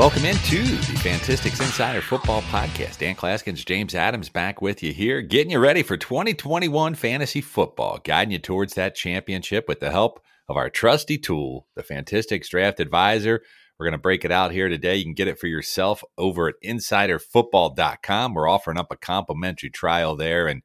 Welcome 0.00 0.24
into 0.24 0.62
the 0.62 0.98
Fantistics 1.02 1.60
Insider 1.60 2.00
Football 2.00 2.40
Podcast. 2.40 2.96
Dan 2.96 3.14
Clasgens, 3.14 3.62
James 3.66 3.94
Adams 3.94 4.30
back 4.30 4.62
with 4.62 4.82
you 4.82 4.94
here, 4.94 5.20
getting 5.20 5.50
you 5.50 5.58
ready 5.58 5.82
for 5.82 5.98
2021 5.98 6.94
fantasy 6.94 7.42
football, 7.42 8.00
guiding 8.02 8.32
you 8.32 8.38
towards 8.38 8.72
that 8.72 8.94
championship 8.94 9.68
with 9.68 9.80
the 9.80 9.90
help 9.90 10.24
of 10.48 10.56
our 10.56 10.70
trusty 10.70 11.18
tool, 11.18 11.66
the 11.76 11.82
Fantistics 11.82 12.48
Draft 12.48 12.80
Advisor. 12.80 13.42
We're 13.78 13.84
going 13.84 13.92
to 13.92 13.98
break 13.98 14.24
it 14.24 14.32
out 14.32 14.52
here 14.52 14.70
today. 14.70 14.96
You 14.96 15.04
can 15.04 15.12
get 15.12 15.28
it 15.28 15.38
for 15.38 15.48
yourself 15.48 16.02
over 16.16 16.48
at 16.48 16.54
insiderfootball.com. 16.64 18.32
We're 18.32 18.48
offering 18.48 18.78
up 18.78 18.90
a 18.90 18.96
complimentary 18.96 19.68
trial 19.68 20.16
there, 20.16 20.46
and 20.46 20.62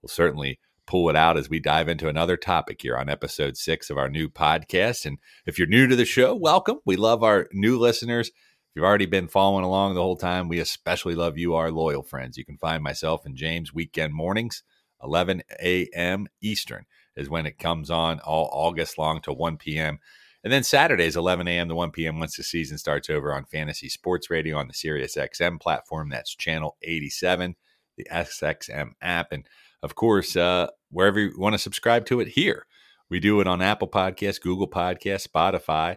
we'll 0.00 0.08
certainly 0.08 0.58
pull 0.86 1.10
it 1.10 1.16
out 1.16 1.36
as 1.36 1.50
we 1.50 1.60
dive 1.60 1.90
into 1.90 2.08
another 2.08 2.38
topic 2.38 2.80
here 2.80 2.96
on 2.96 3.10
episode 3.10 3.58
six 3.58 3.90
of 3.90 3.98
our 3.98 4.08
new 4.08 4.30
podcast. 4.30 5.04
And 5.04 5.18
if 5.44 5.58
you're 5.58 5.68
new 5.68 5.86
to 5.86 5.96
the 5.96 6.06
show, 6.06 6.34
welcome. 6.34 6.78
We 6.86 6.96
love 6.96 7.22
our 7.22 7.46
new 7.52 7.78
listeners. 7.78 8.30
If 8.70 8.76
you've 8.76 8.84
already 8.84 9.06
been 9.06 9.26
following 9.26 9.64
along 9.64 9.94
the 9.94 10.00
whole 10.00 10.16
time, 10.16 10.46
we 10.46 10.60
especially 10.60 11.16
love 11.16 11.36
you, 11.36 11.54
our 11.56 11.72
loyal 11.72 12.04
friends. 12.04 12.38
You 12.38 12.44
can 12.44 12.56
find 12.56 12.84
myself 12.84 13.26
and 13.26 13.34
James 13.34 13.74
weekend 13.74 14.14
mornings, 14.14 14.62
11 15.02 15.42
a.m. 15.60 16.28
Eastern 16.40 16.84
is 17.16 17.28
when 17.28 17.46
it 17.46 17.58
comes 17.58 17.90
on 17.90 18.20
all 18.20 18.48
August 18.52 18.96
long 18.96 19.20
to 19.22 19.32
1 19.32 19.56
p.m. 19.56 19.98
And 20.44 20.52
then 20.52 20.62
Saturdays, 20.62 21.16
11 21.16 21.48
a.m. 21.48 21.68
to 21.68 21.74
1 21.74 21.90
p.m. 21.90 22.20
once 22.20 22.36
the 22.36 22.44
season 22.44 22.78
starts 22.78 23.10
over 23.10 23.34
on 23.34 23.44
Fantasy 23.44 23.88
Sports 23.88 24.30
Radio 24.30 24.56
on 24.56 24.68
the 24.68 24.74
Sirius 24.74 25.16
XM 25.16 25.60
platform. 25.60 26.08
That's 26.08 26.36
channel 26.36 26.76
87, 26.82 27.56
the 27.96 28.06
SXM 28.08 28.92
app. 29.02 29.32
And 29.32 29.48
of 29.82 29.96
course, 29.96 30.36
uh, 30.36 30.68
wherever 30.92 31.18
you 31.18 31.32
want 31.36 31.54
to 31.54 31.58
subscribe 31.58 32.06
to 32.06 32.20
it 32.20 32.28
here. 32.28 32.66
We 33.08 33.18
do 33.18 33.40
it 33.40 33.48
on 33.48 33.60
Apple 33.60 33.88
Podcasts, 33.88 34.40
Google 34.40 34.70
Podcasts, 34.70 35.26
Spotify. 35.26 35.96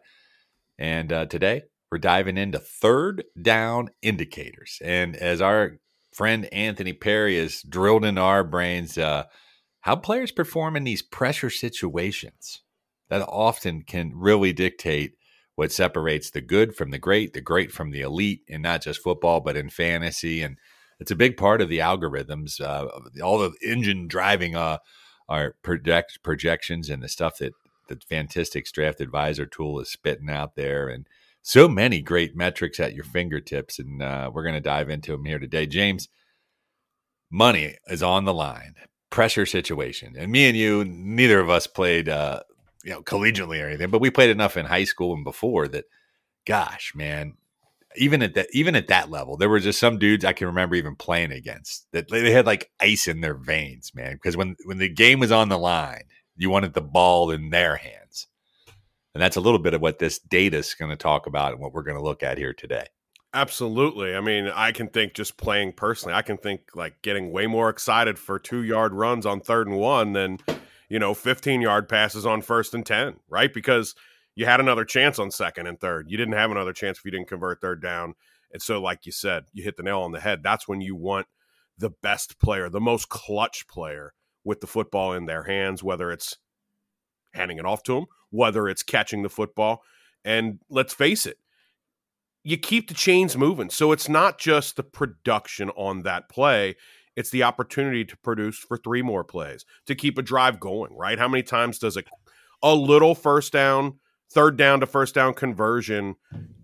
And 0.80 1.14
uh, 1.14 1.28
today, 1.28 1.62
we're 1.94 2.00
diving 2.00 2.40
into 2.40 2.58
third 2.58 3.24
down 3.40 3.88
indicators. 4.02 4.82
And 4.84 5.16
as 5.16 5.42
our 5.42 5.78
friend 6.12 6.52
Anthony 6.52 6.92
Perry 6.92 7.38
has 7.38 7.62
drilled 7.62 8.04
into 8.04 8.20
our 8.20 8.44
brains, 8.44 8.98
uh, 8.98 9.26
how 9.82 9.98
players 9.98 10.32
perform 10.32 10.76
in 10.76 10.86
these 10.86 11.04
pressure 11.04 11.52
situations 11.52 12.64
that 13.10 13.22
often 13.22 13.84
can 13.84 14.12
really 14.16 14.54
dictate 14.54 15.14
what 15.54 15.72
separates 15.72 16.32
the 16.32 16.42
good 16.42 16.76
from 16.76 16.90
the 16.90 16.98
great, 16.98 17.34
the 17.34 17.42
great 17.42 17.72
from 17.72 17.92
the 17.92 18.02
elite, 18.02 18.42
and 18.50 18.64
not 18.64 18.82
just 18.82 19.04
football, 19.04 19.40
but 19.40 19.56
in 19.56 19.70
fantasy. 19.70 20.42
And 20.42 20.58
it's 21.00 21.12
a 21.12 21.16
big 21.16 21.38
part 21.38 21.62
of 21.62 21.70
the 21.70 21.78
algorithms, 21.78 22.60
uh, 22.60 22.88
all 23.24 23.38
the 23.38 23.54
engine 23.62 24.08
driving 24.08 24.56
uh, 24.56 24.80
our 25.30 25.58
project 25.62 26.24
projections 26.24 26.90
and 26.90 27.04
the 27.04 27.08
stuff 27.08 27.38
that 27.38 27.54
the 27.88 28.00
Fantistics 28.10 28.72
Draft 28.72 29.00
Advisor 29.00 29.46
tool 29.46 29.80
is 29.80 29.92
spitting 29.92 30.32
out 30.32 30.56
there. 30.56 30.90
And 30.90 31.06
so 31.44 31.68
many 31.68 32.02
great 32.02 32.36
metrics 32.36 32.80
at 32.80 32.96
your 32.96 33.04
fingertips, 33.04 33.78
and 33.78 34.02
uh, 34.02 34.32
we're 34.34 34.44
going 34.44 34.56
to 34.56 34.62
dive 34.62 34.90
into 34.90 35.12
them 35.12 35.26
here 35.26 35.40
today. 35.40 35.68
James, 35.68 36.08
money 37.30 37.76
is 37.88 38.02
on 38.02 38.26
the 38.26 38.34
line, 38.34 38.76
pressure 39.10 39.46
situation, 39.46 40.16
and 40.18 40.32
me 40.32 40.48
and 40.48 40.58
you, 40.58 40.86
neither 40.86 41.40
of 41.40 41.50
us 41.50 41.68
played, 41.68 42.08
uh, 42.08 42.42
you 42.84 42.92
know, 42.92 43.02
collegiately 43.02 43.62
or 43.62 43.68
anything, 43.68 43.92
but 43.92 44.02
we 44.02 44.10
played 44.10 44.30
enough 44.30 44.58
in 44.58 44.66
high 44.66 44.86
school 44.86 45.14
and 45.14 45.24
before 45.24 45.68
that. 45.68 45.86
Gosh, 46.46 46.92
man, 46.94 47.36
even 47.96 48.22
at 48.22 48.34
that 48.34 48.48
even 48.52 48.76
at 48.76 48.88
that 48.88 49.10
level, 49.10 49.38
there 49.38 49.48
were 49.48 49.60
just 49.60 49.80
some 49.80 49.98
dudes 49.98 50.26
I 50.26 50.34
can 50.34 50.48
remember 50.48 50.76
even 50.76 50.96
playing 50.96 51.32
against 51.32 51.88
that 51.94 52.10
they 52.10 52.32
had 52.32 52.46
like 52.46 52.70
ice 52.82 53.08
in 53.08 53.22
their 53.22 53.36
veins, 53.36 53.92
man. 53.96 54.14
Because 54.14 54.36
when 54.36 54.58
when 54.66 54.78
the 54.78 54.90
game 54.90 55.20
was 55.20 55.32
on 55.32 55.48
the 55.48 55.58
line, 55.58 56.04
you 56.36 56.50
wanted 56.50 56.74
the 56.74 56.82
ball 56.82 57.32
in 57.32 57.50
their 57.50 57.78
hands. 57.78 58.28
And 59.14 59.22
that's 59.22 59.36
a 59.36 59.42
little 59.42 59.60
bit 59.60 59.74
of 59.74 59.82
what 59.82 60.00
this 60.00 60.20
data 60.20 60.58
is 60.58 60.74
going 60.74 60.92
to 60.92 60.98
talk 60.98 61.28
about 61.28 61.54
and 61.54 61.62
what 61.62 61.74
we're 61.74 61.84
going 61.84 61.98
to 61.98 62.04
look 62.04 62.24
at 62.24 62.38
here 62.38 62.54
today. 62.54 62.88
Absolutely. 63.34 64.16
I 64.16 64.22
mean, 64.22 64.48
I 64.48 64.72
can 64.72 64.88
think 64.88 65.14
just 65.14 65.38
playing 65.38 65.74
personally, 65.74 66.14
I 66.14 66.22
can 66.22 66.38
think 66.38 66.62
like 66.76 67.02
getting 67.02 67.32
way 67.32 67.48
more 67.48 67.70
excited 67.70 68.20
for 68.20 68.38
two 68.38 68.64
yard 68.64 68.94
runs 68.94 69.26
on 69.26 69.40
third 69.40 69.68
and 69.68 69.78
one 69.78 70.14
than, 70.14 70.40
you 70.88 71.00
know, 71.00 71.14
15 71.14 71.62
yard 71.62 71.90
passes 71.90 72.26
on 72.26 72.42
first 72.44 72.76
and 72.76 72.86
10, 72.86 73.16
right? 73.28 73.52
Because 73.52 73.96
you 74.36 74.46
had 74.46 74.60
another 74.60 74.86
chance 74.86 75.18
on 75.18 75.32
second 75.32 75.68
and 75.68 75.80
third. 75.80 76.10
You 76.10 76.18
didn't 76.18 76.36
have 76.36 76.52
another 76.52 76.74
chance 76.74 77.00
if 77.00 77.06
you 77.06 77.12
didn't 77.12 77.28
convert 77.28 77.62
third 77.62 77.82
down. 77.82 78.14
And 78.52 78.62
so, 78.62 78.80
like 78.80 79.06
you 79.06 79.12
said, 79.12 79.46
you 79.52 79.64
hit 79.64 79.78
the 79.78 79.84
nail 79.84 80.02
on 80.02 80.12
the 80.12 80.20
head. 80.20 80.42
That's 80.44 80.68
when 80.68 80.82
you 80.82 80.96
want 80.96 81.26
the 81.78 81.90
best 81.90 82.40
player, 82.40 82.70
the 82.70 82.80
most 82.80 83.10
clutch 83.10 83.68
player 83.68 84.14
with 84.44 84.62
the 84.62 84.68
football 84.68 85.14
in 85.14 85.26
their 85.26 85.44
hands, 85.44 85.84
whether 85.84 86.12
it's 86.12 86.38
handing 87.34 87.58
it 87.58 87.66
off 87.66 87.84
to 87.84 87.98
him, 87.98 88.06
whether 88.30 88.68
it's 88.68 88.84
catching 88.84 89.24
the 89.24 89.30
football. 89.30 89.84
And 90.24 90.60
let's 90.70 90.94
face 90.94 91.26
it, 91.26 91.38
you 92.44 92.58
keep 92.58 92.88
the 92.88 92.94
chains 92.94 93.38
moving. 93.38 93.70
So 93.70 93.92
it's 93.92 94.10
not 94.10 94.38
just 94.38 94.76
the 94.76 94.84
production 94.84 95.70
on 95.72 96.04
that 96.04 96.30
play, 96.30 96.76
it's 97.16 97.30
the 97.30 97.44
opportunity 97.44 98.04
to 98.06 98.18
produce 98.18 98.58
for 98.58 98.78
three 98.78 99.02
more 99.02 99.24
plays, 99.24 99.66
to 99.86 99.96
keep 99.96 100.18
a 100.18 100.24
drive 100.24 100.60
going, 100.60 100.96
right? 100.96 101.20
How 101.20 101.28
many 101.28 101.44
times 101.44 101.80
does 101.80 101.96
a, 101.96 102.04
a 102.62 102.76
little 102.76 103.16
first 103.16 103.54
down, 103.54 104.00
third 104.32 104.58
down 104.58 104.80
to 104.80 104.88
first 104.88 105.14
down 105.14 105.34
conversion 105.34 106.16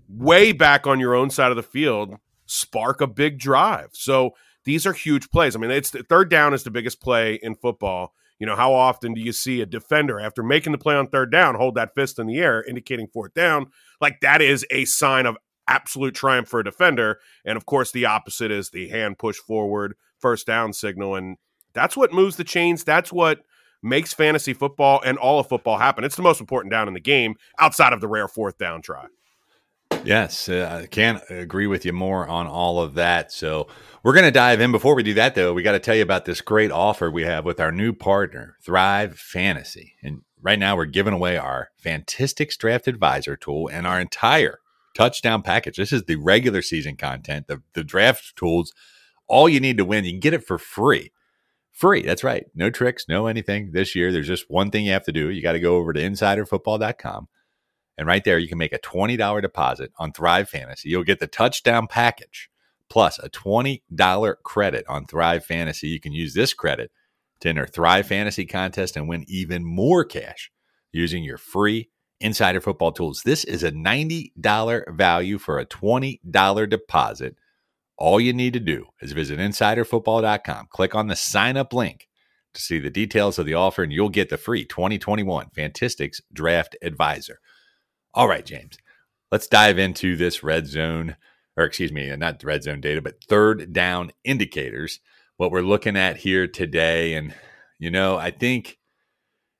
way 0.07 0.51
back 0.51 0.88
on 0.88 1.00
your 1.00 1.13
own 1.13 1.30
side 1.30 1.51
of 1.51 1.57
the 1.57 1.63
field 1.63 2.16
spark 2.46 3.00
a 3.00 3.07
big 3.07 3.38
drive? 3.38 3.90
So 3.94 4.31
these 4.66 4.86
are 4.86 4.94
huge 4.94 5.30
plays. 5.30 5.56
I 5.56 5.59
mean, 5.59 5.72
it's 5.72 5.91
third 5.91 6.30
down 6.30 6.53
is 6.53 6.63
the 6.63 6.72
biggest 6.72 7.00
play 7.00 7.36
in 7.36 7.56
football 7.56 8.13
you 8.39 8.45
know, 8.45 8.55
how 8.55 8.73
often 8.73 9.13
do 9.13 9.22
you 9.22 9.33
see 9.33 9.61
a 9.61 9.66
defender 9.66 10.19
after 10.19 10.41
making 10.41 10.72
the 10.72 10.77
play 10.77 10.95
on 10.95 11.07
third 11.07 11.31
down 11.31 11.55
hold 11.55 11.75
that 11.75 11.94
fist 11.94 12.19
in 12.19 12.27
the 12.27 12.39
air, 12.39 12.63
indicating 12.63 13.07
fourth 13.07 13.33
down? 13.33 13.67
Like 14.01 14.22
that 14.22 14.41
is 14.41 14.66
a 14.72 14.85
sign 14.85 15.25
of 15.25 15.38
absolute 15.67 16.16
triumph 16.16 16.47
for 16.47 16.61
a 16.61 16.63
defender. 16.63 17.19
And 17.45 17.57
of 17.57 17.66
course, 17.66 17.91
the 17.91 18.05
opposite 18.05 18.51
is 18.51 18.69
the 18.69 18.88
hand 18.89 19.19
push 19.19 19.38
forward, 19.38 19.95
first 20.19 20.47
down 20.47 20.73
signal. 20.73 21.16
And 21.16 21.38
that's 21.73 21.97
what 21.97 22.13
moves 22.13 22.38
the 22.38 22.44
chains. 22.44 22.83
That's 22.83 23.11
what 23.11 23.41
makes 23.81 24.13
fantasy 24.13 24.53
football 24.53 25.01
and 25.06 25.17
all 25.17 25.39
of 25.39 25.47
football 25.47 25.77
happen. 25.77 26.03
It's 26.03 26.16
the 26.16 26.21
most 26.21 26.41
important 26.41 26.71
down 26.71 26.88
in 26.88 26.94
the 26.94 27.00
game 27.00 27.35
outside 27.59 27.94
of 27.94 28.01
the 28.01 28.07
rare 28.07 28.27
fourth 28.27 28.57
down 28.57 28.81
try. 28.81 29.06
Yes, 30.05 30.47
uh, 30.47 30.81
I 30.83 30.87
can't 30.87 31.21
agree 31.29 31.67
with 31.67 31.85
you 31.85 31.93
more 31.93 32.27
on 32.27 32.47
all 32.47 32.81
of 32.81 32.93
that. 32.95 33.31
So 33.31 33.67
we're 34.01 34.13
going 34.13 34.25
to 34.25 34.31
dive 34.31 34.61
in. 34.61 34.71
Before 34.71 34.95
we 34.95 35.03
do 35.03 35.13
that, 35.15 35.35
though, 35.35 35.53
we 35.53 35.61
got 35.61 35.73
to 35.73 35.79
tell 35.79 35.95
you 35.95 36.01
about 36.01 36.25
this 36.25 36.41
great 36.41 36.71
offer 36.71 37.11
we 37.11 37.23
have 37.23 37.45
with 37.45 37.59
our 37.59 37.71
new 37.71 37.91
partner, 37.91 38.55
Thrive 38.63 39.19
Fantasy. 39.19 39.95
And 40.01 40.21
right 40.41 40.57
now, 40.57 40.75
we're 40.77 40.85
giving 40.85 41.13
away 41.13 41.38
our 41.38 41.69
Fantistics 41.77 42.55
Draft 42.55 42.88
Advisor 42.88 43.35
tool 43.35 43.67
and 43.67 43.85
our 43.85 43.99
entire 43.99 44.59
touchdown 44.95 45.41
package. 45.41 45.77
This 45.77 45.91
is 45.91 46.05
the 46.05 46.15
regular 46.15 46.61
season 46.61 46.95
content, 46.95 47.47
the, 47.47 47.61
the 47.73 47.83
draft 47.83 48.35
tools. 48.35 48.73
All 49.27 49.49
you 49.49 49.59
need 49.59 49.77
to 49.77 49.85
win, 49.85 50.05
you 50.05 50.11
can 50.11 50.21
get 50.21 50.33
it 50.33 50.45
for 50.45 50.57
free. 50.57 51.11
Free. 51.71 52.01
That's 52.01 52.23
right. 52.23 52.45
No 52.55 52.69
tricks, 52.69 53.05
no 53.07 53.27
anything. 53.27 53.71
This 53.73 53.95
year, 53.95 54.11
there's 54.11 54.27
just 54.27 54.49
one 54.49 54.71
thing 54.71 54.85
you 54.85 54.93
have 54.93 55.05
to 55.05 55.11
do. 55.11 55.29
You 55.29 55.41
got 55.41 55.53
to 55.53 55.59
go 55.59 55.75
over 55.75 55.93
to 55.93 56.01
insiderfootball.com 56.01 57.27
and 57.99 58.07
right 58.07 58.23
there, 58.23 58.39
you 58.39 58.47
can 58.47 58.57
make 58.57 58.71
a 58.71 58.79
$20 58.79 59.41
deposit 59.41 59.91
on 59.97 60.13
Thrive 60.13 60.47
Fantasy. 60.47 60.87
You'll 60.87 61.03
get 61.03 61.19
the 61.19 61.27
touchdown 61.27 61.85
package 61.85 62.49
plus 62.89 63.19
a 63.19 63.29
$20 63.29 64.35
credit 64.41 64.85
on 64.87 65.05
Thrive 65.05 65.43
Fantasy. 65.43 65.89
You 65.89 65.99
can 65.99 66.13
use 66.13 66.33
this 66.33 66.53
credit 66.53 66.91
to 67.41 67.49
enter 67.49 67.67
Thrive 67.67 68.07
Fantasy 68.07 68.45
contest 68.45 68.95
and 68.95 69.09
win 69.09 69.25
even 69.27 69.65
more 69.65 70.05
cash 70.05 70.49
using 70.93 71.25
your 71.25 71.38
free 71.38 71.89
insider 72.21 72.61
football 72.61 72.93
tools. 72.93 73.23
This 73.25 73.43
is 73.43 73.63
a 73.63 73.71
$90 73.73 74.95
value 74.95 75.38
for 75.38 75.59
a 75.59 75.65
$20 75.65 76.69
deposit. 76.69 77.35
All 77.97 78.21
you 78.21 78.31
need 78.31 78.53
to 78.53 78.61
do 78.61 78.85
is 79.01 79.11
visit 79.11 79.39
insiderfootball.com, 79.39 80.67
click 80.69 80.95
on 80.95 81.07
the 81.07 81.17
sign 81.17 81.57
up 81.57 81.74
link 81.74 82.07
to 82.53 82.62
see 82.62 82.79
the 82.79 82.89
details 82.89 83.38
of 83.38 83.45
the 83.45 83.56
offer, 83.56 83.83
and 83.83 83.91
you'll 83.91 84.07
get 84.07 84.29
the 84.29 84.38
free 84.38 84.63
2021 84.63 85.50
Fantistics 85.53 86.21
Draft 86.31 86.77
Advisor. 86.81 87.41
All 88.19 88.27
right, 88.27 88.45
James, 88.45 88.77
let's 89.31 89.48
dive 89.48 89.80
into 89.80 90.18
this 90.18 90.44
red 90.44 90.68
zone, 90.68 91.16
or 91.56 91.63
excuse 91.63 91.94
me, 91.94 92.13
not 92.18 92.44
red 92.44 92.63
zone 92.63 92.81
data, 92.81 93.01
but 93.01 93.24
third 93.24 93.71
down 93.71 94.12
indicators. 94.25 95.00
What 95.38 95.51
we're 95.51 95.62
looking 95.62 95.95
at 95.95 96.18
here 96.18 96.45
today. 96.45 97.13
And, 97.13 97.33
you 97.77 97.89
know, 97.89 98.18
I 98.18 98.31
think 98.31 98.77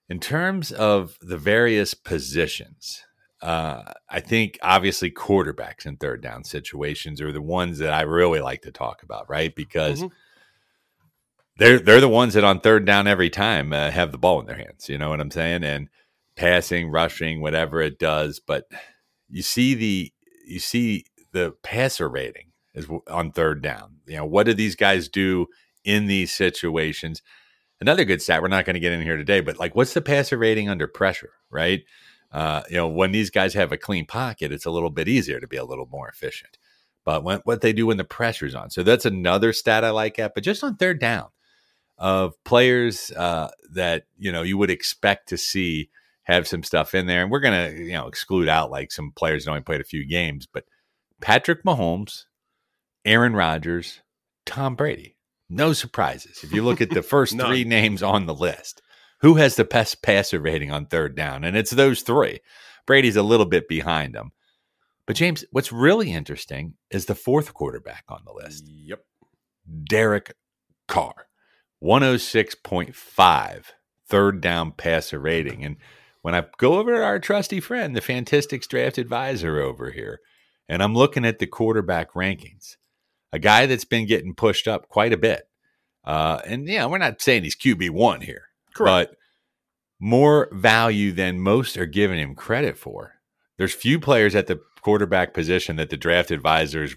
in 0.10 0.20
terms 0.20 0.74
of 0.74 1.18
the 1.22 1.38
various 1.38 1.94
positions, 1.94 3.06
uh, 3.42 3.94
I 4.10 4.20
think 4.20 4.60
obviously 4.62 5.10
quarterbacks 5.10 5.86
in 5.86 5.96
third 5.96 6.22
down 6.22 6.44
situations 6.44 7.22
are 7.22 7.32
the 7.32 7.42
ones 7.42 7.78
that 7.78 7.94
I 7.94 8.02
really 8.02 8.42
like 8.42 8.64
to 8.64 8.74
talk 8.74 9.04
about, 9.04 9.30
right? 9.30 9.56
Because 9.56 10.00
mm-hmm. 10.00 10.14
they're 11.56 11.80
they're 11.80 12.02
the 12.02 12.10
ones 12.10 12.34
that 12.34 12.44
on 12.44 12.60
third 12.60 12.84
down 12.84 13.08
every 13.08 13.30
time 13.30 13.72
uh, 13.72 13.90
have 13.90 14.12
the 14.12 14.18
ball 14.18 14.42
in 14.42 14.48
their 14.48 14.58
hands. 14.58 14.90
You 14.90 14.98
know 14.98 15.12
what 15.12 15.22
I'm 15.22 15.32
saying? 15.32 15.64
And 15.64 15.88
passing, 16.40 16.90
rushing, 16.90 17.42
whatever 17.42 17.82
it 17.82 18.00
does. 18.00 18.40
But 18.40 18.66
you 19.30 19.44
see 19.44 19.76
the 19.76 20.12
you 20.48 20.60
see 20.60 21.06
the 21.34 21.54
passer 21.62 22.10
rating 22.10 22.52
is 22.74 22.88
on 23.08 23.32
third 23.32 23.62
down. 23.62 23.98
You 24.08 24.18
know, 24.18 24.26
what 24.26 24.46
do 24.46 24.54
these 24.54 24.76
guys 24.76 25.10
do 25.10 25.48
in 25.84 26.08
these 26.08 26.34
situations? 26.34 27.22
Another 27.82 28.06
good 28.06 28.22
stat, 28.22 28.42
we're 28.42 28.48
not 28.48 28.66
going 28.66 28.74
to 28.74 28.80
get 28.80 28.92
in 28.94 29.02
here 29.02 29.18
today, 29.18 29.42
but 29.42 29.60
like 29.60 29.76
what's 29.76 29.94
the 29.94 30.02
passer 30.02 30.38
rating 30.38 30.70
under 30.70 30.88
pressure, 30.88 31.34
right? 31.52 31.84
Uh, 32.32 32.62
you 32.70 32.78
know, 32.78 32.88
when 32.88 33.12
these 33.12 33.30
guys 33.30 33.54
have 33.54 33.72
a 33.72 33.78
clean 33.78 34.06
pocket, 34.06 34.52
it's 34.52 34.66
a 34.66 34.72
little 34.72 34.90
bit 34.90 35.08
easier 35.08 35.40
to 35.40 35.48
be 35.48 35.58
a 35.58 35.66
little 35.66 35.88
more 35.92 36.08
efficient. 36.08 36.58
But 37.04 37.24
when, 37.24 37.40
what 37.40 37.62
they 37.62 37.74
do 37.74 37.88
when 37.88 37.98
the 37.98 38.04
pressure's 38.04 38.56
on, 38.56 38.70
so 38.70 38.84
that's 38.84 39.06
another 39.06 39.52
stat 39.52 39.84
I 39.84 39.90
like 39.90 40.20
at. 40.20 40.36
But 40.36 40.44
just 40.44 40.64
on 40.64 40.76
third 40.76 41.00
down, 41.00 41.30
of 42.00 42.42
players 42.46 43.12
uh, 43.12 43.50
that 43.74 44.06
you 44.18 44.32
know 44.32 44.42
you 44.42 44.58
would 44.58 44.70
expect 44.70 45.28
to 45.30 45.38
see 45.38 45.90
have 46.30 46.48
some 46.48 46.64
stuff 46.64 46.94
in 46.94 47.08
there, 47.08 47.22
and 47.24 47.32
we're 47.32 47.40
gonna 47.40 47.72
you 47.72 47.94
know 47.94 48.08
exclude 48.08 48.48
out 48.48 48.72
like 48.72 48.92
some 48.92 49.12
players 49.16 49.46
that 49.46 49.52
only 49.52 49.62
played 49.62 49.82
a 49.82 49.86
few 49.86 50.06
games, 50.06 50.48
but 50.52 50.66
Patrick 51.22 51.64
Mahomes, 51.64 52.26
Aaron 53.06 53.36
Rodgers, 53.36 54.02
Tom 54.46 54.76
Brady. 54.76 55.16
No 55.50 55.74
surprises. 55.74 56.44
If 56.44 56.54
you 56.54 56.64
look 56.64 56.80
at 56.80 56.92
the 56.92 57.02
first 57.02 57.40
three 57.40 57.64
names 57.64 58.04
on 58.04 58.26
the 58.26 58.36
list, 58.36 58.82
who 59.22 59.36
has 59.36 59.56
the 59.56 59.66
best 59.66 60.02
passer 60.04 60.40
rating 60.40 60.72
on 60.72 60.86
third 60.86 61.16
down? 61.16 61.44
And 61.44 61.58
it's 61.58 61.72
those 61.72 62.02
three. 62.02 62.40
Brady's 62.86 63.16
a 63.16 63.24
little 63.24 63.46
bit 63.46 63.68
behind 63.68 64.14
them. 64.14 64.32
But 65.06 65.16
James, 65.16 65.44
what's 65.52 65.72
really 65.72 66.12
interesting 66.12 66.76
is 66.92 67.06
the 67.06 67.16
fourth 67.16 67.54
quarterback 67.54 68.04
on 68.10 68.22
the 68.26 68.34
list. 68.34 68.66
Yep. 68.68 69.04
Derek 69.86 70.36
Carr, 70.88 71.28
106.5 71.84 73.64
third 74.08 74.42
down 74.42 74.72
passer 74.72 75.20
rating. 75.20 75.64
And 75.64 75.78
when 76.22 76.36
I 76.36 76.46
go 76.58 76.80
over 76.80 76.94
to 76.94 77.04
our 77.04 77.20
trusty 77.20 77.60
friend, 77.60 77.96
the 77.96 78.02
Fantistics 78.02 78.68
draft 78.68 78.98
advisor 78.98 79.60
over 79.60 79.92
here, 79.92 80.20
and 80.68 80.84
I'm 80.84 80.96
looking 80.96 81.26
at 81.26 81.40
the 81.40 81.48
quarterback 81.48 82.14
rankings, 82.14 82.76
a 83.32 83.40
guy 83.40 83.66
that's 83.66 83.86
been 83.86 84.06
getting 84.06 84.36
pushed 84.36 84.68
up 84.68 84.88
quite 84.90 85.14
a 85.14 85.18
bit. 85.18 85.44
Uh, 86.04 86.40
and 86.46 86.68
yeah, 86.68 86.86
we're 86.86 86.98
not 86.98 87.22
saying 87.22 87.44
he's 87.44 87.56
QB 87.56 87.92
one 87.92 88.22
here, 88.22 88.46
Correct. 88.74 89.12
but 89.12 89.18
more 90.00 90.50
value 90.52 91.12
than 91.12 91.40
most 91.40 91.78
are 91.78 91.86
giving 91.86 92.20
him 92.20 92.36
credit 92.36 92.78
for. 92.78 93.16
There's 93.58 93.74
few 93.74 94.00
players 94.00 94.36
at 94.36 94.48
the 94.48 94.62
quarterback 94.82 95.34
position 95.34 95.76
that 95.76 95.90
the 95.90 95.98
draft 95.98 96.32
advisors 96.32 96.96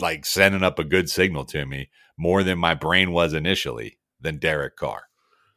like 0.00 0.26
sending 0.26 0.62
up 0.62 0.78
a 0.78 0.84
good 0.84 1.08
signal 1.08 1.44
to 1.46 1.64
me 1.64 1.90
more 2.16 2.42
than 2.42 2.58
my 2.58 2.74
brain 2.74 3.12
was 3.12 3.32
initially 3.32 3.98
than 4.20 4.38
Derek 4.38 4.76
Carr. 4.76 5.04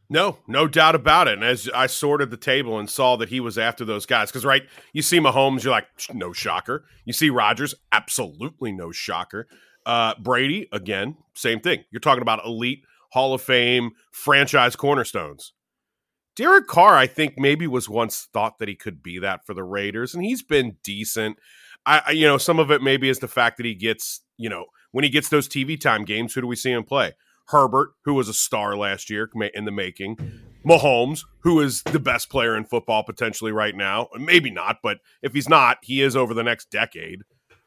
No, 0.09 0.37
no 0.47 0.67
doubt 0.67 0.95
about 0.95 1.27
it. 1.27 1.33
And 1.33 1.43
as 1.43 1.69
I 1.75 1.87
sorted 1.87 2.31
the 2.31 2.37
table 2.37 2.79
and 2.79 2.89
saw 2.89 3.17
that 3.17 3.29
he 3.29 3.39
was 3.39 3.57
after 3.57 3.83
those 3.83 4.05
guys, 4.05 4.29
because 4.31 4.45
right, 4.45 4.63
you 4.93 5.01
see 5.01 5.19
Mahomes, 5.19 5.63
you're 5.63 5.71
like, 5.71 5.87
no 6.13 6.31
shocker. 6.31 6.85
You 7.03 7.11
see 7.11 7.29
Rodgers, 7.29 7.75
absolutely 7.91 8.71
no 8.71 8.91
shocker. 8.91 9.47
Uh, 9.85 10.13
Brady, 10.19 10.69
again, 10.71 11.17
same 11.33 11.59
thing. 11.59 11.83
You're 11.91 11.99
talking 11.99 12.21
about 12.21 12.45
elite 12.45 12.83
Hall 13.11 13.33
of 13.33 13.41
Fame 13.41 13.91
franchise 14.11 14.75
cornerstones. 14.75 15.53
Derek 16.35 16.67
Carr, 16.67 16.95
I 16.95 17.07
think 17.07 17.33
maybe 17.37 17.67
was 17.67 17.89
once 17.89 18.27
thought 18.31 18.59
that 18.59 18.67
he 18.67 18.75
could 18.75 19.01
be 19.01 19.17
that 19.19 19.45
for 19.45 19.53
the 19.53 19.63
Raiders, 19.63 20.13
and 20.13 20.23
he's 20.23 20.43
been 20.43 20.77
decent. 20.83 21.37
I 21.85 22.11
you 22.11 22.27
know, 22.27 22.37
some 22.37 22.59
of 22.59 22.69
it 22.69 22.81
maybe 22.81 23.09
is 23.09 23.19
the 23.19 23.27
fact 23.27 23.57
that 23.57 23.65
he 23.65 23.73
gets, 23.73 24.21
you 24.37 24.49
know, 24.49 24.65
when 24.91 25.03
he 25.03 25.09
gets 25.09 25.29
those 25.29 25.47
TV 25.47 25.79
time 25.79 26.05
games, 26.05 26.33
who 26.33 26.41
do 26.41 26.47
we 26.47 26.55
see 26.55 26.71
him 26.71 26.83
play? 26.83 27.13
Herbert, 27.49 27.91
who 28.03 28.13
was 28.13 28.27
a 28.27 28.33
star 28.33 28.75
last 28.75 29.09
year 29.09 29.29
in 29.53 29.65
the 29.65 29.71
making, 29.71 30.17
Mahomes, 30.65 31.23
who 31.39 31.59
is 31.61 31.81
the 31.83 31.99
best 31.99 32.29
player 32.29 32.57
in 32.57 32.65
football 32.65 33.03
potentially 33.03 33.51
right 33.51 33.75
now. 33.75 34.09
Maybe 34.17 34.51
not, 34.51 34.77
but 34.83 34.99
if 35.21 35.33
he's 35.33 35.47
not, 35.47 35.77
he 35.81 36.01
is 36.01 36.15
over 36.15 36.33
the 36.33 36.43
next 36.43 36.69
decade. 36.69 37.21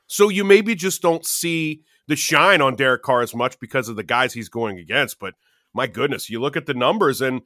So 0.06 0.28
you 0.28 0.44
maybe 0.44 0.74
just 0.74 1.00
don't 1.00 1.24
see 1.24 1.82
the 2.08 2.16
shine 2.16 2.60
on 2.60 2.76
Derek 2.76 3.02
Carr 3.02 3.22
as 3.22 3.34
much 3.34 3.58
because 3.60 3.88
of 3.88 3.96
the 3.96 4.02
guys 4.02 4.34
he's 4.34 4.48
going 4.48 4.78
against. 4.78 5.18
But 5.18 5.34
my 5.72 5.86
goodness, 5.86 6.28
you 6.28 6.40
look 6.40 6.56
at 6.56 6.66
the 6.66 6.74
numbers 6.74 7.20
and 7.20 7.42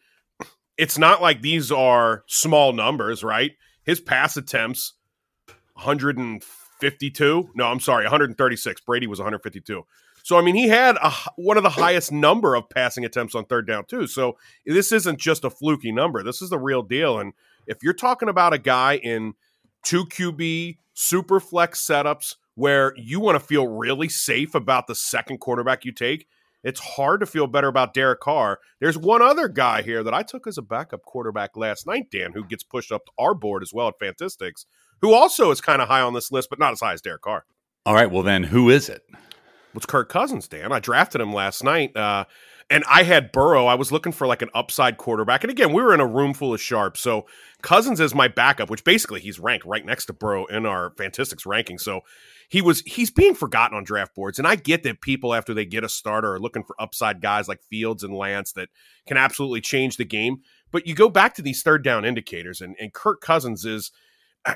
it's 0.77 0.99
not 0.99 1.23
like 1.23 1.41
these 1.41 1.71
are 1.71 2.25
small 2.27 2.73
numbers, 2.73 3.23
right? 3.23 3.53
His 3.85 4.01
pass 4.01 4.37
attempts 4.37 4.95
152. 5.75 7.51
No, 7.55 7.67
I'm 7.67 7.81
sorry, 7.81 8.05
136. 8.05 8.81
Brady 8.81 9.07
was 9.07 9.19
152. 9.19 9.85
So 10.25 10.38
I 10.38 10.41
mean, 10.41 10.55
he 10.55 10.69
had 10.69 10.97
a, 11.03 11.12
one 11.37 11.59
of 11.59 11.62
the 11.62 11.69
highest 11.69 12.11
number 12.11 12.55
of 12.55 12.71
passing 12.71 13.05
attempts 13.05 13.35
on 13.35 13.44
third 13.44 13.67
down 13.67 13.85
too. 13.85 14.06
So 14.06 14.38
this 14.65 14.91
isn't 14.91 15.19
just 15.19 15.44
a 15.44 15.50
fluky 15.50 15.93
number. 15.93 16.23
This 16.23 16.41
is 16.41 16.49
the 16.49 16.59
real 16.59 16.82
deal. 16.82 17.19
And 17.19 17.35
if 17.67 17.82
you're 17.82 17.93
talking 17.93 18.31
about 18.31 18.55
a 18.55 18.59
guy 18.59 18.97
in 18.97 19.35
two 19.85 20.06
QB 20.06 20.79
super 20.94 21.41
flex 21.41 21.87
setups 21.87 22.37
where 22.55 22.94
you 22.97 23.21
want 23.21 23.38
to 23.38 23.47
feel 23.47 23.69
really 23.69 24.09
safe 24.09 24.55
about 24.55 24.87
the 24.87 24.94
second 24.94 25.41
quarterback 25.41 25.85
you 25.85 25.93
take, 25.93 26.27
it's 26.62 26.81
hard 26.81 27.20
to 27.20 27.27
feel 27.27 27.47
better 27.47 27.69
about 27.69 27.93
Derek 27.93 28.20
Carr. 28.20 28.61
There's 28.81 28.97
one 28.97 29.20
other 29.20 29.49
guy 29.49 29.82
here 29.82 30.03
that 30.03 30.15
I 30.15 30.23
took 30.23 30.47
as 30.47 30.56
a 30.56 30.62
backup 30.62 31.03
quarterback 31.03 31.55
last 31.55 31.87
night, 31.87 32.06
Dan, 32.11 32.32
who 32.32 32.44
gets 32.44 32.62
pushed 32.62 32.91
up 32.91 33.05
to 33.05 33.12
our 33.19 33.35
board 33.35 33.62
as 33.62 33.75
well 33.75 33.88
at 33.88 33.99
Fantistics, 34.00 34.65
who 35.03 35.12
also 35.12 35.50
is 35.50 35.61
kind 35.61 35.82
of 35.82 35.88
high 35.88 36.00
on 36.00 36.15
this 36.15 36.32
list, 36.32 36.49
but 36.49 36.59
not 36.59 36.73
as 36.73 36.81
high 36.81 36.94
as 36.94 37.03
Derek 37.03 37.20
Carr. 37.20 37.44
All 37.85 37.94
right. 37.94 38.11
Well, 38.11 38.23
then 38.23 38.44
who 38.44 38.70
is 38.70 38.88
it? 38.88 39.03
Was 39.75 39.87
Kirk 39.87 40.09
Cousins, 40.09 40.49
Dan. 40.49 40.73
I 40.73 40.79
drafted 40.79 41.21
him 41.21 41.32
last 41.32 41.65
night. 41.65 41.97
Uh, 41.97 42.25
and 42.71 42.85
I 42.88 43.03
had 43.03 43.32
Burrow. 43.32 43.67
I 43.67 43.75
was 43.75 43.93
looking 43.93 44.12
for 44.12 44.26
like 44.26 44.41
an 44.41 44.49
upside 44.55 44.97
quarterback. 44.97 45.44
And 45.44 45.50
again, 45.50 45.73
we 45.73 45.82
were 45.82 45.93
in 45.93 46.00
a 46.00 46.06
room 46.06 46.32
full 46.32 46.55
of 46.55 46.61
sharps. 46.61 47.00
So 47.00 47.26
Cousins 47.61 48.00
is 48.00 48.15
my 48.15 48.29
backup, 48.29 48.71
which 48.71 48.85
basically 48.85 49.21
he's 49.21 49.38
ranked 49.38 49.67
right 49.67 49.85
next 49.85 50.06
to 50.06 50.12
Burrow 50.12 50.47
in 50.47 50.65
our 50.65 50.93
Fantistics 50.97 51.44
ranking. 51.44 51.79
So 51.79 52.00
he 52.49 52.62
was 52.62 52.81
he's 52.82 53.11
being 53.11 53.35
forgotten 53.35 53.76
on 53.76 53.85
draft 53.85 54.15
boards. 54.15 54.38
And 54.38 54.49
I 54.49 54.56
get 54.56 54.82
that 54.85 55.03
people 55.03 55.35
after 55.35 55.53
they 55.53 55.67
get 55.67 55.85
a 55.85 55.88
starter 55.88 56.35
are 56.35 56.41
looking 56.41 56.65
for 56.65 56.81
upside 56.81 57.20
guys 57.20 57.49
like 57.49 57.62
Fields 57.62 58.03
and 58.03 58.15
Lance 58.15 58.53
that 58.53 58.70
can 59.06 59.17
absolutely 59.17 59.61
change 59.61 59.97
the 59.97 60.05
game. 60.05 60.38
But 60.70 60.87
you 60.87 60.94
go 60.94 61.11
back 61.11 61.35
to 61.35 61.43
these 61.43 61.62
third 61.62 61.85
down 61.85 62.05
indicators, 62.05 62.61
and, 62.61 62.77
and 62.81 62.93
Kirk 62.93 63.20
Cousins 63.20 63.65
is– 63.65 63.91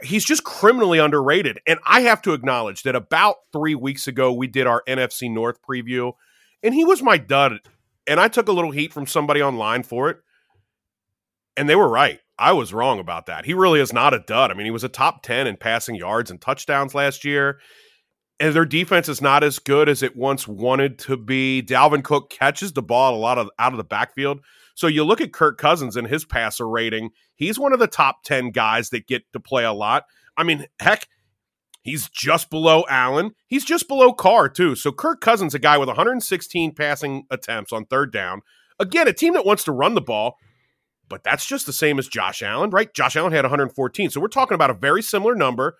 he's 0.02 0.24
just 0.24 0.44
criminally 0.44 0.98
underrated. 0.98 1.60
And 1.66 1.78
I 1.86 2.02
have 2.02 2.22
to 2.22 2.32
acknowledge 2.32 2.82
that 2.82 2.94
about 2.94 3.36
three 3.52 3.74
weeks 3.74 4.06
ago, 4.06 4.32
we 4.32 4.46
did 4.46 4.66
our 4.66 4.82
NFC 4.86 5.30
North 5.30 5.60
preview, 5.62 6.12
and 6.62 6.74
he 6.74 6.84
was 6.84 7.02
my 7.02 7.18
dud. 7.18 7.60
And 8.06 8.20
I 8.20 8.28
took 8.28 8.48
a 8.48 8.52
little 8.52 8.70
heat 8.70 8.92
from 8.92 9.06
somebody 9.06 9.42
online 9.42 9.82
for 9.82 10.08
it. 10.10 10.18
And 11.56 11.68
they 11.68 11.76
were 11.76 11.88
right. 11.88 12.20
I 12.38 12.52
was 12.52 12.72
wrong 12.72 13.00
about 13.00 13.26
that. 13.26 13.44
He 13.44 13.52
really 13.52 13.80
is 13.80 13.92
not 13.92 14.14
a 14.14 14.20
dud. 14.20 14.50
I 14.50 14.54
mean, 14.54 14.64
he 14.64 14.70
was 14.70 14.84
a 14.84 14.88
top 14.88 15.22
10 15.22 15.46
in 15.46 15.56
passing 15.56 15.96
yards 15.96 16.30
and 16.30 16.40
touchdowns 16.40 16.94
last 16.94 17.24
year. 17.24 17.58
And 18.40 18.54
their 18.54 18.64
defense 18.64 19.08
is 19.08 19.20
not 19.20 19.42
as 19.42 19.58
good 19.58 19.88
as 19.88 20.02
it 20.02 20.16
once 20.16 20.46
wanted 20.46 20.98
to 21.00 21.16
be. 21.16 21.62
Dalvin 21.62 22.04
Cook 22.04 22.30
catches 22.30 22.72
the 22.72 22.82
ball 22.82 23.16
a 23.16 23.18
lot 23.18 23.38
of 23.38 23.50
out 23.58 23.72
of 23.72 23.78
the 23.78 23.84
backfield. 23.84 24.40
So 24.78 24.86
you 24.86 25.02
look 25.02 25.20
at 25.20 25.32
Kirk 25.32 25.58
Cousins 25.58 25.96
and 25.96 26.06
his 26.06 26.24
passer 26.24 26.68
rating, 26.68 27.10
he's 27.34 27.58
one 27.58 27.72
of 27.72 27.80
the 27.80 27.88
top 27.88 28.22
10 28.22 28.52
guys 28.52 28.90
that 28.90 29.08
get 29.08 29.24
to 29.32 29.40
play 29.40 29.64
a 29.64 29.72
lot. 29.72 30.04
I 30.36 30.44
mean, 30.44 30.66
heck, 30.78 31.08
he's 31.82 32.08
just 32.08 32.48
below 32.48 32.84
Allen. 32.88 33.32
He's 33.48 33.64
just 33.64 33.88
below 33.88 34.12
Carr, 34.12 34.48
too. 34.48 34.76
So 34.76 34.92
Kirk 34.92 35.20
Cousins, 35.20 35.52
a 35.52 35.58
guy 35.58 35.78
with 35.78 35.88
116 35.88 36.76
passing 36.76 37.24
attempts 37.28 37.72
on 37.72 37.86
third 37.86 38.12
down. 38.12 38.42
Again, 38.78 39.08
a 39.08 39.12
team 39.12 39.34
that 39.34 39.44
wants 39.44 39.64
to 39.64 39.72
run 39.72 39.96
the 39.96 40.00
ball, 40.00 40.36
but 41.08 41.24
that's 41.24 41.44
just 41.44 41.66
the 41.66 41.72
same 41.72 41.98
as 41.98 42.06
Josh 42.06 42.40
Allen, 42.40 42.70
right? 42.70 42.94
Josh 42.94 43.16
Allen 43.16 43.32
had 43.32 43.44
114. 43.44 44.10
So 44.10 44.20
we're 44.20 44.28
talking 44.28 44.54
about 44.54 44.70
a 44.70 44.74
very 44.74 45.02
similar 45.02 45.34
number. 45.34 45.76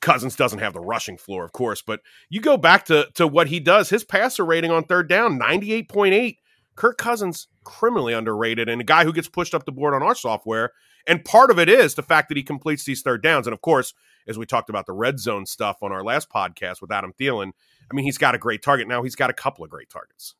Cousins 0.00 0.36
doesn't 0.36 0.60
have 0.60 0.72
the 0.72 0.80
rushing 0.80 1.18
floor, 1.18 1.44
of 1.44 1.52
course, 1.52 1.82
but 1.82 2.00
you 2.30 2.40
go 2.40 2.56
back 2.56 2.86
to, 2.86 3.08
to 3.16 3.28
what 3.28 3.48
he 3.48 3.60
does. 3.60 3.90
His 3.90 4.04
passer 4.04 4.46
rating 4.46 4.70
on 4.70 4.84
third 4.84 5.06
down, 5.06 5.38
98.8. 5.38 6.36
Kirk 6.76 6.98
Cousins, 6.98 7.48
criminally 7.64 8.12
underrated 8.12 8.68
and 8.68 8.80
a 8.80 8.84
guy 8.84 9.04
who 9.04 9.12
gets 9.12 9.28
pushed 9.28 9.54
up 9.54 9.64
the 9.64 9.72
board 9.72 9.94
on 9.94 10.02
our 10.02 10.14
software. 10.14 10.72
And 11.06 11.24
part 11.24 11.50
of 11.50 11.58
it 11.58 11.68
is 11.68 11.94
the 11.94 12.02
fact 12.02 12.28
that 12.28 12.36
he 12.36 12.42
completes 12.42 12.84
these 12.84 13.02
third 13.02 13.22
downs. 13.22 13.46
And 13.46 13.54
of 13.54 13.62
course, 13.62 13.94
as 14.28 14.38
we 14.38 14.46
talked 14.46 14.70
about 14.70 14.86
the 14.86 14.92
red 14.92 15.18
zone 15.18 15.46
stuff 15.46 15.78
on 15.82 15.92
our 15.92 16.02
last 16.04 16.30
podcast 16.30 16.80
with 16.80 16.92
Adam 16.92 17.12
Thielen, 17.18 17.52
I 17.90 17.94
mean, 17.94 18.04
he's 18.04 18.18
got 18.18 18.34
a 18.34 18.38
great 18.38 18.62
target. 18.62 18.88
Now 18.88 19.02
he's 19.02 19.14
got 19.14 19.30
a 19.30 19.34
couple 19.34 19.64
of 19.64 19.70
great 19.70 19.88
targets. 19.88 20.34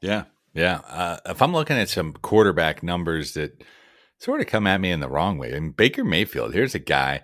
Yeah. 0.00 0.24
Yeah. 0.54 0.80
Uh, 0.88 1.18
if 1.26 1.42
I'm 1.42 1.52
looking 1.52 1.76
at 1.76 1.88
some 1.88 2.14
quarterback 2.14 2.82
numbers 2.82 3.34
that 3.34 3.62
sort 4.18 4.40
of 4.40 4.46
come 4.46 4.66
at 4.66 4.80
me 4.80 4.90
in 4.90 5.00
the 5.00 5.08
wrong 5.08 5.38
way, 5.38 5.54
I 5.54 5.60
mean, 5.60 5.72
Baker 5.72 6.04
Mayfield, 6.04 6.54
here's 6.54 6.74
a 6.74 6.80
guy, 6.80 7.22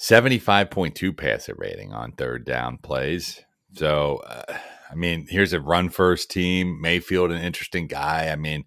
75.2 0.00 1.16
passer 1.16 1.54
rating 1.56 1.92
on 1.92 2.12
third 2.12 2.44
down 2.44 2.78
plays. 2.78 3.40
So, 3.74 4.22
uh, 4.26 4.58
I 4.90 4.94
mean, 4.94 5.26
here's 5.28 5.52
a 5.52 5.60
run 5.60 5.90
first 5.90 6.30
team. 6.30 6.80
Mayfield, 6.80 7.30
an 7.30 7.42
interesting 7.42 7.86
guy. 7.86 8.28
I 8.30 8.36
mean, 8.36 8.64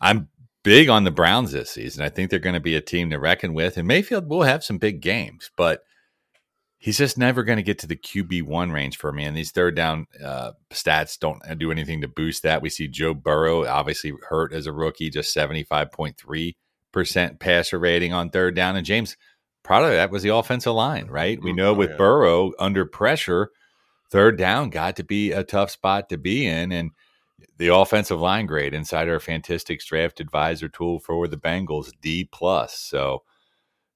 I'm 0.00 0.28
big 0.62 0.88
on 0.88 1.04
the 1.04 1.10
Browns 1.10 1.52
this 1.52 1.70
season. 1.70 2.04
I 2.04 2.08
think 2.08 2.28
they're 2.28 2.38
going 2.38 2.54
to 2.54 2.60
be 2.60 2.74
a 2.74 2.80
team 2.80 3.10
to 3.10 3.18
reckon 3.18 3.54
with, 3.54 3.76
and 3.76 3.86
Mayfield 3.86 4.28
will 4.28 4.42
have 4.42 4.64
some 4.64 4.78
big 4.78 5.00
games, 5.00 5.50
but 5.56 5.82
he's 6.78 6.98
just 6.98 7.16
never 7.16 7.42
going 7.42 7.56
to 7.56 7.62
get 7.62 7.78
to 7.80 7.86
the 7.86 7.96
QB 7.96 8.42
one 8.42 8.72
range 8.72 8.96
for 8.96 9.12
me. 9.12 9.24
And 9.24 9.36
these 9.36 9.50
third 9.50 9.74
down 9.74 10.06
uh, 10.22 10.52
stats 10.72 11.18
don't 11.18 11.40
do 11.58 11.70
anything 11.70 12.00
to 12.00 12.08
boost 12.08 12.42
that. 12.42 12.62
We 12.62 12.70
see 12.70 12.88
Joe 12.88 13.14
Burrow 13.14 13.66
obviously 13.66 14.12
hurt 14.28 14.52
as 14.52 14.66
a 14.66 14.72
rookie, 14.72 15.10
just 15.10 15.32
seventy 15.32 15.62
five 15.62 15.92
point 15.92 16.16
three 16.16 16.56
percent 16.92 17.40
passer 17.40 17.78
rating 17.78 18.12
on 18.12 18.30
third 18.30 18.54
down, 18.54 18.76
and 18.76 18.86
James. 18.86 19.16
Part 19.64 19.82
of 19.82 19.90
that 19.90 20.12
was 20.12 20.22
the 20.22 20.32
offensive 20.32 20.74
line, 20.74 21.08
right? 21.08 21.42
We 21.42 21.50
mm, 21.50 21.56
know 21.56 21.70
oh, 21.70 21.74
with 21.74 21.90
yeah. 21.90 21.96
Burrow 21.96 22.52
under 22.60 22.86
pressure, 22.86 23.50
third 24.10 24.38
down 24.38 24.70
got 24.70 24.96
to 24.96 25.04
be 25.04 25.32
a 25.32 25.44
tough 25.44 25.70
spot 25.70 26.08
to 26.08 26.18
be 26.18 26.46
in. 26.46 26.72
And 26.72 26.90
the 27.58 27.68
offensive 27.68 28.20
line 28.20 28.46
grade 28.46 28.74
inside 28.74 29.08
our 29.08 29.20
Fantistics 29.20 29.86
draft 29.86 30.20
advisor 30.20 30.68
tool 30.68 30.98
for 30.98 31.26
the 31.28 31.36
Bengals, 31.36 31.92
D 32.00 32.28
plus. 32.30 32.78
So 32.78 33.22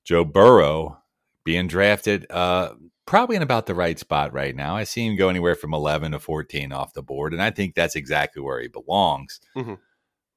Joe 0.05 0.25
Burrow 0.25 0.99
being 1.45 1.67
drafted 1.67 2.31
uh, 2.31 2.75
probably 3.07 3.37
in 3.37 3.43
about 3.43 3.67
the 3.67 3.75
right 3.75 3.99
spot 3.99 4.33
right 4.33 4.55
now. 4.55 4.77
I 4.77 4.85
see 4.85 5.07
him 5.07 5.17
go 5.17 5.29
anywhere 5.29 5.55
from 5.55 5.75
11 5.75 6.13
to 6.13 6.19
14 6.19 6.73
off 6.73 6.93
the 6.93 7.03
board, 7.03 7.33
and 7.33 7.43
I 7.43 7.51
think 7.51 7.75
that's 7.75 7.97
exactly 7.97 8.43
where 8.43 8.61
he 8.61 8.69
belongs. 8.69 9.41
Mm-hmm. 9.57 9.75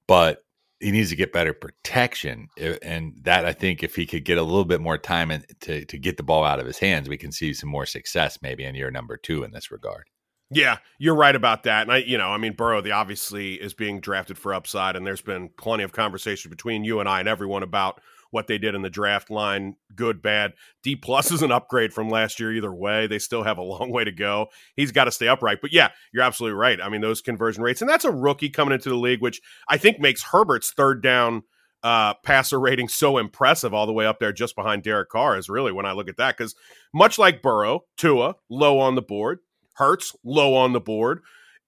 But 0.07 0.43
he 0.83 0.91
needs 0.91 1.09
to 1.09 1.15
get 1.15 1.31
better 1.31 1.53
protection, 1.53 2.49
eh, 2.57 2.77
and 2.81 3.13
that 3.23 3.45
I 3.45 3.53
think 3.53 3.83
if 3.83 3.95
he 3.95 4.05
could 4.05 4.25
get 4.25 4.37
a 4.37 4.43
little 4.43 4.65
bit 4.65 4.81
more 4.81 4.97
time 4.97 5.31
to 5.61 5.85
to 5.85 5.97
get 5.97 6.17
the 6.17 6.23
ball 6.23 6.43
out 6.43 6.59
of 6.59 6.67
his 6.67 6.79
hands, 6.79 7.09
we 7.09 7.17
can 7.17 7.31
see 7.31 7.53
some 7.53 7.69
more 7.69 7.85
success 7.85 8.39
maybe 8.41 8.65
in 8.65 8.75
year 8.75 8.91
number 8.91 9.17
two 9.17 9.43
in 9.43 9.51
this 9.51 9.71
regard. 9.71 10.09
Yeah, 10.51 10.77
you're 10.99 11.15
right 11.15 11.35
about 11.35 11.63
that. 11.63 11.83
And 11.83 11.91
I, 11.91 11.97
you 11.97 12.17
know, 12.17 12.27
I 12.27 12.37
mean, 12.37 12.53
Burrow, 12.53 12.81
the 12.81 12.91
obviously 12.91 13.55
is 13.55 13.73
being 13.73 13.99
drafted 13.99 14.37
for 14.37 14.53
upside, 14.53 14.95
and 14.95 15.07
there's 15.07 15.21
been 15.21 15.49
plenty 15.57 15.83
of 15.83 15.93
conversation 15.93 16.51
between 16.51 16.83
you 16.83 16.99
and 16.99 17.09
I 17.09 17.19
and 17.19 17.29
everyone 17.29 17.63
about 17.63 18.01
what 18.33 18.47
they 18.47 18.57
did 18.57 18.75
in 18.75 18.81
the 18.81 18.89
draft 18.89 19.29
line, 19.29 19.75
good, 19.95 20.21
bad. 20.21 20.53
D 20.81 20.95
plus 20.95 21.31
is 21.31 21.43
an 21.43 21.51
upgrade 21.51 21.93
from 21.93 22.09
last 22.09 22.39
year 22.39 22.51
either 22.51 22.73
way. 22.73 23.07
They 23.07 23.19
still 23.19 23.43
have 23.43 23.57
a 23.57 23.63
long 23.63 23.91
way 23.91 24.03
to 24.03 24.11
go. 24.11 24.47
He's 24.75 24.91
got 24.91 25.05
to 25.05 25.11
stay 25.11 25.27
upright. 25.27 25.59
But 25.61 25.71
yeah, 25.71 25.89
you're 26.11 26.23
absolutely 26.23 26.57
right. 26.57 26.81
I 26.81 26.89
mean, 26.89 27.01
those 27.01 27.21
conversion 27.21 27.63
rates, 27.63 27.81
and 27.81 27.89
that's 27.89 28.05
a 28.05 28.11
rookie 28.11 28.49
coming 28.49 28.73
into 28.73 28.89
the 28.89 28.95
league, 28.95 29.21
which 29.21 29.41
I 29.69 29.77
think 29.77 29.99
makes 29.99 30.23
Herbert's 30.23 30.71
third 30.71 31.03
down 31.03 31.43
uh, 31.83 32.13
passer 32.23 32.59
rating 32.59 32.87
so 32.87 33.17
impressive 33.17 33.73
all 33.73 33.85
the 33.85 33.93
way 33.93 34.05
up 34.05 34.19
there 34.19 34.33
just 34.33 34.55
behind 34.55 34.83
Derek 34.83 35.09
Carr 35.09 35.37
is 35.37 35.49
really 35.49 35.71
when 35.71 35.85
I 35.85 35.91
look 35.91 36.09
at 36.09 36.17
that. 36.17 36.37
Because 36.37 36.55
much 36.93 37.19
like 37.19 37.41
Burrow, 37.41 37.81
Tua, 37.97 38.35
low 38.49 38.79
on 38.79 38.95
the 38.95 39.01
board, 39.01 39.39
Hurts, 39.75 40.15
low 40.23 40.55
on 40.55 40.73
the 40.73 40.79
board. 40.79 41.21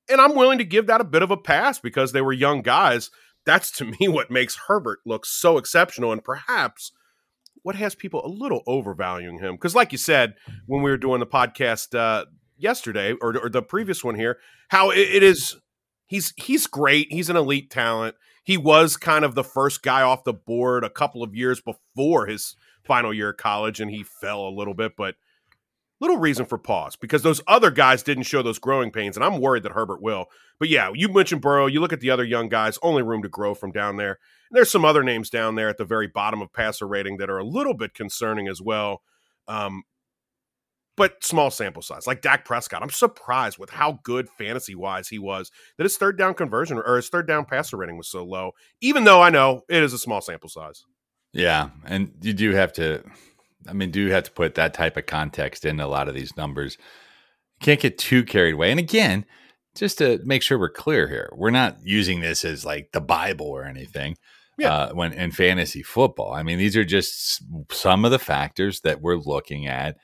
And 0.10 0.22
I'm 0.22 0.36
willing 0.36 0.60
to 0.60 0.64
give 0.64 0.88
that 0.88 1.02
a 1.02 1.06
bit 1.06 1.24
of 1.24 1.32
a 1.32 1.38
pass 1.38 1.80
because 1.80 2.12
they 2.12 2.22
were 2.22 2.34
young 2.34 2.62
guys 2.62 3.10
that's 3.46 3.72
to 3.72 3.86
me 4.00 4.08
what 4.08 4.32
makes 4.32 4.58
Herbert 4.68 5.00
look 5.06 5.25
so 5.25 5.58
exceptional 5.58 6.12
and 6.12 6.24
perhaps 6.24 6.92
what 7.64 7.75
has 7.75 7.96
people 7.96 8.24
a 8.24 8.28
little 8.28 8.62
overvaluing 8.68 9.40
him. 9.40 9.56
Because, 9.56 9.74
like 9.74 9.92
you 9.92 9.98
said, 9.98 10.36
when 10.68 10.84
we 10.84 10.92
were 10.92 10.98
doing 10.98 11.20
the 11.20 11.25
podcast 11.25 11.98
uh, 11.98 12.25
yesterday 12.58 13.14
or, 13.14 13.38
or, 13.38 13.50
the 13.50 13.64
previous 13.64 14.04
one 14.04 14.16
here, 14.16 14.38
how 14.70 14.92
it, 14.92 15.00
it 15.00 15.24
is 15.24 15.56
he's 16.06 16.34
he's 16.38 16.68
great. 16.68 17.08
He's 17.10 17.30
an 17.30 17.36
elite 17.36 17.72
talent. 17.72 18.16
He 18.44 18.58
was 18.58 18.98
kind 18.98 19.25
of 19.25 19.34
the 19.34 19.44
first 19.44 19.82
guy 19.82 20.04
off 20.04 20.24
the 20.24 20.34
board 20.34 20.84
a 20.84 20.90
couple 20.90 21.24
of 21.24 21.34
years 21.34 21.60
before 21.60 22.28
his 22.28 22.56
final 22.84 23.12
year 23.12 23.32
of 23.32 23.38
college, 23.38 23.80
and 23.80 23.90
he 23.90 24.04
fell 24.04 24.48
a 24.48 24.56
little 24.56 24.75
bit, 24.75 24.96
but 24.96 25.16
little 26.02 26.18
reason 26.18 26.46
for 26.46 26.58
pause 26.58 26.96
because 26.96 27.24
those 27.24 27.42
other 27.48 27.72
guys 27.72 28.04
didn't 28.04 28.24
show 28.24 28.42
those 28.42 28.60
growing 28.60 28.92
pains, 28.92 29.16
and 29.16 29.24
I'm 29.24 29.40
worried 29.40 29.64
that 29.64 29.72
Herbert 29.72 30.02
will. 30.02 30.25
But 30.60 30.70
yeah, 30.70 30.92
you 30.94 31.10
mentioned 31.10 31.42
Burrow. 31.42 31.68
You 31.68 31.80
look 31.80 31.94
at 31.94 32.00
the 32.00 32.10
other 32.10 32.24
young 32.24 32.50
guys, 32.50 32.80
only 32.82 33.04
room 33.04 33.22
to 33.24 33.30
grow 33.30 33.54
from 33.54 33.72
down 33.72 33.98
there. 33.98 34.20
And 34.50 34.58
there's 34.58 34.72
some 34.72 34.86
other 34.86 35.04
names 35.04 35.30
down 35.30 35.56
there 35.56 35.70
at 35.70 35.78
the 35.78 35.86
very 35.86 36.08
bottom 36.08 36.42
of 36.42 36.54
passer 36.54 36.88
rating 36.88 37.18
that 37.18 37.30
are 37.30 37.38
a 37.38 37.44
little 37.44 37.74
bit 37.74 37.94
concerning 37.94 38.48
as 38.48 38.62
well. 38.62 39.02
Um, 39.48 39.84
but 40.98 41.24
small 41.24 41.52
sample 41.52 41.82
size, 41.82 42.08
like 42.08 42.22
Dak 42.22 42.46
Prescott. 42.46 42.82
I'm 42.82 42.90
surprised 42.90 43.58
with 43.58 43.70
how 43.70 44.00
good 44.04 44.30
fantasy 44.30 44.75
wise 44.75 45.10
he 45.10 45.20
was 45.20 45.52
that 45.78 45.84
his 45.84 45.98
third 45.98 46.18
down 46.18 46.34
conversion 46.34 46.82
or 46.84 46.96
his 46.96 47.10
third 47.10 47.28
down 47.28 47.46
passer 47.46 47.78
rating 47.78 47.98
was 47.98 48.08
so 48.08 48.24
low, 48.24 48.52
even 48.80 49.04
though 49.04 49.22
I 49.22 49.30
know 49.30 49.64
it 49.68 49.84
is 49.84 49.92
a 49.92 49.98
small 49.98 50.22
sample 50.22 50.50
size. 50.50 50.86
Yeah. 51.34 51.72
And 51.84 52.14
you 52.22 52.32
do 52.32 52.52
have 52.52 52.72
to 52.74 53.04
I 53.68 53.74
mean, 53.74 53.92
do 53.92 54.02
you 54.02 54.12
have 54.12 54.24
to 54.26 54.32
put 54.32 54.56
that 54.56 54.74
type 54.74 54.98
of 54.98 55.06
context 55.06 55.66
in 55.66 55.80
a 55.80 55.88
lot 55.88 56.08
of 56.08 56.16
these 56.16 56.38
numbers. 56.38 56.78
You 57.60 57.66
can't 57.66 57.80
get 57.80 57.98
too 57.98 58.24
carried 58.24 58.54
away. 58.54 58.72
And 58.72 58.80
again, 58.80 59.26
just 59.76 59.98
to 59.98 60.20
make 60.24 60.42
sure 60.42 60.58
we're 60.58 60.70
clear 60.70 61.08
here, 61.08 61.30
we're 61.34 61.52
not 61.52 61.78
using 61.84 62.22
this 62.22 62.46
as 62.46 62.66
like 62.66 62.92
the 62.92 63.02
Bible 63.02 63.48
or 63.48 63.66
anything. 63.66 64.18
Yeah. 64.58 64.74
Uh, 64.74 64.94
when 64.94 65.12
in 65.12 65.32
fantasy 65.32 65.84
football, 65.84 66.34
I 66.34 66.44
mean, 66.44 66.58
these 66.58 66.78
are 66.78 66.86
just 66.86 67.44
some 67.72 68.06
of 68.06 68.12
the 68.12 68.20
factors 68.20 68.82
that 68.82 69.02
we're 69.02 69.18
looking 69.18 69.68
at. 69.68 69.98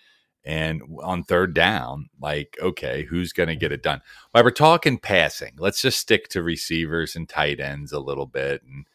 And 0.43 0.81
on 1.03 1.23
third 1.23 1.53
down, 1.53 2.09
like, 2.19 2.57
okay, 2.59 3.03
who's 3.03 3.31
going 3.31 3.49
to 3.49 3.55
get 3.55 3.71
it 3.71 3.83
done? 3.83 4.01
While 4.31 4.43
we're 4.43 4.51
talking 4.51 4.97
passing, 4.97 5.53
let's 5.59 5.81
just 5.81 5.99
stick 5.99 6.29
to 6.29 6.41
receivers 6.41 7.15
and 7.15 7.29
tight 7.29 7.59
ends 7.59 7.91
a 7.91 7.99
little 7.99 8.25
bit 8.25 8.63
and 8.63 8.85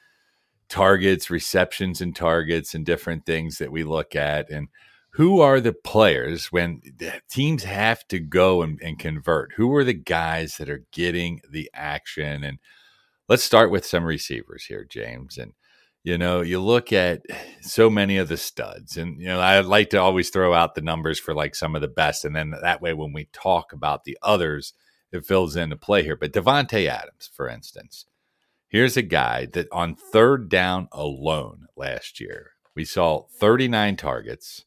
targets, 0.69 1.31
receptions, 1.31 2.01
and 2.01 2.15
targets, 2.15 2.75
and 2.75 2.85
different 2.85 3.27
things 3.27 3.59
that 3.59 3.73
we 3.73 3.85
look 3.85 4.17
at. 4.17 4.51
And 4.51 4.69
who 5.11 5.41
are 5.41 5.61
the 5.61 5.73
players 5.73 6.53
when 6.53 6.83
teams 7.31 7.65
have 7.65 8.07
to 8.09 8.19
go 8.19 8.63
and, 8.63 8.81
and, 8.83 8.99
convert? 8.99 9.53
Who 9.53 9.75
are 9.75 9.85
the 9.85 9.95
guys 9.95 10.57
that 10.59 10.69
are 10.69 10.85
getting 10.93 11.41
the 11.49 11.71
action? 11.73 12.45
And 12.45 12.59
let's 13.29 13.43
start 13.43 13.71
with 13.71 13.87
some 13.87 14.05
receivers 14.05 14.65
here, 14.65 14.85
James. 14.85 15.39
And 15.39 15.53
you 16.07 16.19
know, 16.19 16.41
you 16.41 16.61
look 16.61 16.93
at 16.93 17.23
so 17.63 17.91
many 17.91 18.19
of 18.19 18.29
the 18.29 18.37
studs, 18.37 18.97
and 18.97 19.21
you 19.21 19.27
know, 19.27 19.41
I 19.41 19.59
like 19.59 19.91
to 19.91 19.97
always 19.97 20.31
throw 20.31 20.55
out 20.55 20.77
the 20.77 20.81
numbers 20.81 21.19
for 21.19 21.35
like 21.35 21.57
some 21.57 21.75
of 21.75 21.81
the 21.81 21.89
best, 21.89 22.25
and 22.25 22.37
then 22.37 22.55
that 22.63 22.81
way, 22.81 22.93
when 22.93 23.13
we 23.13 23.25
talk 23.33 23.73
about 23.73 24.05
the 24.05 24.17
others, 24.23 24.73
it 25.11 25.27
fills 25.27 25.57
into 25.57 25.75
play 25.75 26.05
here. 26.05 26.15
But 26.15 26.33
Davante 26.33 26.87
Adams, 26.87 27.29
for 27.35 27.49
instance, 27.49 28.07
Here's 28.69 28.97
a 28.97 29.03
guy 29.03 29.47
that 29.53 29.69
on 29.71 29.95
third 29.95 30.49
down 30.49 30.89
alone 30.93 31.67
last 31.77 32.19
year, 32.21 32.51
we 32.75 32.85
saw 32.85 33.27
39 33.39 33.97
targets. 33.97 34.65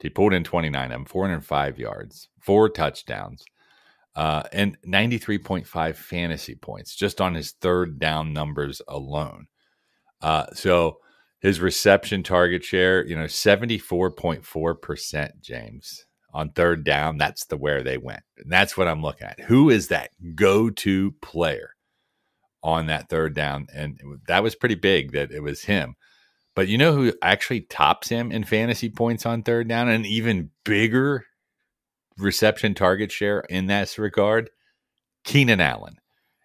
He 0.00 0.10
pulled 0.10 0.34
in 0.34 0.44
29 0.44 0.84
of 0.84 0.90
them, 0.90 1.06
405 1.06 1.78
yards, 1.78 2.28
four 2.38 2.68
touchdowns, 2.68 3.42
uh, 4.14 4.42
and 4.52 4.76
93.5 4.86 5.96
fantasy 5.96 6.54
points 6.54 6.94
just 6.94 7.22
on 7.22 7.34
his 7.34 7.52
third 7.52 7.98
down 7.98 8.34
numbers 8.34 8.82
alone. 8.86 9.46
Uh, 10.20 10.44
so 10.52 10.98
his 11.40 11.60
reception 11.60 12.22
target 12.22 12.62
share, 12.62 13.06
you 13.06 13.16
know, 13.16 13.24
74.4%, 13.24 15.30
James, 15.40 16.04
on 16.32 16.50
third 16.50 16.84
down. 16.84 17.18
That's 17.18 17.46
the 17.46 17.56
where 17.56 17.82
they 17.82 17.98
went. 17.98 18.22
And 18.38 18.52
that's 18.52 18.76
what 18.76 18.88
I'm 18.88 19.02
looking 19.02 19.26
at. 19.26 19.40
Who 19.40 19.70
is 19.70 19.88
that 19.88 20.10
go 20.34 20.70
to 20.70 21.12
player? 21.22 21.73
On 22.64 22.86
that 22.86 23.10
third 23.10 23.34
down. 23.34 23.68
And 23.72 24.00
that 24.26 24.42
was 24.42 24.56
pretty 24.56 24.74
big 24.74 25.12
that 25.12 25.30
it 25.30 25.40
was 25.40 25.64
him. 25.64 25.94
But 26.56 26.66
you 26.66 26.78
know 26.78 26.94
who 26.94 27.12
actually 27.20 27.60
tops 27.62 28.08
him 28.08 28.32
in 28.32 28.44
fantasy 28.44 28.88
points 28.88 29.26
on 29.26 29.42
third 29.42 29.68
down? 29.68 29.88
An 29.88 30.06
even 30.06 30.50
bigger 30.64 31.26
reception 32.16 32.74
target 32.74 33.12
share 33.12 33.40
in 33.40 33.66
that 33.66 33.96
regard? 33.98 34.50
Keenan 35.24 35.60
Allen. 35.60 35.96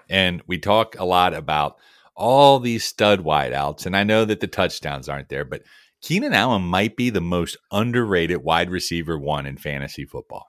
And 0.10 0.42
we 0.46 0.58
talk 0.58 0.96
a 1.00 1.06
lot 1.06 1.34
about 1.34 1.78
all 2.16 2.60
these 2.60 2.84
stud 2.84 3.24
wideouts. 3.24 3.86
And 3.86 3.96
I 3.96 4.04
know 4.04 4.26
that 4.26 4.42
the 4.42 4.48
touchdowns 4.48 5.08
aren't 5.08 5.30
there, 5.30 5.46
but 5.46 5.62
Keenan 6.02 6.34
Allen 6.34 6.64
might 6.64 6.98
be 6.98 7.10
the 7.10 7.22
most 7.22 7.58
underrated 7.72 8.44
wide 8.44 8.70
receiver 8.70 9.18
one 9.18 9.46
in 9.46 9.58
fantasy 9.58 10.06
football. 10.06 10.48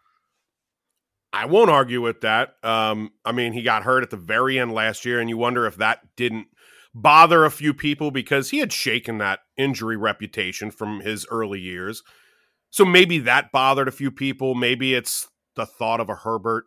I 1.32 1.46
won't 1.46 1.70
argue 1.70 2.00
with 2.00 2.22
that. 2.22 2.54
Um, 2.62 3.12
I 3.24 3.32
mean, 3.32 3.52
he 3.52 3.62
got 3.62 3.84
hurt 3.84 4.02
at 4.02 4.10
the 4.10 4.16
very 4.16 4.58
end 4.58 4.72
last 4.72 5.04
year, 5.04 5.20
and 5.20 5.28
you 5.28 5.36
wonder 5.36 5.66
if 5.66 5.76
that 5.76 6.00
didn't 6.16 6.48
bother 6.94 7.44
a 7.44 7.50
few 7.50 7.72
people 7.72 8.10
because 8.10 8.50
he 8.50 8.58
had 8.58 8.72
shaken 8.72 9.18
that 9.18 9.40
injury 9.56 9.96
reputation 9.96 10.70
from 10.70 11.00
his 11.00 11.26
early 11.30 11.60
years. 11.60 12.02
So 12.70 12.84
maybe 12.84 13.18
that 13.20 13.52
bothered 13.52 13.88
a 13.88 13.92
few 13.92 14.10
people. 14.10 14.54
Maybe 14.54 14.94
it's 14.94 15.28
the 15.56 15.66
thought 15.66 16.00
of 16.00 16.08
a 16.08 16.14
Herbert 16.16 16.64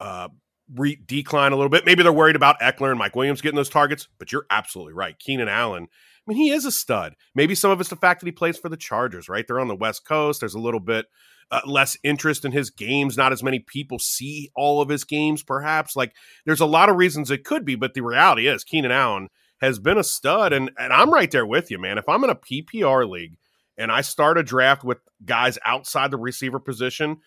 uh, 0.00 0.28
re- 0.74 1.00
decline 1.04 1.52
a 1.52 1.56
little 1.56 1.70
bit. 1.70 1.84
Maybe 1.84 2.02
they're 2.02 2.12
worried 2.12 2.36
about 2.36 2.60
Ekeler 2.60 2.90
and 2.90 2.98
Mike 2.98 3.16
Williams 3.16 3.40
getting 3.40 3.56
those 3.56 3.68
targets, 3.68 4.08
but 4.18 4.32
you're 4.32 4.46
absolutely 4.50 4.94
right. 4.94 5.18
Keenan 5.18 5.48
Allen, 5.48 5.84
I 5.84 6.30
mean, 6.30 6.38
he 6.38 6.50
is 6.50 6.64
a 6.64 6.72
stud. 6.72 7.14
Maybe 7.34 7.54
some 7.54 7.70
of 7.70 7.80
it's 7.80 7.90
the 7.90 7.96
fact 7.96 8.20
that 8.20 8.26
he 8.26 8.32
plays 8.32 8.58
for 8.58 8.68
the 8.68 8.76
Chargers, 8.76 9.28
right? 9.28 9.46
They're 9.46 9.60
on 9.60 9.68
the 9.68 9.76
West 9.76 10.06
Coast. 10.06 10.40
There's 10.40 10.54
a 10.54 10.60
little 10.60 10.80
bit 10.80 11.06
uh, 11.50 11.60
less 11.66 11.96
interest 12.02 12.44
in 12.44 12.52
his 12.52 12.70
games. 12.70 13.16
Not 13.16 13.32
as 13.32 13.42
many 13.42 13.58
people 13.58 13.98
see 13.98 14.50
all 14.54 14.80
of 14.80 14.88
his 14.88 15.04
games, 15.04 15.42
perhaps. 15.42 15.96
Like 15.96 16.14
there's 16.46 16.60
a 16.60 16.66
lot 16.66 16.88
of 16.88 16.96
reasons 16.96 17.30
it 17.30 17.44
could 17.44 17.64
be, 17.64 17.74
but 17.74 17.94
the 17.94 18.02
reality 18.02 18.46
is 18.46 18.64
Keenan 18.64 18.92
Allen 18.92 19.28
has 19.60 19.78
been 19.78 19.98
a 19.98 20.04
stud, 20.04 20.52
and 20.52 20.70
and 20.78 20.92
I'm 20.92 21.12
right 21.12 21.30
there 21.30 21.46
with 21.46 21.70
you, 21.70 21.78
man. 21.78 21.98
If 21.98 22.08
I'm 22.08 22.24
in 22.24 22.30
a 22.30 22.34
PPR 22.34 23.08
league 23.08 23.36
and 23.76 23.90
I 23.90 24.00
start 24.00 24.38
a 24.38 24.42
draft 24.42 24.84
with 24.84 24.98
guys 25.24 25.58
outside 25.64 26.10
the 26.10 26.18
receiver 26.18 26.58
position, 26.58 27.18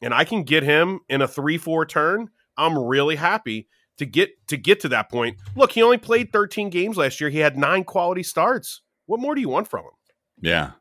and 0.00 0.14
I 0.14 0.24
can 0.24 0.44
get 0.44 0.62
him 0.62 1.00
in 1.08 1.22
a 1.22 1.28
three 1.28 1.58
four 1.58 1.86
turn, 1.86 2.30
I'm 2.56 2.78
really 2.78 3.16
happy 3.16 3.68
to 3.98 4.06
get 4.06 4.46
to 4.48 4.56
get 4.56 4.80
to 4.80 4.88
that 4.90 5.10
point. 5.10 5.38
Look, 5.56 5.72
he 5.72 5.82
only 5.82 5.98
played 5.98 6.32
13 6.32 6.70
games 6.70 6.96
last 6.96 7.20
year. 7.20 7.30
He 7.30 7.38
had 7.38 7.56
nine 7.56 7.84
quality 7.84 8.22
starts. 8.22 8.82
What 9.06 9.20
more 9.20 9.34
do 9.34 9.40
you 9.40 9.48
want 9.48 9.68
from 9.68 9.84
him? 9.84 9.92
Yeah. 10.40 10.72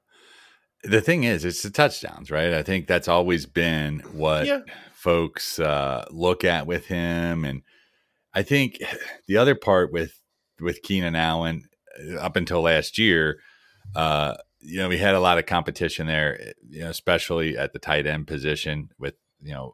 The 0.83 1.01
thing 1.01 1.23
is, 1.23 1.45
it's 1.45 1.63
the 1.63 1.69
touchdowns, 1.69 2.29
right? 2.29 2.53
I 2.53 2.63
think 2.63 2.87
that's 2.87 3.07
always 3.07 3.45
been 3.45 3.99
what 4.11 4.45
yeah. 4.45 4.59
folks 4.93 5.59
uh, 5.59 6.05
look 6.11 6.43
at 6.43 6.67
with 6.67 6.87
him, 6.87 7.45
and 7.45 7.61
I 8.33 8.43
think 8.43 8.79
the 9.27 9.37
other 9.37 9.55
part 9.55 9.91
with 9.91 10.19
with 10.59 10.81
Keenan 10.81 11.15
Allen 11.15 11.63
uh, 11.99 12.17
up 12.17 12.35
until 12.35 12.61
last 12.61 12.97
year, 12.97 13.39
uh, 13.95 14.35
you 14.59 14.79
know, 14.79 14.89
we 14.89 14.97
had 14.97 15.15
a 15.15 15.19
lot 15.19 15.37
of 15.37 15.45
competition 15.45 16.07
there, 16.07 16.53
you 16.69 16.81
know, 16.81 16.89
especially 16.89 17.57
at 17.57 17.73
the 17.73 17.79
tight 17.79 18.07
end 18.07 18.27
position 18.27 18.89
with 18.97 19.15
you 19.41 19.53
know 19.53 19.73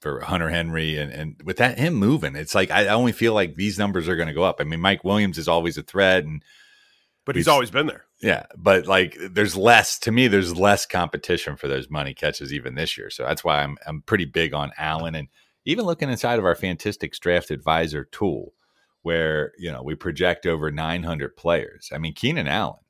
for 0.00 0.20
Hunter 0.20 0.48
Henry 0.48 0.96
and, 0.96 1.12
and 1.12 1.40
with 1.44 1.56
that 1.56 1.78
him 1.78 1.94
moving, 1.94 2.36
it's 2.36 2.54
like 2.54 2.70
I 2.70 2.88
only 2.88 3.12
feel 3.12 3.34
like 3.34 3.56
these 3.56 3.78
numbers 3.78 4.08
are 4.08 4.16
going 4.16 4.28
to 4.28 4.34
go 4.34 4.44
up. 4.44 4.56
I 4.60 4.64
mean, 4.64 4.80
Mike 4.80 5.04
Williams 5.04 5.38
is 5.38 5.48
always 5.48 5.76
a 5.76 5.82
threat, 5.82 6.24
and 6.24 6.42
but 7.28 7.36
he's 7.36 7.46
always 7.46 7.70
been 7.70 7.86
there. 7.86 8.06
Yeah, 8.22 8.46
but 8.56 8.86
like 8.86 9.14
there's 9.20 9.54
less 9.54 9.98
to 9.98 10.10
me. 10.10 10.28
There's 10.28 10.56
less 10.56 10.86
competition 10.86 11.56
for 11.56 11.68
those 11.68 11.90
money 11.90 12.14
catches 12.14 12.54
even 12.54 12.74
this 12.74 12.96
year. 12.96 13.10
So 13.10 13.22
that's 13.24 13.44
why 13.44 13.62
I'm 13.62 13.76
I'm 13.86 14.00
pretty 14.00 14.24
big 14.24 14.54
on 14.54 14.72
Allen 14.78 15.14
and 15.14 15.28
even 15.66 15.84
looking 15.84 16.08
inside 16.08 16.38
of 16.38 16.46
our 16.46 16.54
Fantistics 16.54 17.18
Draft 17.18 17.50
Advisor 17.50 18.04
tool, 18.04 18.54
where 19.02 19.52
you 19.58 19.70
know 19.70 19.82
we 19.82 19.94
project 19.94 20.46
over 20.46 20.70
900 20.70 21.36
players. 21.36 21.90
I 21.92 21.98
mean, 21.98 22.14
Keenan 22.14 22.48
Allen. 22.48 22.80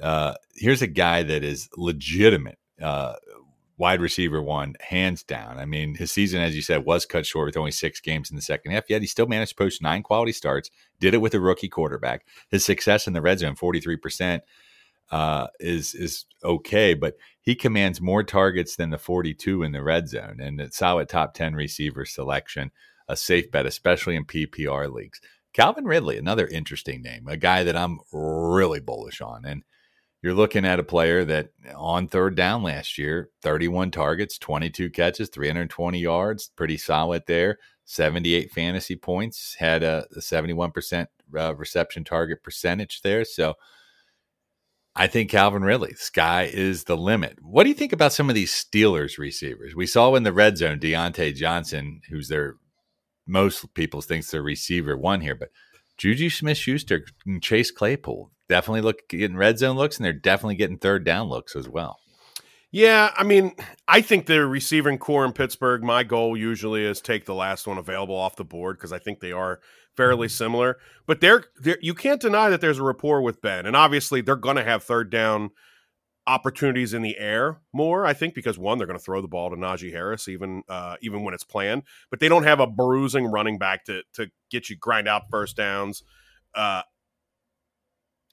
Uh, 0.00 0.34
here's 0.54 0.82
a 0.82 0.86
guy 0.86 1.24
that 1.24 1.42
is 1.42 1.68
legitimate 1.76 2.60
uh, 2.80 3.14
wide 3.80 4.00
receiver 4.00 4.42
one, 4.42 4.74
hands 4.80 5.22
down. 5.22 5.58
I 5.58 5.64
mean, 5.64 5.94
his 5.94 6.12
season, 6.12 6.42
as 6.42 6.54
you 6.54 6.60
said, 6.60 6.84
was 6.84 7.06
cut 7.06 7.24
short 7.24 7.46
with 7.46 7.56
only 7.56 7.72
six 7.72 7.98
games 7.98 8.30
in 8.30 8.36
the 8.36 8.42
second 8.42 8.72
half. 8.72 8.84
Yet 8.88 9.00
he 9.00 9.08
still 9.08 9.26
managed 9.26 9.52
to 9.52 9.56
post 9.56 9.82
nine 9.82 10.02
quality 10.02 10.32
starts. 10.32 10.70
Did 11.00 11.14
it 11.14 11.22
with 11.22 11.34
a 11.34 11.40
rookie 11.40 11.70
quarterback. 11.70 12.26
His 12.50 12.64
success 12.64 13.06
in 13.06 13.14
the 13.14 13.22
red 13.22 13.40
zone, 13.40 13.56
forty 13.56 13.80
three 13.80 13.96
percent 13.96 14.44
uh, 15.10 15.48
is 15.58 15.94
is 15.94 16.26
okay, 16.44 16.94
but 16.94 17.14
he 17.40 17.54
commands 17.54 18.00
more 18.00 18.22
targets 18.22 18.76
than 18.76 18.90
the 18.90 18.98
42 18.98 19.62
in 19.62 19.72
the 19.72 19.82
red 19.82 20.08
zone, 20.08 20.38
and 20.40 20.60
a 20.60 20.70
solid 20.70 21.08
top 21.08 21.34
10 21.34 21.54
receiver 21.54 22.04
selection, 22.04 22.70
a 23.08 23.16
safe 23.16 23.50
bet, 23.50 23.66
especially 23.66 24.14
in 24.14 24.24
PPR 24.24 24.92
leagues. 24.92 25.20
Calvin 25.52 25.86
Ridley, 25.86 26.16
another 26.16 26.46
interesting 26.46 27.02
name, 27.02 27.26
a 27.26 27.36
guy 27.36 27.64
that 27.64 27.76
I'm 27.76 27.98
really 28.12 28.78
bullish 28.78 29.20
on, 29.20 29.44
and 29.44 29.64
you're 30.22 30.34
looking 30.34 30.64
at 30.64 30.78
a 30.78 30.84
player 30.84 31.24
that 31.24 31.50
on 31.74 32.06
third 32.06 32.34
down 32.34 32.62
last 32.62 32.98
year, 32.98 33.30
31 33.42 33.90
targets, 33.90 34.38
22 34.38 34.90
catches, 34.90 35.28
320 35.30 35.98
yards, 35.98 36.50
pretty 36.56 36.76
solid 36.76 37.22
there. 37.26 37.58
78 37.86 38.52
fantasy 38.52 38.96
points, 38.96 39.56
had 39.58 39.82
a, 39.82 40.06
a 40.14 40.20
71% 40.20 41.06
uh, 41.36 41.54
reception 41.56 42.04
target 42.04 42.42
percentage 42.42 43.00
there. 43.02 43.24
So 43.24 43.54
I 44.94 45.06
think 45.06 45.30
Calvin 45.30 45.62
Ridley, 45.62 45.94
sky 45.94 46.50
is 46.52 46.84
the 46.84 46.96
limit. 46.96 47.38
What 47.40 47.64
do 47.64 47.68
you 47.68 47.74
think 47.74 47.92
about 47.92 48.12
some 48.12 48.28
of 48.28 48.34
these 48.34 48.52
Steelers 48.52 49.18
receivers? 49.18 49.74
We 49.74 49.86
saw 49.86 50.14
in 50.14 50.22
the 50.22 50.32
red 50.32 50.58
zone 50.58 50.78
Diontae 50.78 51.34
Johnson, 51.34 52.00
who's 52.10 52.28
their 52.28 52.56
most 53.26 53.72
people 53.74 54.02
thinks 54.02 54.30
their 54.30 54.42
receiver 54.42 54.96
one 54.96 55.20
here, 55.20 55.34
but 55.34 55.50
Juju 56.00 56.30
Smith 56.30 56.56
Schuster 56.56 57.04
and 57.26 57.42
Chase 57.42 57.70
Claypool 57.70 58.30
definitely 58.48 58.80
look 58.80 59.06
getting 59.10 59.36
red 59.36 59.58
zone 59.58 59.76
looks 59.76 59.98
and 59.98 60.04
they're 60.06 60.14
definitely 60.14 60.54
getting 60.54 60.78
third 60.78 61.04
down 61.04 61.28
looks 61.28 61.54
as 61.54 61.68
well. 61.68 61.98
Yeah, 62.72 63.10
I 63.18 63.22
mean, 63.22 63.54
I 63.86 64.00
think 64.00 64.24
the 64.24 64.46
receiving 64.46 64.96
corps 64.96 65.26
in 65.26 65.34
Pittsburgh, 65.34 65.82
my 65.82 66.02
goal 66.02 66.38
usually 66.38 66.86
is 66.86 67.02
take 67.02 67.26
the 67.26 67.34
last 67.34 67.66
one 67.66 67.76
available 67.76 68.16
off 68.16 68.36
the 68.36 68.44
board 68.44 68.78
because 68.78 68.94
I 68.94 68.98
think 68.98 69.20
they 69.20 69.32
are 69.32 69.60
fairly 69.94 70.28
mm-hmm. 70.28 70.32
similar. 70.32 70.78
But 71.06 71.20
they're, 71.20 71.44
they're, 71.60 71.78
you 71.82 71.92
can't 71.92 72.20
deny 72.20 72.48
that 72.48 72.62
there's 72.62 72.78
a 72.78 72.82
rapport 72.82 73.20
with 73.20 73.42
Ben, 73.42 73.66
and 73.66 73.76
obviously 73.76 74.22
they're 74.22 74.36
going 74.36 74.56
to 74.56 74.64
have 74.64 74.82
third 74.82 75.10
down 75.10 75.50
opportunities 76.30 76.94
in 76.94 77.02
the 77.02 77.18
air 77.18 77.60
more. 77.72 78.06
I 78.06 78.12
think 78.12 78.34
because 78.34 78.56
one, 78.56 78.78
they're 78.78 78.86
going 78.86 78.98
to 78.98 79.04
throw 79.04 79.20
the 79.20 79.26
ball 79.26 79.50
to 79.50 79.56
Najee 79.56 79.90
Harris 79.90 80.28
even 80.28 80.62
uh, 80.68 80.94
even 81.02 81.24
when 81.24 81.34
it's 81.34 81.42
planned, 81.42 81.82
but 82.08 82.20
they 82.20 82.28
don't 82.28 82.44
have 82.44 82.60
a 82.60 82.68
bruising 82.68 83.26
running 83.26 83.58
back 83.58 83.84
to 83.86 84.02
to 84.14 84.30
get 84.48 84.70
you 84.70 84.76
grind 84.76 85.08
out 85.08 85.24
first 85.28 85.56
downs. 85.56 86.04
Uh, 86.54 86.82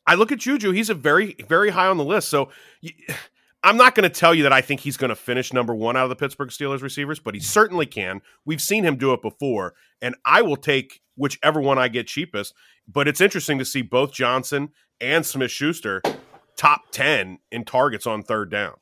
I 0.06 0.14
look 0.14 0.32
at 0.32 0.38
Juju; 0.38 0.72
he's 0.72 0.92
a 0.92 0.94
very 0.94 1.36
very 1.50 1.72
high 1.72 1.88
on 1.88 1.98
the 1.98 2.06
list. 2.06 2.30
So. 2.30 2.50
I'm 3.64 3.76
not 3.76 3.96
going 3.96 4.04
to 4.04 4.16
tell 4.16 4.36
you 4.36 4.44
that 4.44 4.54
I 4.54 4.62
think 4.62 4.82
he's 4.82 4.98
going 4.98 5.10
to 5.10 5.16
finish 5.16 5.52
number 5.52 5.74
one 5.74 5.98
out 5.98 6.04
of 6.04 6.10
the 6.10 6.16
Pittsburgh 6.16 6.50
Steelers 6.50 6.84
receivers, 6.84 7.20
but 7.20 7.34
he 7.34 7.42
certainly 7.42 7.88
can. 7.88 8.22
We've 8.46 8.62
seen 8.62 8.86
him 8.86 8.98
do 8.98 9.14
it 9.14 9.22
before, 9.22 9.74
and 10.00 10.16
I 10.24 10.44
will 10.44 10.56
take 10.56 11.02
whichever 11.16 11.60
one 11.60 11.80
I 11.80 11.88
get 11.88 12.06
cheapest. 12.06 12.54
But 12.88 13.08
it's 13.08 13.20
interesting 13.20 13.58
to 13.58 13.66
see 13.66 13.82
both 13.82 14.14
Johnson 14.14 14.70
and 15.02 15.26
Smith 15.26 15.52
Schuster 15.52 16.02
top 16.58 16.92
10 16.92 17.40
in 17.52 17.64
targets 17.64 18.06
on 18.06 18.24
third 18.24 18.52
down. 18.52 18.74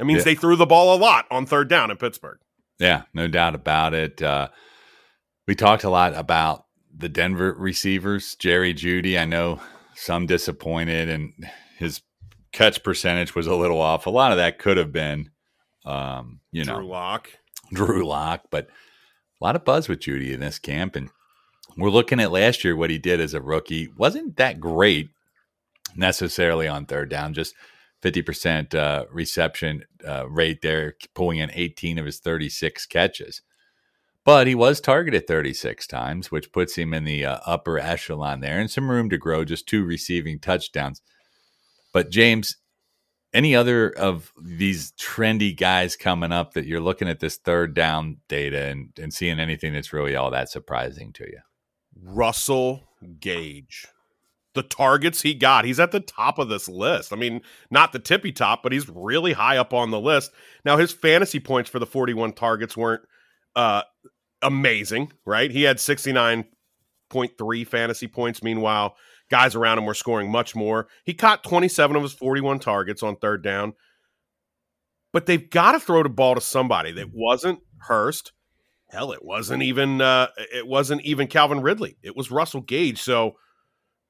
It 0.00 0.04
means 0.04 0.18
yeah. 0.18 0.24
they 0.24 0.34
threw 0.34 0.56
the 0.56 0.66
ball 0.66 0.94
a 0.94 0.98
lot 0.98 1.26
on 1.30 1.46
third 1.46 1.68
down 1.68 1.90
in 1.90 1.96
Pittsburgh. 1.96 2.38
Yeah, 2.78 3.02
no 3.14 3.28
doubt 3.28 3.54
about 3.54 3.94
it. 3.94 4.22
Uh, 4.22 4.48
we 5.46 5.54
talked 5.54 5.84
a 5.84 5.90
lot 5.90 6.14
about 6.14 6.64
the 6.94 7.08
Denver 7.08 7.54
receivers, 7.58 8.34
Jerry 8.36 8.74
Jeudy. 8.74 9.18
I 9.18 9.24
know 9.24 9.60
some 9.94 10.26
disappointed, 10.26 11.08
and 11.08 11.32
his 11.78 12.02
catch 12.52 12.82
percentage 12.82 13.34
was 13.34 13.46
a 13.46 13.54
little 13.54 13.80
off. 13.80 14.06
A 14.06 14.10
lot 14.10 14.32
of 14.32 14.38
that 14.38 14.58
could 14.58 14.76
have 14.76 14.92
been, 14.92 15.30
um, 15.86 16.40
you 16.52 16.64
know, 16.64 16.76
Drew 16.76 16.88
Lock, 16.88 17.30
Drew 17.72 18.06
Lock, 18.06 18.44
but 18.50 18.68
a 19.40 19.44
lot 19.44 19.56
of 19.56 19.64
buzz 19.64 19.88
with 19.88 20.00
Jeudy 20.00 20.32
in 20.32 20.40
this 20.40 20.58
camp, 20.58 20.96
and 20.96 21.08
we're 21.76 21.90
looking 21.90 22.20
at 22.20 22.32
last 22.32 22.64
year 22.64 22.76
what 22.76 22.90
he 22.90 22.98
did 22.98 23.20
as 23.20 23.34
a 23.34 23.40
rookie. 23.40 23.88
wasn't 23.96 24.36
that 24.36 24.60
great 24.60 25.10
necessarily 25.96 26.68
on 26.68 26.86
third 26.86 27.10
down, 27.10 27.34
just 27.34 27.54
50% 28.02 28.74
uh, 28.74 29.06
reception 29.10 29.84
uh, 30.06 30.28
rate 30.28 30.62
there, 30.62 30.94
pulling 31.14 31.38
in 31.38 31.50
18 31.52 31.98
of 31.98 32.06
his 32.06 32.20
36 32.20 32.86
catches. 32.86 33.42
But 34.24 34.48
he 34.48 34.54
was 34.54 34.80
targeted 34.80 35.26
36 35.26 35.86
times, 35.86 36.32
which 36.32 36.52
puts 36.52 36.76
him 36.76 36.92
in 36.92 37.04
the 37.04 37.24
uh, 37.24 37.38
upper 37.46 37.78
echelon 37.78 38.40
there 38.40 38.58
and 38.58 38.70
some 38.70 38.90
room 38.90 39.08
to 39.10 39.18
grow, 39.18 39.44
just 39.44 39.68
two 39.68 39.84
receiving 39.84 40.40
touchdowns. 40.40 41.00
But 41.92 42.10
James, 42.10 42.56
any 43.32 43.54
other 43.54 43.90
of 43.90 44.32
these 44.42 44.92
trendy 44.92 45.56
guys 45.56 45.94
coming 45.94 46.32
up 46.32 46.54
that 46.54 46.66
you're 46.66 46.80
looking 46.80 47.08
at 47.08 47.20
this 47.20 47.36
third 47.36 47.74
down 47.74 48.18
data 48.28 48.64
and, 48.64 48.90
and 49.00 49.14
seeing 49.14 49.38
anything 49.38 49.72
that's 49.72 49.92
really 49.92 50.16
all 50.16 50.30
that 50.32 50.50
surprising 50.50 51.12
to 51.14 51.24
you? 51.24 51.40
Russell 52.02 52.82
Gage. 53.20 53.86
The 54.56 54.62
targets 54.62 55.20
he 55.20 55.34
got, 55.34 55.64
he's 55.66 55.78
at 55.78 55.92
the 55.92 56.00
top 56.00 56.38
of 56.38 56.48
this 56.48 56.66
list. 56.66 57.12
I 57.12 57.16
mean, 57.16 57.42
not 57.70 57.92
the 57.92 57.98
tippy 57.98 58.32
top, 58.32 58.62
but 58.62 58.72
he's 58.72 58.88
really 58.88 59.34
high 59.34 59.58
up 59.58 59.72
on 59.74 59.90
the 59.90 60.00
list. 60.00 60.32
Now, 60.64 60.78
his 60.78 60.92
fantasy 60.92 61.38
points 61.38 61.70
for 61.70 61.78
the 61.78 61.86
41 61.86 62.32
targets 62.32 62.74
weren't 62.76 63.02
uh, 63.54 63.82
amazing, 64.40 65.12
right? 65.26 65.50
He 65.50 65.62
had 65.62 65.76
69.3 65.76 67.66
fantasy 67.66 68.08
points. 68.08 68.42
Meanwhile, 68.42 68.96
guys 69.30 69.54
around 69.54 69.78
him 69.78 69.84
were 69.84 69.94
scoring 69.94 70.30
much 70.30 70.56
more. 70.56 70.88
He 71.04 71.12
caught 71.12 71.44
27 71.44 71.94
of 71.94 72.02
his 72.02 72.14
41 72.14 72.58
targets 72.58 73.02
on 73.02 73.16
third 73.16 73.42
down. 73.42 73.74
But 75.12 75.26
they've 75.26 75.50
got 75.50 75.72
to 75.72 75.80
throw 75.80 76.02
the 76.02 76.08
ball 76.08 76.34
to 76.34 76.40
somebody 76.40 76.92
that 76.92 77.10
wasn't 77.12 77.60
Hurst. 77.78 78.32
Hell, 78.88 79.12
it 79.12 79.24
wasn't 79.24 79.62
even 79.62 80.00
uh, 80.00 80.28
it 80.36 80.66
wasn't 80.66 81.02
even 81.02 81.26
Calvin 81.26 81.60
Ridley. 81.60 81.96
It 82.02 82.16
was 82.16 82.30
Russell 82.30 82.60
Gage. 82.60 83.00
So 83.00 83.36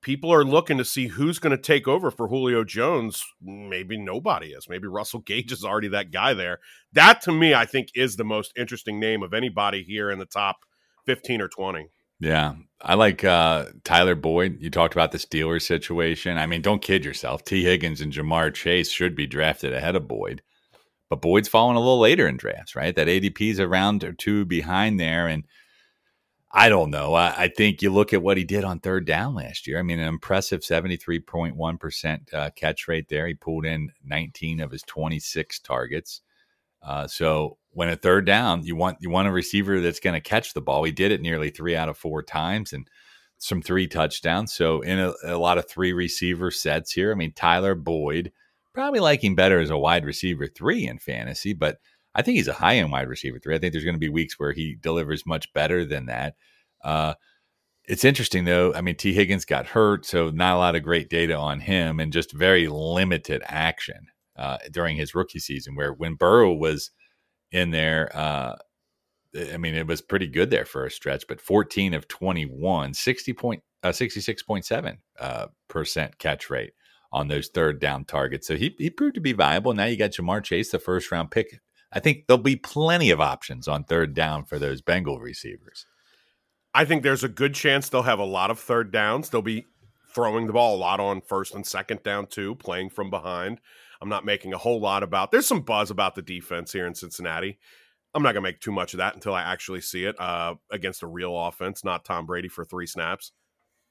people 0.07 0.33
are 0.33 0.45
looking 0.45 0.79
to 0.79 0.85
see 0.85 1.09
who's 1.09 1.40
going 1.40 1.51
to 1.51 1.61
take 1.61 1.88
over 1.88 2.12
for 2.12 2.29
Julio 2.29 2.62
Jones. 2.62 3.25
Maybe 3.42 3.99
nobody 3.99 4.53
is. 4.53 4.69
Maybe 4.69 4.87
Russell 4.87 5.19
Gage 5.19 5.51
is 5.51 5.64
already 5.64 5.88
that 5.88 6.12
guy 6.12 6.33
there. 6.33 6.61
That 6.92 7.21
to 7.23 7.33
me, 7.33 7.55
I 7.55 7.66
think, 7.66 7.88
is 7.92 8.14
the 8.14 8.23
most 8.23 8.53
interesting 8.57 9.01
name 9.01 9.25
of 9.25 9.35
anybody 9.35 9.83
here 9.83 10.09
in 10.12 10.21
the 10.21 10.25
top 10.25 10.59
15 11.07 11.40
or 11.40 11.49
20. 11.49 11.88
Yeah. 12.21 12.55
I 12.81 12.95
like 12.95 13.25
uh, 13.25 13.66
Tyler 13.83 14.14
Boyd. 14.14 14.59
You 14.61 14.71
talked 14.71 14.95
about 14.95 15.11
the 15.11 15.19
Steelers 15.19 15.62
situation. 15.62 16.38
I 16.38 16.47
mean, 16.47 16.62
don't 16.62 16.81
kid 16.81 17.05
yourself. 17.05 17.45
Tee 17.45 17.64
Higgins 17.64 18.01
and 18.01 18.12
Ja'Marr 18.12 18.55
Chase 18.55 18.92
should 18.92 19.16
be 19.16 19.27
drafted 19.27 19.73
ahead 19.73 19.97
of 19.97 20.07
Boyd. 20.07 20.40
But 21.11 21.21
Boyd's 21.21 21.49
falling 21.49 21.77
a 21.77 21.81
little 21.81 21.99
later 21.99 22.29
in 22.29 22.37
drafts, 22.37 22.77
right? 22.77 22.95
That 22.95 23.09
ADP's 23.09 23.59
a 23.59 23.66
round 23.66 24.05
or 24.05 24.12
two 24.12 24.45
behind 24.45 25.01
there. 25.01 25.27
And 25.27 25.42
I 26.57 26.71
don't 26.71 26.90
know. 26.90 27.12
I, 27.12 27.35
I, 27.37 27.49
think 27.49 27.83
you 27.83 27.92
look 27.92 28.14
at 28.14 28.23
what 28.23 28.38
he 28.38 28.45
did 28.45 28.64
on 28.64 28.81
third 28.81 29.05
down 29.05 29.35
last 29.35 29.66
year. 29.66 29.79
I 29.79 29.83
mean, 29.83 29.99
an 29.99 30.09
impressive 30.09 30.62
73.1% 30.62 32.35
uh, 32.35 32.51
catch 32.57 32.88
rate 32.88 33.09
there. 33.11 33.27
He 33.27 33.35
pulled 33.35 33.66
in 33.66 33.92
19 34.03 34.61
of 34.61 34.71
his 34.71 34.81
26 34.83 35.61
targets. 35.61 36.23
Uh, 36.83 37.07
so 37.07 37.59
when 37.73 37.90
a 37.90 37.97
third 37.97 38.25
down, 38.25 38.64
you 38.64 38.75
want 38.75 38.97
you 39.01 39.11
want 39.11 39.29
a 39.29 39.33
receiver 39.33 39.81
that's 39.81 40.01
going 40.01 40.14
to 40.14 40.21
catch 40.21 40.55
the 40.55 40.62
ball. 40.62 40.85
He 40.85 40.92
did 40.92 41.12
it 41.12 41.21
nearly 41.21 41.51
three 41.51 41.77
out 41.77 41.90
of 41.90 41.99
four 41.99 42.23
times 42.23 42.73
and 42.73 42.88
some 43.37 43.61
three 43.61 43.87
touchdowns. 43.87 44.55
So 44.55 44.81
in 44.81 44.99
a, 44.99 45.12
a 45.25 45.37
lot 45.37 45.59
of 45.59 45.69
three 45.69 45.92
receiver 45.92 46.51
sets 46.51 46.92
here. 46.92 47.12
I 47.12 47.16
mean, 47.16 47.35
Tyler 47.35 47.75
Boyd– 47.75 48.33
probably 48.77 49.16
him 49.16 49.35
better 49.35 49.59
as 49.59 49.71
a 49.71 49.79
wide 49.79 50.05
receiver 50.05 50.47
three 50.47 50.87
in 50.87 50.99
fantasy, 50.99 51.55
but 51.55 51.79
I 52.16 52.22
think 52.22 52.37
he's 52.37 52.48
a 52.48 52.55
high 52.55 52.76
end 52.76 52.90
wide 52.90 53.09
receiver 53.09 53.38
three. 53.38 53.55
I 53.55 53.59
think 53.59 53.72
there's 53.72 53.85
going 53.85 53.94
to 53.94 54.00
be 54.00 54.09
weeks 54.09 54.38
where 54.38 54.52
he 54.52 54.76
delivers 54.81 55.26
much 55.26 55.52
better 55.52 55.85
than 55.85 56.07
that. 56.07 56.35
Uh, 56.83 57.14
it's 57.85 58.05
interesting 58.05 58.44
though. 58.44 58.74
I 58.74 58.81
mean, 58.81 58.96
Tee 58.96 59.12
Higgins 59.12 59.44
got 59.44 59.66
hurt, 59.66 60.07
so 60.07 60.31
not 60.31 60.57
a 60.57 60.59
lot 60.59 60.74
of 60.74 60.83
great 60.83 61.11
data 61.11 61.37
on 61.37 61.61
him, 61.61 62.00
and 62.00 62.12
just 62.12 62.33
very 62.33 62.68
limited 62.68 63.42
action 63.44 64.07
uh, 64.35 64.57
during 64.72 64.96
his 64.96 65.14
rookie 65.14 65.38
season. 65.38 65.76
Where 65.76 65.92
when 65.92 66.14
Burrow 66.14 66.55
was 66.55 66.90
in 67.52 67.70
there, 67.70 68.11
uh, 68.14 68.57
I 69.52 69.59
mean, 69.59 69.74
it 69.74 69.87
was 69.87 70.00
pretty 70.00 70.26
good 70.26 70.48
there 70.50 70.64
for 70.64 70.87
a 70.87 70.90
stretch. 70.90 71.24
But 71.29 71.40
14 71.42 71.92
of 71.92 72.09
21, 72.09 72.94
60 72.94 73.33
point, 73.35 73.62
uh, 73.83 73.90
66.7 73.90 74.96
uh, 75.20 75.46
percent 75.68 76.18
catch 76.18 76.48
rate 76.48 76.72
on 77.12 77.29
those 77.29 77.48
third 77.48 77.79
down 77.79 78.05
targets. 78.05 78.46
So 78.48 78.57
he, 78.57 78.74
he 78.79 78.90
proved 78.90 79.14
to 79.14 79.20
be 79.20 79.33
viable. 79.33 79.74
Now 79.74 79.85
you 79.85 79.96
got 79.96 80.12
Ja'Marr 80.12 80.42
Chase, 80.42 80.70
the 80.70 80.79
first 80.79 81.12
round 81.12 81.31
pick. 81.31 81.61
I 81.96 81.98
think 81.98 82.26
there'll 82.26 82.42
be 82.42 82.56
plenty 82.56 83.09
of 83.09 83.22
options 83.22 83.66
on 83.66 83.85
third 83.85 84.12
down 84.12 84.44
for 84.44 84.59
those 84.59 84.82
Bengal 84.82 85.18
receivers. 85.18 85.87
I 86.74 86.85
think 86.85 87.02
there's 87.02 87.24
a 87.24 87.28
good 87.28 87.54
chance 87.54 87.88
they'll 87.88 88.02
have 88.02 88.18
a 88.18 88.24
lot 88.24 88.50
of 88.50 88.59
third 88.59 88.92
downs. 88.92 89.30
They'll 89.30 89.40
be 89.40 89.64
throwing 90.14 90.46
the 90.46 90.52
ball 90.52 90.76
a 90.76 90.76
lot 90.76 91.00
on 91.00 91.22
first 91.22 91.54
and 91.54 91.66
second 91.66 92.02
down 92.02 92.26
too, 92.26 92.54
playing 92.56 92.90
from 92.90 93.09
behind. 93.09 93.62
I'm 94.02 94.11
not 94.11 94.26
making 94.26 94.52
a 94.52 94.59
whole 94.59 94.78
lot 94.78 95.02
about. 95.02 95.30
There's 95.30 95.46
some 95.46 95.62
buzz 95.62 95.90
about 95.90 96.14
the 96.14 96.20
defense 96.20 96.70
here 96.70 96.87
in 96.87 96.94
Cincinnati. 96.94 97.59
I'm 98.12 98.22
not 98.22 98.32
gonna 98.32 98.42
make 98.42 98.61
too 98.61 98.72
much 98.72 98.92
of 98.92 98.98
that 98.98 99.14
until 99.14 99.32
I 99.32 99.40
actually 99.40 99.80
see 99.80 100.04
it 100.04 100.20
uh, 100.20 100.56
against 100.70 101.02
a 101.02 101.06
real 101.06 101.46
offense, 101.46 101.82
not 101.82 102.04
Tom 102.04 102.26
Brady 102.26 102.48
for 102.48 102.66
three 102.66 102.87
snaps. 102.87 103.32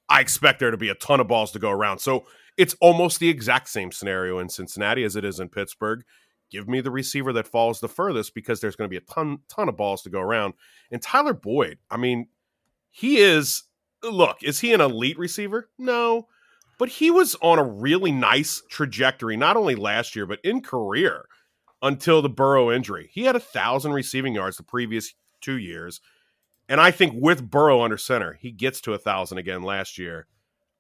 I 0.10 0.22
expect 0.22 0.60
there 0.60 0.70
to 0.70 0.78
be 0.78 0.90
a 0.90 0.96
ton 0.96 1.20
of 1.20 1.28
balls 1.28 1.52
to 1.54 1.60
go 1.60 1.72
around. 1.72 1.98
So 1.98 2.28
it's 2.56 2.76
almost 2.82 3.18
the 3.18 3.30
exact 3.30 3.68
same 3.68 3.92
scenario 3.92 4.38
in 4.38 4.50
Cincinnati 4.50 5.04
as 5.04 5.16
it 5.16 5.26
is 5.26 5.40
in 5.40 5.50
Pittsburgh. 5.50 6.04
Give 6.52 6.68
me 6.68 6.82
the 6.82 6.92
receiver 6.92 7.34
that 7.34 7.48
falls 7.48 7.80
the 7.80 7.88
furthest 7.88 8.36
because 8.36 8.62
there's 8.62 8.76
going 8.76 8.90
to 8.90 8.94
be 8.94 9.04
a 9.04 9.14
ton 9.14 9.40
ton 9.48 9.70
of 9.70 9.78
balls 9.78 10.04
to 10.04 10.10
go 10.10 10.20
around. 10.20 10.54
And 10.92 11.02
Tyler 11.02 11.34
Boyd, 11.34 11.80
I 11.90 11.98
mean, 11.98 12.28
he 12.92 13.18
is 13.18 13.64
look, 14.04 14.44
is 14.44 14.60
he 14.60 14.74
an 14.74 14.82
elite 14.82 15.18
receiver? 15.18 15.70
No. 15.78 16.28
But 16.78 16.90
he 16.90 17.10
was 17.10 17.36
on 17.42 17.58
a 17.58 17.64
really 17.64 18.12
nice 18.12 18.62
trajectory, 18.70 19.38
not 19.38 19.58
only 19.58 19.76
last 19.76 20.16
year, 20.16 20.26
but 20.26 20.40
in 20.44 20.62
career 20.62 21.26
until 21.82 22.22
the 22.22 22.30
Burrow 22.30 22.72
injury. 22.72 23.10
He 23.14 23.24
had 23.24 23.36
a 23.36 23.40
thousand 23.40 23.94
receiving 23.94 24.36
yards 24.36 24.58
the 24.58 24.64
previous 24.64 25.14
two 25.42 25.58
years. 25.58 26.02
And 26.68 26.82
I 26.82 26.92
think 26.92 27.14
with 27.16 27.50
Burrow 27.50 27.82
under 27.82 27.98
center, 27.98 28.34
he 28.34 28.52
gets 28.52 28.82
to 28.82 28.94
a 28.94 28.98
thousand 28.98 29.38
again 29.38 29.62
last 29.62 29.98
year. 29.98 30.28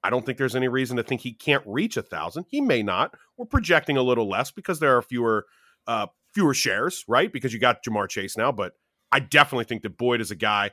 I 0.05 0.11
don't 0.11 0.23
think 0.23 0.37
there's 0.37 0.55
any 0.55 0.67
reason 0.67 0.97
to 0.97 1.03
think 1.03 1.21
he 1.21 1.33
can't 1.33 1.63
reach 1.65 1.97
a 1.97 2.03
thousand. 2.03 2.45
He 2.47 2.61
may 2.61 2.83
not. 2.83 3.15
We're 3.37 3.45
projecting 3.47 3.97
a 3.97 4.03
little 4.03 4.29
less 4.29 4.51
because 4.51 4.79
there 4.79 4.95
are 4.95 5.01
fewer 5.01 5.47
uh, 5.87 6.07
fewer 6.31 6.53
shares, 6.53 7.03
right? 7.07 7.33
Because 7.33 7.53
you 7.53 7.59
got 7.59 7.83
Ja'Marr 7.83 8.07
Chase 8.07 8.37
now, 8.37 8.51
but 8.51 8.73
I 9.11 9.19
definitely 9.19 9.65
think 9.65 9.81
that 9.81 9.97
Boyd 9.97 10.21
is 10.21 10.29
a 10.29 10.35
guy, 10.35 10.71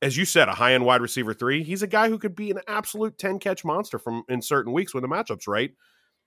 as 0.00 0.16
you 0.16 0.24
said, 0.24 0.48
a 0.48 0.52
high 0.54 0.74
end 0.74 0.84
wide 0.84 1.00
receiver 1.00 1.34
three. 1.34 1.64
He's 1.64 1.82
a 1.82 1.88
guy 1.88 2.08
who 2.08 2.18
could 2.18 2.36
be 2.36 2.52
an 2.52 2.60
absolute 2.68 3.18
ten 3.18 3.40
catch 3.40 3.64
monster 3.64 3.98
from 3.98 4.22
in 4.28 4.42
certain 4.42 4.72
weeks 4.72 4.94
when 4.94 5.02
the 5.02 5.08
matchups 5.08 5.48
right. 5.48 5.72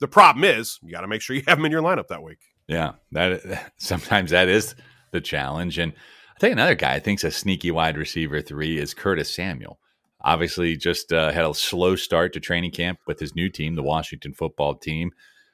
The 0.02 0.10
problem 0.10 0.43
is 0.43 0.78
you 0.84 0.91
got 0.91 1.02
to 1.02 1.08
make 1.08 1.21
sure 1.21 1.38
you 1.38 1.43
have 1.48 1.58
him 1.58 1.65
in 1.65 1.71
your 1.71 1.84
lineup 1.84 2.08
that 2.10 2.21
week. 2.21 2.39
Yeah, 2.67 2.93
that 3.13 3.71
sometimes 3.78 4.32
that 4.32 4.50
is 4.50 4.76
the 5.12 5.21
challenge, 5.21 5.78
and 5.78 5.93
I 6.36 6.39
think 6.39 6.52
another 6.52 6.76
guy 6.76 6.95
I 6.95 7.00
think's 7.00 7.24
a 7.24 7.32
sneaky 7.32 7.71
wide 7.71 7.98
receiver 7.98 8.41
three 8.41 8.78
is 8.78 8.93
Curtis 8.93 9.34
Samuel. 9.34 9.80
Obviously, 10.25 10.75
just 10.75 11.13
uh, 11.13 11.31
had 11.31 11.45
a 11.45 11.53
slow 11.53 11.95
start 11.95 12.33
to 12.33 12.39
training 12.39 12.71
camp 12.71 12.99
with 13.07 13.19
his 13.19 13.35
new 13.35 13.49
team, 13.49 13.75
the 13.75 13.83
Washington 13.83 14.33
football 14.33 14.75
team, 14.75 15.11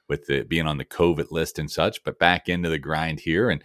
with 0.09 0.25
the, 0.25 0.43
being 0.43 0.65
on 0.65 0.77
the 0.77 0.85
COVID 0.85 1.29
list 1.29 1.59
and 1.59 1.69
such, 1.69 2.03
but 2.03 2.17
back 2.17 2.49
into 2.49 2.69
the 2.69 2.79
grind 2.79 3.19
here 3.19 3.49
and 3.49 3.63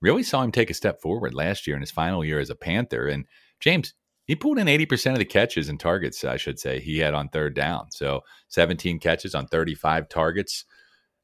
really 0.00 0.22
saw 0.22 0.42
him 0.42 0.52
take 0.52 0.70
a 0.70 0.74
step 0.74 1.00
forward 1.00 1.32
last 1.32 1.66
year 1.66 1.76
in 1.76 1.82
his 1.82 1.90
final 1.90 2.24
year 2.24 2.38
as 2.38 2.50
a 2.50 2.54
Panther. 2.54 3.06
And 3.08 3.24
James, 3.60 3.94
he 4.26 4.36
pulled 4.36 4.58
in 4.58 4.66
80% 4.66 5.12
of 5.12 5.18
the 5.18 5.24
catches 5.24 5.68
and 5.68 5.80
targets, 5.80 6.22
I 6.24 6.36
should 6.36 6.58
say, 6.58 6.80
he 6.80 6.98
had 6.98 7.14
on 7.14 7.28
third 7.28 7.54
down. 7.54 7.90
So 7.90 8.22
17 8.48 8.98
catches 8.98 9.34
on 9.34 9.46
35 9.46 10.08
targets 10.08 10.64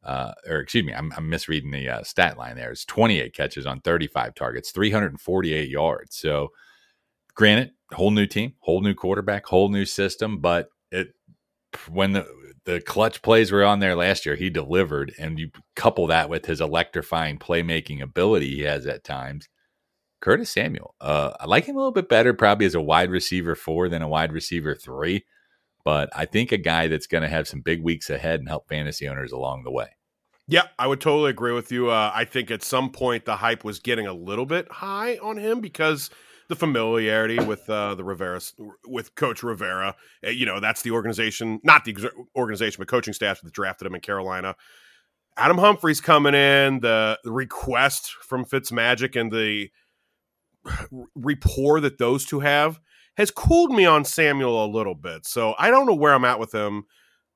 uh, 0.04 0.32
or 0.48 0.58
excuse 0.58 0.84
me, 0.84 0.92
I'm, 0.92 1.12
I'm 1.16 1.28
misreading 1.28 1.70
the 1.70 1.88
uh, 1.88 2.02
stat 2.02 2.36
line 2.36 2.56
there. 2.56 2.70
It's 2.70 2.84
28 2.84 3.34
catches 3.34 3.66
on 3.66 3.80
35 3.80 4.34
targets, 4.34 4.70
348 4.70 5.68
yards. 5.68 6.16
So, 6.16 6.48
granted, 7.34 7.72
whole 7.92 8.10
new 8.10 8.26
team, 8.26 8.54
whole 8.60 8.80
new 8.80 8.94
quarterback, 8.94 9.46
whole 9.46 9.68
new 9.68 9.84
system, 9.84 10.38
but 10.40 10.68
it 10.90 11.08
when 11.90 12.12
the 12.12 12.26
the 12.64 12.80
clutch 12.80 13.20
plays 13.20 13.52
were 13.52 13.64
on 13.64 13.80
there 13.80 13.94
last 13.94 14.24
year, 14.24 14.36
he 14.36 14.48
delivered, 14.48 15.12
and 15.18 15.38
you 15.38 15.50
couple 15.76 16.06
that 16.06 16.30
with 16.30 16.46
his 16.46 16.60
electrifying 16.60 17.38
playmaking 17.38 18.00
ability 18.00 18.56
he 18.56 18.62
has 18.62 18.86
at 18.86 19.04
times. 19.04 19.48
Curtis 20.22 20.50
Samuel, 20.50 20.94
uh, 21.02 21.32
I 21.38 21.44
like 21.44 21.66
him 21.66 21.76
a 21.76 21.78
little 21.78 21.92
bit 21.92 22.08
better, 22.08 22.32
probably 22.32 22.64
as 22.64 22.74
a 22.74 22.80
wide 22.80 23.10
receiver 23.10 23.54
four 23.54 23.90
than 23.90 24.00
a 24.00 24.08
wide 24.08 24.32
receiver 24.32 24.74
three 24.74 25.24
but 25.84 26.08
I 26.14 26.24
think 26.24 26.50
a 26.50 26.56
guy 26.56 26.88
that's 26.88 27.06
going 27.06 27.22
to 27.22 27.28
have 27.28 27.46
some 27.46 27.60
big 27.60 27.82
weeks 27.82 28.08
ahead 28.10 28.40
and 28.40 28.48
help 28.48 28.68
fantasy 28.68 29.06
owners 29.06 29.32
along 29.32 29.64
the 29.64 29.70
way. 29.70 29.88
Yeah, 30.48 30.64
I 30.78 30.86
would 30.86 31.00
totally 31.00 31.30
agree 31.30 31.52
with 31.52 31.70
you. 31.70 31.90
Uh, 31.90 32.10
I 32.12 32.24
think 32.24 32.50
at 32.50 32.62
some 32.62 32.90
point 32.90 33.24
the 33.24 33.36
hype 33.36 33.64
was 33.64 33.78
getting 33.78 34.06
a 34.06 34.12
little 34.12 34.46
bit 34.46 34.70
high 34.70 35.16
on 35.18 35.36
him 35.36 35.60
because 35.60 36.10
the 36.48 36.56
familiarity 36.56 37.38
with 37.38 37.68
uh, 37.68 37.94
the 37.94 38.04
Rivera, 38.04 38.40
with 38.86 39.14
Coach 39.14 39.42
Rivera. 39.42 39.96
Uh, 40.26 40.30
you 40.30 40.46
know, 40.46 40.60
that's 40.60 40.82
the 40.82 40.90
organization, 40.90 41.60
not 41.62 41.84
the 41.84 42.10
organization, 42.36 42.80
but 42.80 42.88
coaching 42.88 43.14
staff 43.14 43.40
that 43.40 43.52
drafted 43.52 43.86
him 43.86 43.94
in 43.94 44.00
Carolina. 44.00 44.56
Adam 45.36 45.58
Humphries 45.58 46.00
coming 46.00 46.34
in, 46.34 46.80
the, 46.80 47.18
the 47.24 47.32
request 47.32 48.12
from 48.12 48.44
Fitzmagic 48.44 49.20
and 49.20 49.32
the 49.32 49.70
rapport 51.14 51.80
that 51.80 51.98
those 51.98 52.24
two 52.24 52.40
have 52.40 52.80
has 53.16 53.30
cooled 53.30 53.70
me 53.70 53.84
on 53.84 54.04
Samuel 54.04 54.64
a 54.64 54.66
little 54.66 54.94
bit. 54.94 55.26
So 55.26 55.54
I 55.58 55.70
don't 55.70 55.86
know 55.86 55.94
where 55.94 56.14
I'm 56.14 56.24
at 56.24 56.38
with 56.38 56.52
him. 56.52 56.84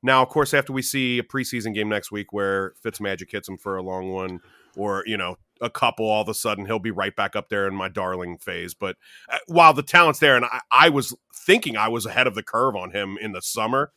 Now, 0.03 0.23
of 0.23 0.29
course, 0.29 0.55
after 0.55 0.73
we 0.73 0.83
see 0.83 1.19
a 1.19 1.23
preseason 1.23 1.75
game 1.75 1.89
next 1.89 2.13
week 2.13 2.33
where 2.33 2.75
Fitzmagic 2.85 3.31
hits 3.31 3.49
him 3.49 3.59
for 3.59 3.77
a 3.77 3.83
long 3.83 4.11
one, 4.11 4.41
or 4.77 5.03
you 5.07 5.17
know, 5.17 5.37
a 5.61 5.71
couple, 5.71 6.07
all 6.07 6.23
of 6.23 6.29
a 6.29 6.35
sudden 6.35 6.67
he'll 6.67 6.79
be 6.79 6.91
right 6.91 7.15
back 7.15 7.37
up 7.37 7.49
there 7.49 7.67
in 7.67 7.75
my 7.75 7.89
darling 7.89 8.39
phase. 8.39 8.75
But 8.75 8.97
uh, 9.29 9.39
while 9.47 9.73
the 9.73 9.83
talent's 9.83 10.21
there, 10.21 10.37
and 10.37 10.45
I, 10.45 10.61
I 10.71 10.89
was 10.89 11.17
thinking 11.35 11.77
I 11.77 11.89
was 11.89 12.07
ahead 12.07 12.27
of 12.27 12.35
the 12.35 12.43
curve 12.43 12.77
on 12.77 12.91
him 12.91 13.19
in 13.21 13.33
the 13.33 13.43
summer, 13.43 13.93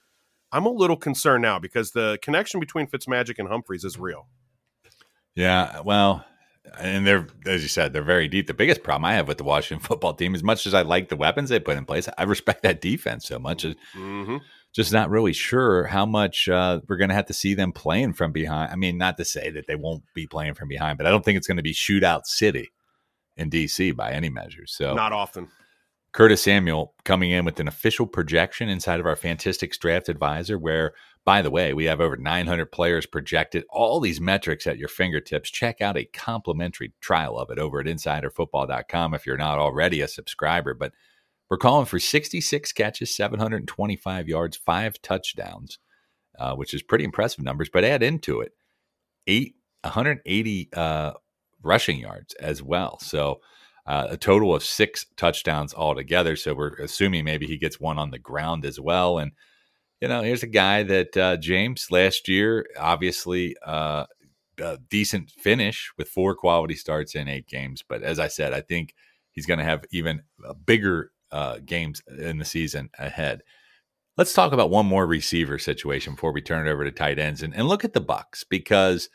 I'm 0.51 0.65
a 0.65 0.71
little 0.71 0.97
concerned 0.97 1.41
now 1.41 1.59
because 1.59 1.91
the 1.91 2.19
connection 2.21 2.59
between 2.59 2.87
Fitzmagic 2.87 3.39
and 3.39 3.47
humphries 3.47 3.83
is 3.83 3.97
real. 3.97 4.27
Yeah, 5.35 5.79
well, 5.81 6.25
and 6.79 7.05
they're 7.07 7.27
as 7.47 7.61
you 7.61 7.67
said 7.67 7.91
they're 7.91 8.03
very 8.03 8.27
deep 8.27 8.47
the 8.47 8.53
biggest 8.53 8.83
problem 8.83 9.05
i 9.05 9.13
have 9.13 9.27
with 9.27 9.37
the 9.37 9.43
washington 9.43 9.83
football 9.87 10.13
team 10.13 10.35
as 10.35 10.43
much 10.43 10.65
as 10.67 10.73
i 10.73 10.81
like 10.81 11.09
the 11.09 11.15
weapons 11.15 11.49
they 11.49 11.59
put 11.59 11.77
in 11.77 11.85
place 11.85 12.07
i 12.17 12.23
respect 12.23 12.61
that 12.63 12.81
defense 12.81 13.25
so 13.27 13.39
much 13.39 13.63
mm-hmm. 13.63 14.37
Just 14.73 14.93
not 14.93 15.09
really 15.09 15.33
sure 15.33 15.85
how 15.85 16.05
much 16.05 16.47
uh, 16.47 16.79
we're 16.87 16.97
going 16.97 17.09
to 17.09 17.15
have 17.15 17.25
to 17.25 17.33
see 17.33 17.53
them 17.53 17.71
playing 17.71 18.13
from 18.13 18.31
behind 18.31 18.71
i 18.71 18.75
mean 18.75 18.97
not 18.97 19.17
to 19.17 19.25
say 19.25 19.49
that 19.49 19.67
they 19.67 19.75
won't 19.75 20.03
be 20.13 20.25
playing 20.27 20.53
from 20.53 20.67
behind 20.69 20.97
but 20.97 21.05
i 21.05 21.09
don't 21.09 21.25
think 21.25 21.37
it's 21.37 21.47
going 21.47 21.57
to 21.57 21.63
be 21.63 21.73
shootout 21.73 22.25
city 22.25 22.71
in 23.35 23.49
dc 23.49 23.95
by 23.95 24.11
any 24.11 24.29
measure 24.29 24.65
so 24.65 24.93
not 24.93 25.11
often 25.11 25.49
curtis 26.13 26.41
samuel 26.41 26.93
coming 27.03 27.31
in 27.31 27.43
with 27.43 27.59
an 27.59 27.67
official 27.67 28.05
projection 28.05 28.69
inside 28.69 28.99
of 28.99 29.05
our 29.05 29.15
Fantistics 29.15 29.77
draft 29.77 30.07
advisor 30.07 30.57
where 30.57 30.93
by 31.23 31.41
the 31.41 31.51
way, 31.51 31.73
we 31.73 31.85
have 31.85 32.01
over 32.01 32.17
900 32.17 32.71
players 32.71 33.05
projected, 33.05 33.63
all 33.69 33.99
these 33.99 34.19
metrics 34.19 34.65
at 34.65 34.79
your 34.79 34.87
fingertips. 34.87 35.51
Check 35.51 35.79
out 35.79 35.97
a 35.97 36.05
complimentary 36.05 36.93
trial 36.99 37.37
of 37.37 37.51
it 37.51 37.59
over 37.59 37.79
at 37.79 37.85
insiderfootball.com 37.85 39.13
if 39.13 39.25
you're 39.27 39.37
not 39.37 39.59
already 39.59 40.01
a 40.01 40.07
subscriber. 40.07 40.73
But 40.73 40.93
we're 41.51 41.57
calling 41.57 41.85
for 41.85 41.99
66 41.99 42.71
catches, 42.71 43.13
725 43.13 44.29
yards, 44.29 44.55
five 44.55 45.01
touchdowns, 45.01 45.79
uh, 46.39 46.55
which 46.55 46.73
is 46.73 46.81
pretty 46.81 47.03
impressive 47.03 47.43
numbers. 47.43 47.69
But 47.71 47.83
add 47.83 48.01
into 48.01 48.39
it 48.39 48.53
eight 49.27 49.55
180 49.83 50.69
uh, 50.73 51.11
rushing 51.61 51.99
yards 51.99 52.33
as 52.35 52.63
well. 52.63 52.99
So 52.99 53.41
uh, 53.85 54.07
a 54.11 54.17
total 54.17 54.55
of 54.55 54.63
six 54.63 55.05
touchdowns 55.17 55.73
altogether. 55.73 56.37
So 56.37 56.53
we're 56.53 56.75
assuming 56.75 57.25
maybe 57.25 57.47
he 57.47 57.57
gets 57.57 57.81
one 57.81 57.99
on 57.99 58.11
the 58.11 58.19
ground 58.19 58.63
as 58.63 58.79
well. 58.79 59.17
And 59.17 59.33
you 59.99 60.07
know, 60.07 60.21
here's 60.21 60.43
a 60.43 60.47
guy 60.47 60.83
that 60.83 61.17
uh, 61.17 61.35
James 61.35 61.91
last 61.91 62.29
year, 62.29 62.65
obviously, 62.79 63.57
uh, 63.65 64.05
a 64.57 64.77
decent 64.89 65.31
finish 65.31 65.91
with 65.97 66.07
four 66.07 66.33
quality 66.33 66.75
starts 66.75 67.13
in 67.13 67.27
eight 67.27 67.47
games. 67.47 67.83
But 67.85 68.03
as 68.03 68.19
I 68.19 68.29
said, 68.29 68.53
I 68.53 68.61
think 68.61 68.95
he's 69.33 69.45
going 69.45 69.59
to 69.59 69.65
have 69.65 69.83
even 69.91 70.21
a 70.47 70.53
bigger 70.53 71.11
uh, 71.31 71.59
games 71.65 72.01
in 72.17 72.37
the 72.37 72.45
season 72.45 72.89
ahead. 72.97 73.41
Let's 74.17 74.33
talk 74.33 74.51
about 74.51 74.69
one 74.69 74.85
more 74.85 75.07
receiver 75.07 75.57
situation 75.57 76.13
before 76.13 76.33
we 76.33 76.41
turn 76.41 76.67
it 76.67 76.71
over 76.71 76.83
to 76.83 76.91
tight 76.91 77.17
ends 77.17 77.41
and, 77.41 77.55
and 77.55 77.67
look 77.67 77.83
at 77.85 77.93
the 77.93 78.01
Bucks 78.01 78.43
because 78.43 79.09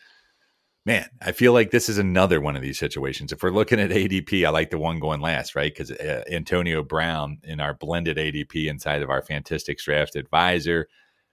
man, 0.87 1.09
I 1.21 1.33
feel 1.33 1.53
like 1.53 1.73
this 1.73 1.89
is 1.89 1.99
another 1.99 2.41
one 2.41 2.55
of 2.55 2.63
these 2.63 2.79
situations. 2.79 3.33
If 3.33 3.43
we're 3.43 3.51
looking 3.51 3.81
at 3.81 3.91
ADP, 3.91 4.47
I 4.47 4.51
like 4.51 4.71
the 4.71 4.79
one 4.79 5.01
going 5.01 5.21
last, 5.21 5.57
right? 5.57 5.75
Because 5.75 5.91
uh, 5.91 6.23
Antonio 6.31 6.83
Brown 6.85 7.39
in 7.43 7.61
our 7.61 7.75
blended 7.75 8.17
ADP 8.17 8.69
inside 8.69 9.03
of 9.03 9.11
our 9.11 9.21
Fantastic 9.21 9.79
Draft 9.79 10.15
Advisor. 10.15 10.89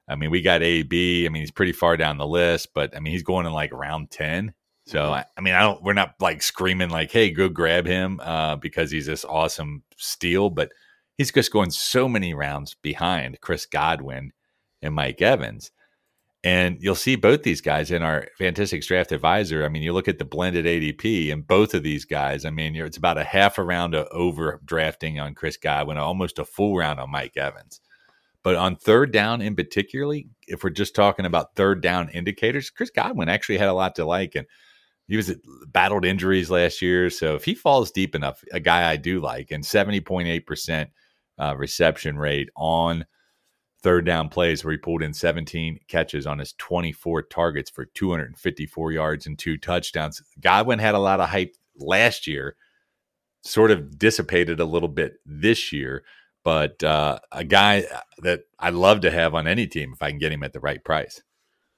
I 0.10 0.16
mean, 0.16 0.32
we 0.32 0.42
got 0.42 0.64
AB. 0.64 1.26
I 1.26 1.30
mean, 1.30 1.44
he's 1.44 1.52
pretty 1.52 1.72
far 1.72 1.96
down 1.96 2.18
the 2.18 2.28
list, 2.28 2.70
but 2.74 2.96
I 2.98 3.00
mean, 3.00 3.14
he's 3.14 3.24
going 3.24 3.46
in 3.46 3.54
like 3.54 3.72
round 3.72 4.10
10. 4.10 4.54
So. 4.86 5.14
I, 5.14 5.26
I, 5.38 5.42
mean, 5.42 5.54
I 5.54 5.62
don't, 5.62 5.82
we're 5.82 5.94
not 5.94 6.16
like 6.20 6.42
screaming 6.42 6.90
like, 6.90 7.12
hey, 7.12 7.32
go 7.32 7.50
grab 7.50 7.86
him 7.86 8.20
uh, 8.22 8.58
because 8.58 8.92
he's 8.92 9.06
this 9.06 9.26
awesome 9.26 9.84
steal, 9.98 10.50
but 10.50 10.72
he's 11.18 11.32
just 11.32 11.54
going 11.54 11.72
so 11.72 12.10
many 12.10 12.34
rounds 12.34 12.76
behind 12.76 13.40
Chris 13.42 13.66
Godwin 13.66 14.34
and 14.82 14.94
Mike 14.94 15.22
Evans. 15.22 15.72
And 16.46 16.78
you'll 16.82 16.96
see 16.96 17.16
both 17.16 17.44
these 17.44 17.62
guys 17.62 17.90
in 17.90 18.04
our 18.04 18.28
Fantastic 18.38 18.82
Draft 18.82 19.14
Advisor. 19.14 19.64
I 19.64 19.70
mean, 19.70 19.82
you 19.82 19.94
look 19.94 20.10
at 20.10 20.20
the 20.20 20.26
blended 20.26 20.66
ADP, 20.66 21.32
and 21.32 21.48
both 21.48 21.74
of 21.74 21.84
these 21.84 22.04
guys, 22.04 22.44
I 22.44 22.50
mean, 22.50 22.76
it's 22.76 22.98
about 22.98 23.18
a 23.18 23.24
half 23.24 23.58
a 23.58 23.64
round 23.64 23.96
of 23.96 24.08
over 24.12 24.60
drafting 24.66 25.22
on 25.22 25.36
Chris 25.36 25.56
Godwin, 25.56 25.98
almost 25.98 26.40
a 26.40 26.46
full 26.46 26.76
round 26.76 27.00
on 27.00 27.10
Mike 27.10 27.38
Evans. 27.38 27.80
But 28.44 28.58
on 28.58 28.76
third 28.76 29.14
down 29.14 29.42
in 29.42 29.56
particularly, 29.56 30.28
if 30.46 30.66
we're 30.66 30.70
just 30.70 30.96
talking 30.96 31.26
about 31.26 31.56
third 31.56 31.82
down 31.82 32.10
indicators, 32.10 32.70
Chris 32.70 32.90
Godwin 32.90 33.30
actually 33.30 33.58
had 33.58 33.70
a 33.70 33.74
lot 33.74 33.96
to 33.96 34.06
like. 34.06 34.36
And 34.36 34.46
he 35.08 35.18
was 35.18 35.34
battled 35.68 36.06
injuries 36.06 36.50
last 36.50 36.82
year. 36.82 37.10
So 37.10 37.36
if 37.36 37.46
he 37.46 37.56
falls 37.56 37.92
deep 37.92 38.16
enough, 38.16 38.44
a 38.52 38.60
guy 38.60 38.90
I 38.90 38.96
do 38.98 39.20
like, 39.20 39.52
and 39.52 39.64
70.8% 39.64 40.88
uh, 41.40 41.56
reception 41.58 42.18
rate 42.18 42.50
on 42.56 43.06
third 43.82 44.06
down 44.06 44.30
plays 44.30 44.64
where 44.64 44.72
he 44.72 44.78
pulled 44.78 45.04
in 45.04 45.14
17 45.14 45.80
catches 45.88 46.26
on 46.26 46.40
his 46.40 46.54
24 46.54 47.24
targets 47.24 47.70
for 47.70 47.86
254 47.86 48.92
yards 48.94 49.28
and 49.28 49.38
two 49.38 49.58
touchdowns. 49.58 50.22
Godwin 50.40 50.80
had 50.80 50.96
a 50.96 51.00
lot 51.00 51.20
of 51.20 51.30
hype 51.30 51.56
last 51.78 52.26
year, 52.26 52.56
sort 53.44 53.72
of 53.72 54.00
dissipated 54.00 54.62
a 54.62 54.66
little 54.66 54.88
bit 54.88 55.16
this 55.26 55.74
year, 55.74 56.06
but 56.46 56.82
uh, 56.82 57.20
a 57.34 57.44
guy 57.44 57.84
that 58.20 58.44
I 58.58 58.70
love 58.70 59.02
to 59.02 59.12
have 59.12 59.36
on 59.36 59.48
any 59.48 59.68
team 59.68 59.92
if 59.94 60.02
I 60.02 60.10
can 60.12 60.20
get 60.20 60.32
him 60.32 60.44
at 60.44 60.54
the 60.54 60.62
right 60.62 60.84
price. 60.84 61.22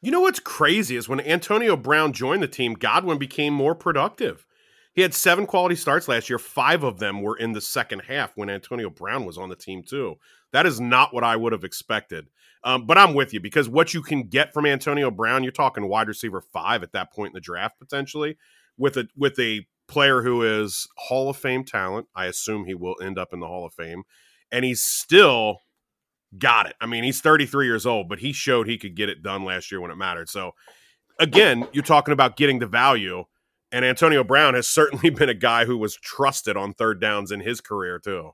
You 0.01 0.11
know 0.11 0.21
what's 0.21 0.39
crazy 0.39 0.95
is 0.95 1.09
when 1.09 1.21
Antonio 1.21 1.75
Brown 1.75 2.13
joined 2.13 2.43
the 2.43 2.47
team, 2.47 2.73
Godwin 2.73 3.17
became 3.17 3.53
more 3.53 3.75
productive. 3.75 4.45
He 4.93 5.01
had 5.01 5.13
seven 5.13 5.45
quality 5.45 5.75
starts 5.75 6.07
last 6.07 6.29
year. 6.29 6.39
Five 6.39 6.83
of 6.83 6.99
them 6.99 7.21
were 7.21 7.37
in 7.37 7.51
the 7.51 7.61
second 7.61 8.03
half 8.07 8.31
when 8.35 8.49
Antonio 8.49 8.89
Brown 8.89 9.25
was 9.25 9.37
on 9.37 9.49
the 9.49 9.55
team, 9.55 9.83
too. 9.83 10.15
That 10.53 10.65
is 10.65 10.79
not 10.79 11.13
what 11.13 11.23
I 11.23 11.35
would 11.35 11.51
have 11.51 11.65
expected. 11.65 12.27
Um, 12.63 12.85
but 12.85 12.97
I'm 12.97 13.13
with 13.13 13.33
you 13.33 13.39
because 13.39 13.67
what 13.67 13.93
you 13.93 14.01
can 14.01 14.23
get 14.23 14.53
from 14.53 14.65
Antonio 14.65 15.11
Brown, 15.11 15.43
you're 15.43 15.51
talking 15.51 15.87
wide 15.87 16.07
receiver 16.07 16.41
five 16.41 16.81
at 16.81 16.93
that 16.93 17.11
point 17.11 17.31
in 17.31 17.33
the 17.33 17.41
draft 17.41 17.77
potentially, 17.77 18.37
with 18.77 18.97
a 18.97 19.07
with 19.15 19.37
a 19.39 19.67
player 19.87 20.21
who 20.23 20.41
is 20.43 20.87
Hall 20.97 21.29
of 21.29 21.37
Fame 21.37 21.63
talent. 21.63 22.07
I 22.15 22.25
assume 22.25 22.65
he 22.65 22.73
will 22.73 22.95
end 23.01 23.19
up 23.19 23.33
in 23.33 23.39
the 23.39 23.47
Hall 23.47 23.65
of 23.65 23.73
Fame, 23.73 24.03
and 24.51 24.65
he's 24.65 24.81
still 24.81 25.59
got 26.37 26.67
it. 26.67 26.75
I 26.81 26.85
mean, 26.85 27.03
he's 27.03 27.21
33 27.21 27.65
years 27.65 27.85
old, 27.85 28.09
but 28.09 28.19
he 28.19 28.33
showed 28.33 28.67
he 28.67 28.77
could 28.77 28.95
get 28.95 29.09
it 29.09 29.23
done 29.23 29.43
last 29.43 29.71
year 29.71 29.81
when 29.81 29.91
it 29.91 29.95
mattered. 29.95 30.29
So, 30.29 30.51
again, 31.19 31.67
you're 31.71 31.83
talking 31.83 32.11
about 32.11 32.37
getting 32.37 32.59
the 32.59 32.67
value. 32.67 33.25
And 33.71 33.83
Antonio 33.83 34.23
Brown 34.23 34.53
has 34.53 34.67
certainly 34.67 35.09
been 35.11 35.29
a 35.29 35.33
guy 35.33 35.65
who 35.65 35.77
was 35.77 35.95
trusted 35.95 36.55
on 36.57 36.73
third 36.73 37.01
downs 37.01 37.31
in 37.31 37.41
his 37.41 37.61
career, 37.61 37.99
too. 37.99 38.31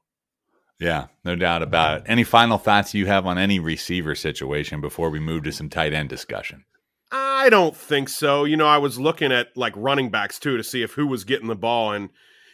Yeah, 0.79 1.07
no 1.23 1.35
doubt 1.35 1.61
about 1.61 1.99
it. 1.99 2.03
Any 2.07 2.23
final 2.23 2.57
thoughts 2.57 2.95
you 2.95 3.05
have 3.05 3.27
on 3.27 3.37
any 3.37 3.59
receiver 3.59 4.15
situation 4.15 4.81
before 4.81 5.11
we 5.11 5.19
move 5.19 5.43
to 5.43 5.51
some 5.51 5.69
tight 5.69 5.93
end 5.93 6.09
discussion? 6.09 6.65
I 7.11 7.49
don't 7.49 7.75
think 7.75 8.09
so. 8.09 8.45
You 8.45 8.57
know, 8.57 8.65
I 8.65 8.79
was 8.79 8.99
looking 8.99 9.31
at 9.31 9.55
like 9.55 9.73
running 9.75 10.09
backs 10.09 10.39
too 10.39 10.57
to 10.57 10.63
see 10.63 10.81
if 10.81 10.93
who 10.93 11.05
was 11.05 11.23
getting 11.23 11.47
the 11.47 11.55
ball. 11.55 11.91
And, 11.91 12.09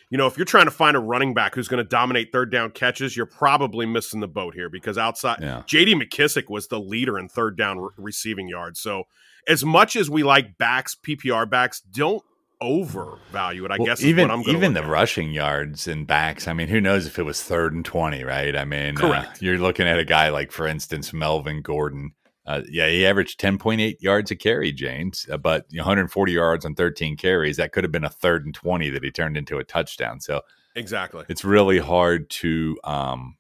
you 0.10 0.18
know, 0.18 0.28
if 0.28 0.38
you're 0.38 0.46
trying 0.46 0.66
to 0.66 0.72
find 0.72 0.96
a 0.96 1.00
running 1.00 1.34
back 1.34 1.56
who's 1.56 1.68
going 1.68 1.84
to 1.84 1.90
dominate 1.90 2.32
third 2.32 2.52
down 2.52 2.72
catches, 2.72 3.18
you're 3.18 3.26
probably 3.26 3.86
missing 3.86 4.20
the 4.20 4.28
boat 4.28 4.54
here 4.54 4.70
because 4.70 4.98
outside, 4.98 5.40
yeah. 5.42 5.64
JD 5.68 6.02
McKissic 6.02 6.50
was 6.50 6.68
the 6.68 6.80
leader 6.80 7.20
in 7.20 7.28
third 7.28 7.58
down 7.58 7.80
re- 7.80 7.90
receiving 7.98 8.48
yards. 8.48 8.80
So, 8.80 9.04
as 9.48 9.64
much 9.64 9.96
as 9.96 10.10
we 10.10 10.24
like 10.24 10.58
backs, 10.58 10.96
PPR 10.96 11.50
backs, 11.50 11.80
don't 11.80 12.24
overvalue 12.60 13.66
it. 13.66 13.72
I 13.72 13.78
well, 13.78 13.86
guess 13.86 14.04
even 14.04 14.32
even 14.48 14.74
the 14.74 14.84
at. 14.84 14.90
rushing 14.90 15.32
yards 15.32 15.88
and 15.88 16.08
backs. 16.08 16.48
I 16.48 16.54
mean, 16.54 16.68
who 16.68 16.82
knows 16.82 17.06
if 17.06 17.20
it 17.20 17.24
was 17.24 17.44
third 17.44 17.74
and 17.74 17.86
twenty, 17.86 18.24
right? 18.24 18.56
I 18.56 18.66
mean, 18.66 18.98
uh, 18.98 19.26
you're 19.40 19.58
looking 19.58 19.88
at 19.88 20.00
a 20.00 20.06
guy 20.06 20.30
like, 20.30 20.52
for 20.52 20.68
instance, 20.68 21.14
Melvin 21.14 21.62
Gordon. 21.62 22.14
Uh, 22.48 22.62
yeah, 22.70 22.88
he 22.88 23.06
averaged 23.06 23.40
10.8 23.42 23.98
yards 24.00 24.32
a 24.32 24.36
carry, 24.36 24.72
James, 24.72 25.28
uh, 25.30 25.36
but 25.38 25.66
140 25.72 26.32
yards 26.32 26.66
on 26.66 26.76
13 26.76 27.18
carries. 27.18 27.58
That 27.58 27.74
could 27.74 27.84
have 27.84 27.92
been 27.92 28.06
a 28.06 28.10
third 28.10 28.46
and 28.46 28.56
20 28.56 28.90
that 28.90 29.04
he 29.04 29.12
turned 29.12 29.36
into 29.36 29.58
a 29.58 29.66
touchdown. 29.66 30.22
So 30.22 30.42
exactly, 30.74 31.26
it's 31.28 31.44
really 31.44 31.80
hard 31.80 32.30
to 32.30 32.80
um, 32.86 33.36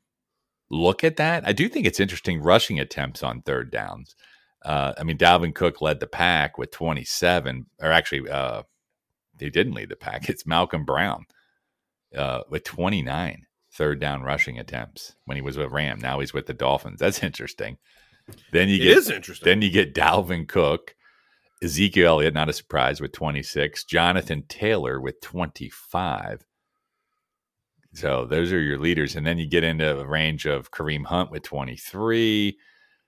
look 0.69 1.05
at 1.05 1.15
that. 1.15 1.47
I 1.47 1.53
do 1.53 1.69
think 1.69 1.85
it's 1.85 2.01
interesting 2.01 2.41
rushing 2.41 2.81
attempts 2.81 3.23
on 3.23 3.41
third 3.41 3.71
downs. 3.71 4.13
Uh, 4.65 4.93
I 4.97 5.03
mean, 5.03 5.17
Dalvin 5.17 5.55
Cook 5.55 5.81
led 5.81 6.01
the 6.01 6.07
pack 6.07 6.57
with 6.57 6.71
27, 6.71 7.67
or 7.81 7.91
actually, 7.91 8.29
uh, 8.29 8.63
he 9.39 9.49
didn't 9.49 9.73
lead 9.73 9.89
the 9.89 9.95
pack. 9.95 10.29
It's 10.29 10.45
Malcolm 10.45 10.83
Brown 10.83 11.25
uh, 12.13 12.41
with 12.49 12.65
29 12.65 13.43
third 13.71 14.01
down 14.01 14.23
rushing 14.23 14.59
attempts 14.59 15.15
when 15.25 15.37
he 15.37 15.41
was 15.41 15.55
with 15.55 15.71
Ram. 15.71 15.99
Now 15.99 16.19
he's 16.19 16.33
with 16.33 16.47
the 16.47 16.53
Dolphins. 16.53 16.99
That's 16.99 17.23
interesting. 17.23 17.77
Then 18.51 18.69
you 18.69 18.77
get 18.79 19.09
interesting. 19.09 19.45
Then 19.45 19.61
you 19.61 19.69
get 19.69 19.93
Dalvin 19.93 20.47
Cook, 20.47 20.95
Ezekiel 21.63 22.07
Elliott, 22.07 22.33
not 22.33 22.49
a 22.49 22.53
surprise 22.53 23.01
with 23.01 23.11
26, 23.11 23.83
Jonathan 23.85 24.43
Taylor 24.47 24.99
with 24.99 25.21
25. 25.21 26.45
So 27.93 28.25
those 28.25 28.51
are 28.51 28.59
your 28.59 28.77
leaders. 28.77 29.15
And 29.15 29.25
then 29.25 29.37
you 29.37 29.47
get 29.47 29.63
into 29.63 29.99
a 29.99 30.05
range 30.05 30.45
of 30.45 30.71
Kareem 30.71 31.05
Hunt 31.05 31.31
with 31.31 31.43
23. 31.43 32.57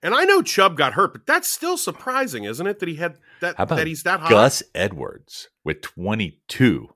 And 0.01 0.15
I 0.15 0.23
know 0.23 0.41
Chubb 0.41 0.77
got 0.77 0.93
hurt, 0.93 1.13
but 1.13 1.25
that's 1.25 1.47
still 1.47 1.77
surprising, 1.77 2.45
isn't 2.45 2.65
it? 2.65 2.79
That 2.79 2.89
he 2.89 2.95
had 2.95 3.17
that 3.41 3.58
that 3.58 3.86
he's 3.86 4.03
that 4.03 4.21
high. 4.21 4.29
Gus 4.29 4.63
Edwards 4.73 5.49
with 5.63 5.82
22 5.82 6.88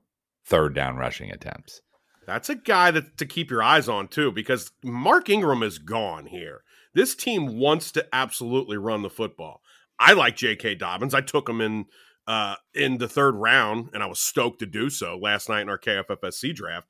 third 0.44 0.74
down 0.74 0.96
rushing 0.96 1.30
attempts. 1.30 1.82
That's 2.26 2.48
a 2.48 2.54
guy 2.54 2.90
that 2.90 3.18
to 3.18 3.26
keep 3.26 3.50
your 3.50 3.62
eyes 3.62 3.88
on 3.88 4.08
too, 4.08 4.32
because 4.32 4.72
Mark 4.82 5.28
Ingram 5.28 5.62
is 5.62 5.78
gone 5.78 6.26
here. 6.26 6.62
This 6.94 7.14
team 7.14 7.58
wants 7.58 7.92
to 7.92 8.06
absolutely 8.12 8.76
run 8.76 9.02
the 9.02 9.10
football. 9.10 9.60
I 9.98 10.12
like 10.12 10.36
J.K. 10.36 10.76
Dobbins. 10.76 11.14
I 11.14 11.20
took 11.20 11.48
him 11.48 11.60
in 11.60 11.86
uh, 12.26 12.56
in 12.74 12.98
the 12.98 13.08
third 13.08 13.34
round, 13.34 13.90
and 13.92 14.02
I 14.02 14.06
was 14.06 14.18
stoked 14.18 14.60
to 14.60 14.66
do 14.66 14.90
so 14.90 15.18
last 15.18 15.48
night 15.48 15.62
in 15.62 15.68
our 15.68 15.78
KFFSC 15.78 16.54
draft. 16.54 16.88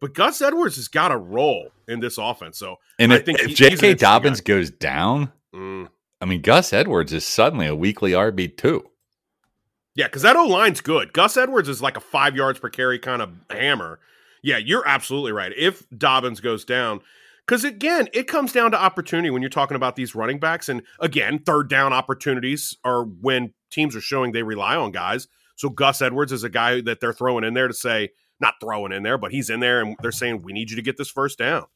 But 0.00 0.14
Gus 0.14 0.40
Edwards 0.40 0.76
has 0.76 0.88
got 0.88 1.12
a 1.12 1.16
role 1.16 1.68
in 1.86 2.00
this 2.00 2.18
offense. 2.18 2.58
So 2.58 2.76
and 2.98 3.12
I 3.12 3.18
think 3.18 3.40
if 3.40 3.54
J.K. 3.54 3.94
Dobbins 3.94 4.40
guy. 4.40 4.54
goes 4.54 4.70
down, 4.70 5.32
mm. 5.54 5.88
I 6.20 6.24
mean 6.24 6.40
Gus 6.42 6.72
Edwards 6.72 7.12
is 7.12 7.24
suddenly 7.24 7.66
a 7.66 7.74
weekly 7.74 8.12
RB 8.12 8.56
two. 8.56 8.88
Yeah, 9.94 10.06
because 10.06 10.22
that 10.22 10.36
O 10.36 10.46
line's 10.46 10.80
good. 10.80 11.12
Gus 11.12 11.36
Edwards 11.36 11.68
is 11.68 11.82
like 11.82 11.96
a 11.96 12.00
five 12.00 12.34
yards 12.34 12.58
per 12.58 12.70
carry 12.70 12.98
kind 12.98 13.22
of 13.22 13.30
hammer. 13.50 14.00
Yeah, 14.42 14.56
you're 14.56 14.86
absolutely 14.86 15.32
right. 15.32 15.52
If 15.56 15.88
Dobbins 15.96 16.40
goes 16.40 16.64
down, 16.64 17.00
because 17.46 17.64
again, 17.64 18.08
it 18.12 18.26
comes 18.26 18.52
down 18.52 18.70
to 18.70 18.80
opportunity 18.80 19.30
when 19.30 19.42
you're 19.42 19.48
talking 19.48 19.76
about 19.76 19.96
these 19.96 20.14
running 20.14 20.38
backs. 20.38 20.68
And 20.68 20.82
again, 21.00 21.40
third 21.40 21.68
down 21.68 21.92
opportunities 21.92 22.76
are 22.84 23.04
when 23.04 23.52
teams 23.70 23.96
are 23.96 24.00
showing 24.00 24.32
they 24.32 24.42
rely 24.42 24.76
on 24.76 24.92
guys. 24.92 25.28
So 25.56 25.68
Gus 25.68 26.02
Edwards 26.02 26.32
is 26.32 26.44
a 26.44 26.48
guy 26.48 26.80
that 26.82 27.00
they're 27.00 27.12
throwing 27.12 27.44
in 27.44 27.54
there 27.54 27.68
to 27.68 27.74
say, 27.74 28.10
not 28.40 28.54
throwing 28.60 28.92
in 28.92 29.02
there, 29.02 29.18
but 29.18 29.32
he's 29.32 29.50
in 29.50 29.60
there 29.60 29.80
and 29.80 29.96
they're 30.02 30.12
saying, 30.12 30.42
we 30.42 30.52
need 30.52 30.70
you 30.70 30.76
to 30.76 30.82
get 30.82 30.96
this 30.96 31.10
first 31.10 31.38
down. 31.38 31.66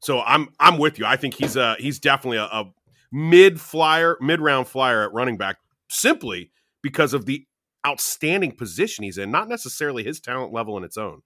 So 0.00 0.20
I'm 0.20 0.48
I'm 0.60 0.78
with 0.78 0.98
you. 0.98 1.06
I 1.06 1.16
think 1.16 1.34
he's 1.34 1.56
a 1.56 1.76
he's 1.78 1.98
definitely 1.98 2.38
a, 2.38 2.44
a 2.44 2.72
mid 3.10 3.60
flyer, 3.60 4.16
mid 4.20 4.40
round 4.40 4.68
flyer 4.68 5.02
at 5.02 5.12
running 5.12 5.36
back, 5.36 5.56
simply 5.88 6.50
because 6.82 7.14
of 7.14 7.26
the 7.26 7.46
outstanding 7.86 8.52
position 8.52 9.04
he's 9.04 9.18
in, 9.18 9.30
not 9.30 9.48
necessarily 9.48 10.04
his 10.04 10.20
talent 10.20 10.52
level 10.52 10.76
in 10.76 10.84
its 10.84 10.96
own. 10.96 11.22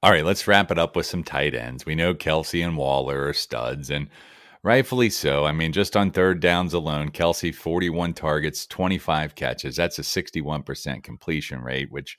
All 0.00 0.12
right, 0.12 0.24
let's 0.24 0.46
wrap 0.46 0.70
it 0.70 0.78
up 0.78 0.94
with 0.94 1.06
some 1.06 1.24
tight 1.24 1.56
ends. 1.56 1.84
We 1.84 1.96
know 1.96 2.14
Kelce 2.14 2.64
and 2.64 2.76
Waller 2.76 3.26
are 3.26 3.32
studs, 3.32 3.90
and 3.90 4.08
rightfully 4.62 5.10
so. 5.10 5.44
I 5.44 5.50
mean, 5.50 5.72
just 5.72 5.96
on 5.96 6.12
third 6.12 6.38
downs 6.38 6.72
alone, 6.72 7.10
Kelce 7.10 7.52
41 7.52 8.14
targets, 8.14 8.64
25 8.66 9.34
catches. 9.34 9.74
That's 9.74 9.98
a 9.98 10.02
61% 10.02 11.02
completion 11.02 11.62
rate, 11.62 11.90
which, 11.90 12.16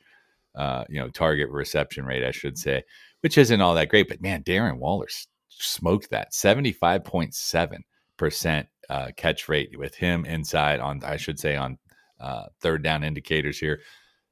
uh, 0.55 0.83
you 0.89 0.99
know, 0.99 1.09
target 1.09 1.49
reception 1.51 2.05
rate, 2.05 2.25
I 2.25 2.31
should 2.31 2.57
say, 2.57 2.83
which 3.21 3.37
isn't 3.37 3.61
all 3.61 3.75
that 3.75 3.87
great. 3.87 4.09
But 4.09 4.21
man, 4.21 4.43
Darren 4.43 4.77
Waller 4.77 5.07
smoked 5.47 6.09
that 6.09 6.33
75.7% 6.33 8.67
uh, 8.89 9.07
catch 9.15 9.47
rate 9.47 9.79
with 9.79 9.95
him 9.95 10.25
inside 10.25 10.81
on, 10.81 11.01
I 11.05 11.15
should 11.15 11.39
say, 11.39 11.55
on 11.55 11.77
uh, 12.19 12.47
third 12.59 12.83
down 12.83 13.05
indicators 13.05 13.57
here. 13.57 13.79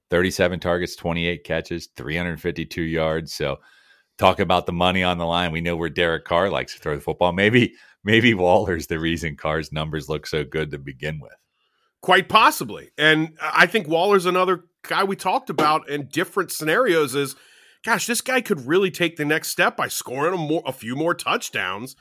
37 0.09 0.59
targets, 0.59 0.95
28 0.95 1.43
catches, 1.43 1.87
352 1.95 2.81
yards. 2.81 3.33
So 3.33 3.57
talk 4.17 4.39
about 4.39 4.65
the 4.65 4.73
money 4.73 5.03
on 5.03 5.17
the 5.17 5.25
line. 5.25 5.51
We 5.51 5.61
know 5.61 5.75
where 5.75 5.89
Derek 5.89 6.25
Carr 6.25 6.49
likes 6.49 6.73
to 6.73 6.79
throw 6.79 6.95
the 6.95 7.01
football. 7.01 7.33
Maybe 7.33 7.73
maybe 8.03 8.33
Waller's 8.33 8.87
the 8.87 8.99
reason 8.99 9.35
Carr's 9.35 9.71
numbers 9.71 10.09
look 10.09 10.27
so 10.27 10.43
good 10.43 10.71
to 10.71 10.77
begin 10.77 11.19
with. 11.19 11.35
Quite 12.01 12.29
possibly. 12.29 12.91
And 12.97 13.37
I 13.41 13.65
think 13.65 13.87
Waller's 13.87 14.25
another 14.25 14.65
guy 14.83 15.03
we 15.03 15.15
talked 15.15 15.49
about 15.49 15.89
in 15.89 16.07
different 16.07 16.51
scenarios 16.51 17.15
is 17.15 17.35
gosh, 17.83 18.07
this 18.07 18.21
guy 18.21 18.41
could 18.41 18.67
really 18.67 18.91
take 18.91 19.15
the 19.15 19.25
next 19.25 19.49
step 19.49 19.77
by 19.77 19.87
scoring 19.87 20.33
a, 20.33 20.37
more, 20.37 20.63
a 20.65 20.73
few 20.73 20.95
more 20.95 21.13
touchdowns. 21.13 21.95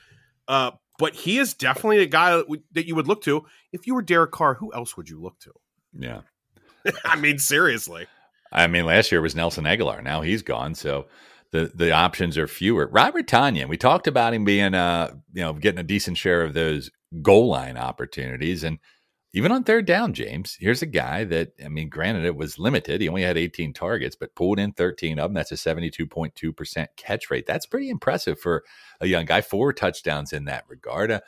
Uh, 0.49 0.73
but 0.99 1.15
he 1.15 1.39
is 1.39 1.55
definitely 1.55 2.01
a 2.01 2.07
guy 2.07 2.43
that 2.73 2.87
you 2.87 2.95
would 2.95 3.07
look 3.07 3.23
to. 3.23 3.45
If 3.73 3.87
you 3.87 3.95
were 3.95 4.03
Derek 4.03 4.33
Carr, 4.33 4.55
who 4.55 4.73
else 4.73 4.97
would 4.97 5.09
you 5.09 5.21
look 5.21 5.39
to? 5.41 5.53
Yeah. 5.93 6.23
I 7.05 7.17
mean, 7.17 7.39
seriously. 7.39 8.07
I 8.53 8.67
mean, 8.67 8.87
last 8.87 9.13
year 9.13 9.21
was 9.21 9.35
Nelson 9.37 9.65
Agholor. 9.65 10.03
Now 10.03 10.23
he's 10.23 10.43
gone, 10.43 10.75
so 10.75 11.07
the 11.53 11.71
the 11.75 11.93
options 11.93 12.39
are 12.39 12.47
fewer. 12.47 12.89
Robert 12.89 13.27
Tonyan, 13.27 13.69
we 13.69 13.77
talked 13.77 14.07
about 14.07 14.35
him 14.35 14.45
being, 14.45 14.75
uh, 14.75 15.15
you 15.33 15.43
know, 15.43 15.53
getting 15.53 15.81
a 15.81 15.85
decent 15.85 16.17
share 16.17 16.43
of 16.43 16.55
those 16.55 16.91
goal 17.23 17.49
line 17.49 17.77
opportunities, 17.77 18.63
and 18.65 18.79
even 19.33 19.53
on 19.53 19.65
third 19.65 19.85
down, 19.85 20.15
James, 20.15 20.57
here's 20.59 20.81
a 20.81 20.87
guy 20.87 21.25
that 21.25 21.53
I 21.63 21.69
mean, 21.69 21.89
granted 21.89 22.25
it 22.25 22.37
was 22.37 22.59
limited. 22.59 23.01
He 23.01 23.09
only 23.09 23.23
had 23.23 23.37
18 23.37 23.73
targets, 23.73 24.17
but 24.17 24.35
pulled 24.35 24.59
in 24.59 24.73
13 24.73 25.19
of 25.19 25.29
them. 25.29 25.35
That's 25.35 25.53
a 25.53 25.57
72.2 25.57 26.57
percent 26.57 26.91
catch 26.97 27.31
rate. 27.31 27.47
That's 27.47 27.67
pretty 27.67 27.91
impressive 27.91 28.41
for 28.41 28.65
a 29.01 29.07
young 29.07 29.27
guy. 29.27 29.43
Four 29.43 29.73
touchdowns 29.73 30.33
in 30.33 30.47
that 30.47 30.65
regard. 30.69 31.11
Uh, 31.11 31.21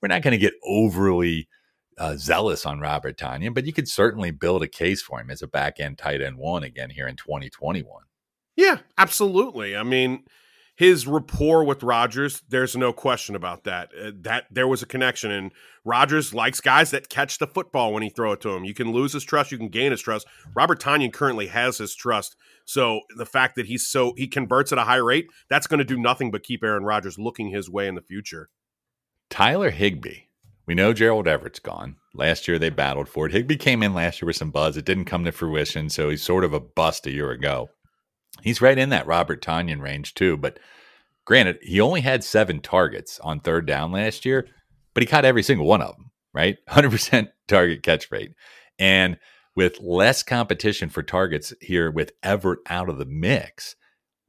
we're 0.00 0.08
not 0.08 0.22
going 0.22 0.32
to 0.32 0.38
get 0.38 0.54
overly 0.64 1.48
uh, 1.98 2.16
zealous 2.16 2.64
on 2.64 2.80
Robert 2.80 3.18
Tonyan, 3.18 3.54
but 3.54 3.66
you 3.66 3.72
could 3.72 3.88
certainly 3.88 4.30
build 4.30 4.62
a 4.62 4.68
case 4.68 5.02
for 5.02 5.20
him 5.20 5.30
as 5.30 5.42
a 5.42 5.46
back 5.46 5.80
end 5.80 5.98
tight 5.98 6.20
end 6.20 6.38
one 6.38 6.62
again 6.62 6.90
here 6.90 7.06
in 7.06 7.16
2021. 7.16 8.02
Yeah, 8.56 8.78
absolutely. 8.98 9.76
I 9.76 9.82
mean, 9.82 10.24
his 10.76 11.06
rapport 11.06 11.62
with 11.62 11.82
Rodgers, 11.82 12.42
there's 12.48 12.74
no 12.74 12.90
question 12.90 13.34
about 13.34 13.64
that. 13.64 13.90
Uh, 13.98 14.12
that 14.22 14.46
there 14.50 14.66
was 14.66 14.82
a 14.82 14.86
connection, 14.86 15.30
and 15.30 15.52
Rodgers 15.84 16.32
likes 16.32 16.60
guys 16.60 16.90
that 16.90 17.10
catch 17.10 17.36
the 17.36 17.46
football 17.46 17.92
when 17.92 18.02
he 18.02 18.08
throw 18.08 18.32
it 18.32 18.40
to 18.40 18.50
him. 18.50 18.64
You 18.64 18.72
can 18.72 18.92
lose 18.92 19.12
his 19.12 19.22
trust, 19.22 19.52
you 19.52 19.58
can 19.58 19.68
gain 19.68 19.90
his 19.90 20.00
trust. 20.00 20.26
Robert 20.54 20.80
Tonyan 20.80 21.12
currently 21.12 21.48
has 21.48 21.76
his 21.76 21.94
trust, 21.94 22.34
so 22.64 23.00
the 23.18 23.26
fact 23.26 23.56
that 23.56 23.66
he's 23.66 23.86
so 23.86 24.14
he 24.16 24.26
converts 24.26 24.72
at 24.72 24.78
a 24.78 24.84
high 24.84 24.96
rate, 24.96 25.26
that's 25.50 25.66
going 25.66 25.78
to 25.78 25.84
do 25.84 25.98
nothing 25.98 26.30
but 26.30 26.42
keep 26.42 26.64
Aaron 26.64 26.84
Rodgers 26.84 27.18
looking 27.18 27.50
his 27.50 27.68
way 27.68 27.86
in 27.86 27.94
the 27.94 28.00
future. 28.00 28.48
Tyler 29.28 29.70
Higbee. 29.70 30.29
We 30.66 30.74
know 30.74 30.92
Gerald 30.92 31.26
Everett's 31.26 31.58
gone. 31.58 31.96
Last 32.14 32.46
year 32.46 32.58
they 32.58 32.70
battled 32.70 33.08
for 33.08 33.26
it. 33.26 33.32
Higbee 33.32 33.56
came 33.56 33.82
in 33.82 33.94
last 33.94 34.20
year 34.20 34.26
with 34.26 34.36
some 34.36 34.50
buzz. 34.50 34.76
It 34.76 34.84
didn't 34.84 35.06
come 35.06 35.24
to 35.24 35.32
fruition, 35.32 35.88
so 35.90 36.10
he's 36.10 36.22
sort 36.22 36.44
of 36.44 36.52
a 36.52 36.60
bust 36.60 37.06
a 37.06 37.12
year 37.12 37.30
ago. 37.30 37.70
He's 38.42 38.60
right 38.60 38.78
in 38.78 38.90
that 38.90 39.06
Robert 39.06 39.42
Tonyan 39.42 39.80
range 39.80 40.14
too, 40.14 40.36
but 40.36 40.58
granted, 41.24 41.58
he 41.62 41.80
only 41.80 42.00
had 42.00 42.24
seven 42.24 42.60
targets 42.60 43.18
on 43.20 43.40
third 43.40 43.66
down 43.66 43.92
last 43.92 44.24
year, 44.24 44.46
but 44.94 45.02
he 45.02 45.06
caught 45.06 45.24
every 45.24 45.42
single 45.42 45.66
one 45.66 45.82
of 45.82 45.96
them, 45.96 46.10
right? 46.32 46.56
100% 46.68 47.28
target 47.48 47.82
catch 47.82 48.10
rate. 48.10 48.32
And 48.78 49.18
with 49.54 49.80
less 49.80 50.22
competition 50.22 50.88
for 50.88 51.02
targets 51.02 51.52
here 51.60 51.90
with 51.90 52.12
Everett 52.22 52.60
out 52.68 52.88
of 52.88 52.98
the 52.98 53.04
mix, 53.04 53.76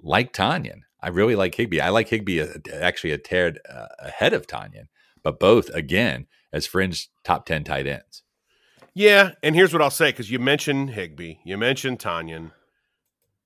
like 0.01 0.33
Tonyan. 0.33 0.81
I 1.01 1.09
really 1.09 1.35
like 1.35 1.55
Higbee. 1.55 1.79
I 1.79 1.89
like 1.89 2.09
Higbee 2.09 2.41
uh, 2.41 2.47
actually 2.73 3.11
a 3.11 3.17
tad 3.17 3.59
uh, 3.69 3.87
ahead 3.99 4.33
of 4.33 4.45
Tonyan, 4.45 4.87
but 5.23 5.39
both 5.39 5.69
again 5.69 6.27
as 6.53 6.67
fringe 6.67 7.09
top 7.23 7.45
ten 7.45 7.63
tight 7.63 7.87
ends. 7.87 8.23
Yeah, 8.93 9.31
and 9.41 9.55
here's 9.55 9.71
what 9.71 9.81
I'll 9.81 9.89
say 9.89 10.09
because 10.09 10.29
you 10.29 10.39
mentioned 10.39 10.91
Higbee, 10.91 11.35
you 11.45 11.57
mentioned 11.57 11.99
Tonyan. 11.99 12.51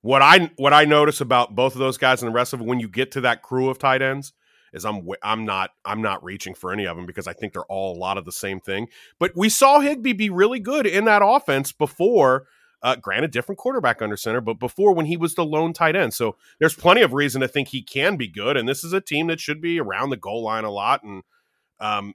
What 0.01 0.21
I 0.21 0.51
what 0.57 0.73
I 0.73 0.85
notice 0.85 1.21
about 1.21 1.55
both 1.55 1.73
of 1.73 1.79
those 1.79 1.97
guys 1.97 2.21
and 2.21 2.29
the 2.29 2.35
rest 2.35 2.53
of 2.53 2.61
it 2.61 2.65
when 2.67 2.79
you 2.79 2.87
get 2.87 3.11
to 3.11 3.21
that 3.21 3.41
crew 3.41 3.69
of 3.69 3.79
tight 3.79 4.01
ends 4.01 4.33
is 4.73 4.85
I'm 4.85 5.07
I'm 5.23 5.45
not 5.45 5.71
I'm 5.83 6.01
not 6.01 6.23
reaching 6.23 6.53
for 6.53 6.71
any 6.71 6.85
of 6.85 6.95
them 6.95 7.05
because 7.05 7.27
I 7.27 7.33
think 7.33 7.53
they're 7.53 7.63
all 7.65 7.95
a 7.95 7.97
lot 7.97 8.17
of 8.17 8.25
the 8.25 8.31
same 8.31 8.59
thing. 8.59 8.87
But 9.19 9.31
we 9.35 9.49
saw 9.49 9.79
Higbee 9.79 10.13
be 10.13 10.29
really 10.29 10.59
good 10.59 10.85
in 10.85 11.05
that 11.05 11.21
offense 11.23 11.71
before. 11.71 12.47
Uh, 12.83 12.95
granted, 12.95 13.31
different 13.31 13.57
quarterback 13.57 13.99
under 14.01 14.17
center, 14.17 14.41
but 14.41 14.59
before 14.59 14.93
when 14.93 15.07
he 15.07 15.17
was 15.17 15.33
the 15.33 15.45
lone 15.45 15.73
tight 15.73 15.95
end. 15.95 16.13
So 16.13 16.35
there's 16.59 16.75
plenty 16.75 17.01
of 17.01 17.13
reason 17.13 17.41
to 17.41 17.47
think 17.47 17.69
he 17.69 17.81
can 17.81 18.15
be 18.15 18.27
good. 18.27 18.57
And 18.57 18.69
this 18.69 18.83
is 18.83 18.93
a 18.93 19.01
team 19.01 19.25
that 19.27 19.39
should 19.39 19.59
be 19.59 19.79
around 19.79 20.11
the 20.11 20.17
goal 20.17 20.43
line 20.43 20.65
a 20.65 20.69
lot. 20.69 21.01
And 21.01 21.23
um, 21.79 22.13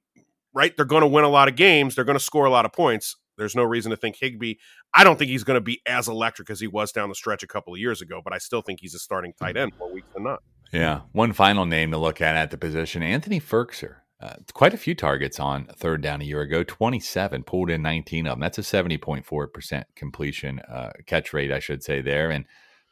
right, 0.54 0.76
they're 0.76 0.84
going 0.84 1.02
to 1.02 1.08
win 1.08 1.24
a 1.24 1.28
lot 1.28 1.48
of 1.48 1.56
games. 1.56 1.94
They're 1.94 2.04
going 2.04 2.18
to 2.18 2.24
score 2.24 2.44
a 2.44 2.50
lot 2.50 2.64
of 2.64 2.72
points. 2.72 3.16
There's 3.36 3.56
no 3.56 3.62
reason 3.62 3.90
to 3.90 3.96
think 3.96 4.16
Higbee. 4.16 4.54
I 4.92 5.02
don't 5.02 5.18
think 5.18 5.30
he's 5.30 5.44
going 5.44 5.56
to 5.56 5.62
be 5.62 5.80
as 5.86 6.08
electric 6.08 6.50
as 6.50 6.60
he 6.60 6.66
was 6.66 6.92
down 6.92 7.08
the 7.08 7.14
stretch 7.14 7.42
a 7.42 7.46
couple 7.46 7.72
of 7.72 7.80
years 7.80 8.02
ago, 8.02 8.20
but 8.22 8.34
I 8.34 8.38
still 8.38 8.60
think 8.60 8.80
he's 8.80 8.94
a 8.94 8.98
starting 8.98 9.32
tight 9.32 9.56
end 9.56 9.72
more 9.78 9.90
weeks 9.90 10.08
than 10.14 10.24
not. 10.24 10.42
Yeah. 10.72 11.00
One 11.12 11.32
final 11.32 11.64
name 11.64 11.90
to 11.92 11.98
look 11.98 12.20
at 12.20 12.36
at 12.36 12.50
the 12.50 12.58
position 12.58 13.02
Anthony 13.02 13.40
Firkser. 13.40 13.96
Uh, 14.20 14.34
quite 14.52 14.74
a 14.74 14.78
few 14.78 14.94
targets 14.94 15.40
on 15.40 15.64
third 15.76 16.02
down 16.02 16.20
a 16.20 16.24
year 16.24 16.42
ago 16.42 16.62
27, 16.62 17.42
pulled 17.44 17.70
in 17.70 17.80
19 17.80 18.26
of 18.26 18.32
them. 18.32 18.40
That's 18.40 18.58
a 18.58 18.60
70.4% 18.60 19.84
completion 19.96 20.58
uh, 20.60 20.90
catch 21.06 21.32
rate, 21.32 21.50
I 21.50 21.58
should 21.58 21.82
say, 21.82 22.02
there, 22.02 22.30
and 22.30 22.44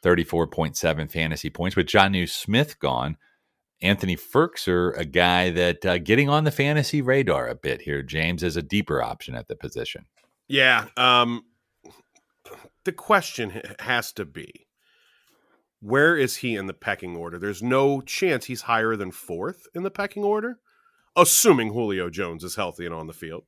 34.7 0.03 1.11
fantasy 1.11 1.51
points. 1.51 1.75
With 1.75 1.85
Jonnu 1.85 2.27
Smith 2.27 2.79
gone, 2.79 3.17
Anthony 3.81 4.15
Firkser, 4.15 4.97
a 4.97 5.05
guy 5.05 5.49
that 5.51 5.85
uh, 5.85 5.97
getting 5.99 6.29
on 6.29 6.43
the 6.43 6.51
fantasy 6.51 7.01
radar 7.01 7.47
a 7.47 7.55
bit 7.55 7.81
here, 7.81 8.03
James, 8.03 8.43
is 8.43 8.57
a 8.57 8.61
deeper 8.61 9.01
option 9.01 9.35
at 9.35 9.47
the 9.47 9.55
position. 9.55 10.05
Yeah. 10.47 10.87
Um, 10.97 11.43
the 12.83 12.91
question 12.91 13.61
has 13.79 14.11
to 14.13 14.25
be 14.25 14.67
where 15.81 16.17
is 16.17 16.37
he 16.37 16.55
in 16.55 16.67
the 16.67 16.73
pecking 16.73 17.15
order? 17.15 17.39
There's 17.39 17.63
no 17.63 18.01
chance 18.01 18.45
he's 18.45 18.63
higher 18.63 18.95
than 18.95 19.11
fourth 19.11 19.67
in 19.73 19.83
the 19.83 19.91
pecking 19.91 20.23
order, 20.23 20.59
assuming 21.15 21.71
Julio 21.71 22.09
Jones 22.09 22.43
is 22.43 22.55
healthy 22.55 22.85
and 22.85 22.93
on 22.93 23.07
the 23.07 23.13
field. 23.13 23.45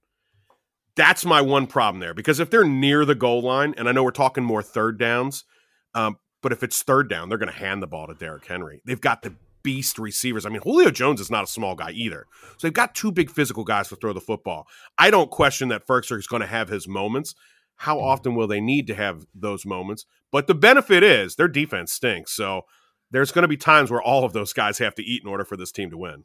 That's 0.96 1.26
my 1.26 1.42
one 1.42 1.68
problem 1.68 2.00
there 2.00 2.14
because 2.14 2.40
if 2.40 2.50
they're 2.50 2.64
near 2.64 3.06
the 3.06 3.16
goal 3.16 3.42
line, 3.42 3.74
and 3.78 3.88
I 3.88 3.92
know 3.92 4.04
we're 4.04 4.12
talking 4.12 4.44
more 4.44 4.64
third 4.64 4.98
downs, 4.98 5.46
um, 5.94 6.18
but 6.42 6.52
if 6.52 6.64
it's 6.64 6.84
third 6.84 7.10
down, 7.10 7.30
they're 7.30 7.38
going 7.38 7.52
to 7.52 7.58
hand 7.58 7.82
the 7.82 7.88
ball 7.88 8.08
to 8.08 8.14
Derrick 8.14 8.46
Henry. 8.46 8.82
They've 8.86 9.00
got 9.00 9.22
the 9.22 9.34
beast 9.64 10.00
receivers. 10.00 10.46
I 10.46 10.50
mean, 10.50 10.62
Julio 10.62 10.92
Jones 10.92 11.22
is 11.22 11.32
not 11.32 11.44
a 11.44 11.48
small 11.48 11.76
guy 11.76 11.92
either. 11.92 12.26
So 12.58 12.68
they've 12.68 12.74
got 12.74 12.96
two 12.96 13.12
big 13.12 13.30
physical 13.30 13.64
guys 13.64 13.90
to 13.90 13.96
throw 13.96 14.14
the 14.14 14.22
football. 14.22 14.68
I 14.98 15.12
don't 15.12 15.32
question 15.32 15.70
that 15.70 15.88
Firkser 15.88 16.18
is 16.18 16.28
going 16.28 16.42
to 16.42 16.48
have 16.48 16.70
his 16.70 16.88
moments. 16.88 17.36
How 17.78 17.98
mm-hmm. 17.98 18.06
often 18.06 18.36
will 18.36 18.48
they 18.48 18.62
need 18.62 18.88
to 18.88 18.96
have 18.96 19.26
those 19.34 19.66
moments? 19.66 20.06
But 20.32 20.48
the 20.48 20.56
benefit 20.56 21.04
is 21.04 21.36
their 21.36 21.48
defense 21.48 21.92
stinks. 21.92 22.32
So 22.32 22.64
there's 23.12 23.32
going 23.32 23.44
to 23.44 23.48
be 23.48 23.58
times 23.58 23.92
where 23.92 24.02
all 24.02 24.24
of 24.24 24.34
those 24.34 24.54
guys 24.54 24.78
have 24.78 24.96
to 24.96 25.04
eat 25.04 25.24
in 25.24 25.30
order 25.30 25.44
for 25.44 25.58
this 25.58 25.72
team 25.72 25.90
to 25.92 25.98
win. 25.98 26.24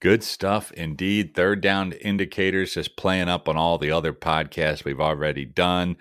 Good 0.00 0.22
stuff 0.22 0.70
indeed. 0.72 1.34
Third 1.34 1.62
down 1.62 1.92
indicators, 1.92 2.74
just 2.74 2.96
playing 2.96 3.28
up 3.28 3.48
on 3.48 3.56
all 3.56 3.78
the 3.78 3.90
other 3.90 4.12
podcasts 4.12 4.84
we've 4.84 5.00
already 5.00 5.44
done. 5.44 5.96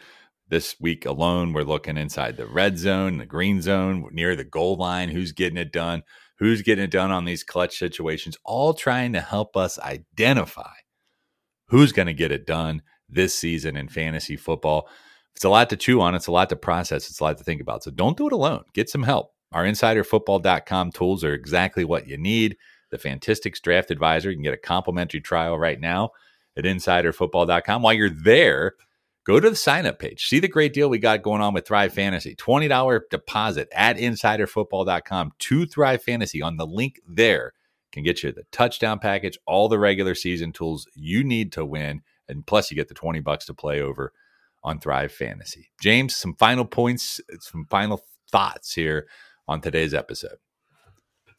This 0.50 0.76
week 0.80 1.06
alone, 1.06 1.54
we're 1.54 1.64
looking 1.64 1.98
inside 1.98 2.38
the 2.38 2.46
red 2.46 2.78
zone, 2.78 3.18
the 3.18 3.26
green 3.26 3.62
zone, 3.62 4.08
near 4.12 4.36
the 4.36 4.44
goal 4.44 4.76
line. 4.76 5.10
Who's 5.10 5.32
getting 5.32 5.58
it 5.58 5.72
done? 5.72 6.04
Who's 6.38 6.62
getting 6.62 6.86
it 6.86 6.92
done 6.92 7.12
on 7.12 7.26
these 7.26 7.44
clutch 7.44 7.78
situations? 7.78 8.38
All 8.44 8.74
trying 8.74 9.14
to 9.14 9.22
help 9.22 9.56
us 9.56 9.80
identify 9.80 10.74
who's 11.68 11.92
going 11.92 12.08
to 12.08 12.14
get 12.14 12.32
it 12.32 12.46
done 12.46 12.82
this 13.10 13.34
season 13.36 13.78
in 13.78 13.88
fantasy 13.88 14.36
football. 14.36 14.90
It's 15.36 15.46
a 15.46 15.50
lot 15.50 15.70
to 15.70 15.78
chew 15.78 16.02
on. 16.02 16.16
It's 16.16 16.28
a 16.28 16.32
lot 16.32 16.50
to 16.50 16.56
process. 16.56 17.10
It's 17.10 17.20
a 17.20 17.24
lot 17.24 17.38
to 17.38 17.44
think 17.44 17.62
about. 17.62 17.84
So 17.84 17.92
don't 17.92 18.18
do 18.18 18.28
it 18.28 18.34
alone. 18.34 18.64
Get 18.74 18.90
some 18.90 19.04
help. 19.04 19.34
Our 19.52 19.64
insiderfootball.com 19.64 20.92
tools 20.92 21.24
are 21.24 21.34
exactly 21.34 21.86
what 21.86 22.08
you 22.08 22.18
need. 22.18 22.58
The 22.92 22.98
Fantistics 22.98 23.60
Draft 23.60 23.92
Advisor, 23.92 24.30
you 24.30 24.36
can 24.36 24.44
get 24.44 24.54
a 24.54 24.58
complimentary 24.58 25.22
trial 25.22 25.58
right 25.58 25.80
now 25.80 26.12
at 26.58 26.66
insiderfootball.com. 26.66 27.82
While 27.82 27.94
you're 27.94 28.10
there, 28.10 28.74
go 29.26 29.40
to 29.40 29.50
the 29.50 29.56
sign 29.56 29.86
up 29.86 30.00
page. 30.00 30.28
See 30.28 30.40
the 30.40 30.48
great 30.48 30.74
deal 30.74 30.90
we 30.90 31.00
got 31.00 31.22
going 31.22 31.42
on 31.42 31.54
with 31.54 31.68
Thrive 31.68 31.94
Fantasy. 31.94 32.36
$20 32.36 33.02
deposit 33.10 33.68
at 33.74 33.98
insiderfootball.com 33.98 35.32
to 35.38 35.66
Thrive 35.66 36.04
Fantasy 36.04 36.42
on 36.42 36.58
the 36.58 36.68
link 36.68 37.00
there 37.08 37.54
can 37.92 38.04
get 38.04 38.24
you 38.24 38.32
the 38.32 38.44
touchdown 38.52 39.00
package, 39.00 39.40
all 39.48 39.70
the 39.70 39.80
regular 39.80 40.16
season 40.16 40.52
tools 40.52 40.88
you 40.96 41.24
need 41.24 41.52
to 41.54 41.66
win 41.66 42.02
and 42.28 42.46
plus 42.46 42.70
you 42.70 42.76
get 42.76 42.88
the 42.88 42.94
20 42.94 43.20
bucks 43.22 43.46
to 43.46 43.54
play 43.54 43.82
over 43.82 44.12
on 44.64 44.80
Thrive 44.80 45.12
Fantasy. 45.12 45.72
James, 45.80 46.16
some 46.16 46.36
final 46.36 46.66
points, 46.66 47.22
some 47.40 47.66
final 47.70 48.04
thoughts 48.32 48.74
here 48.74 49.08
on 49.48 49.62
today's 49.62 49.94
episode. 49.94 50.38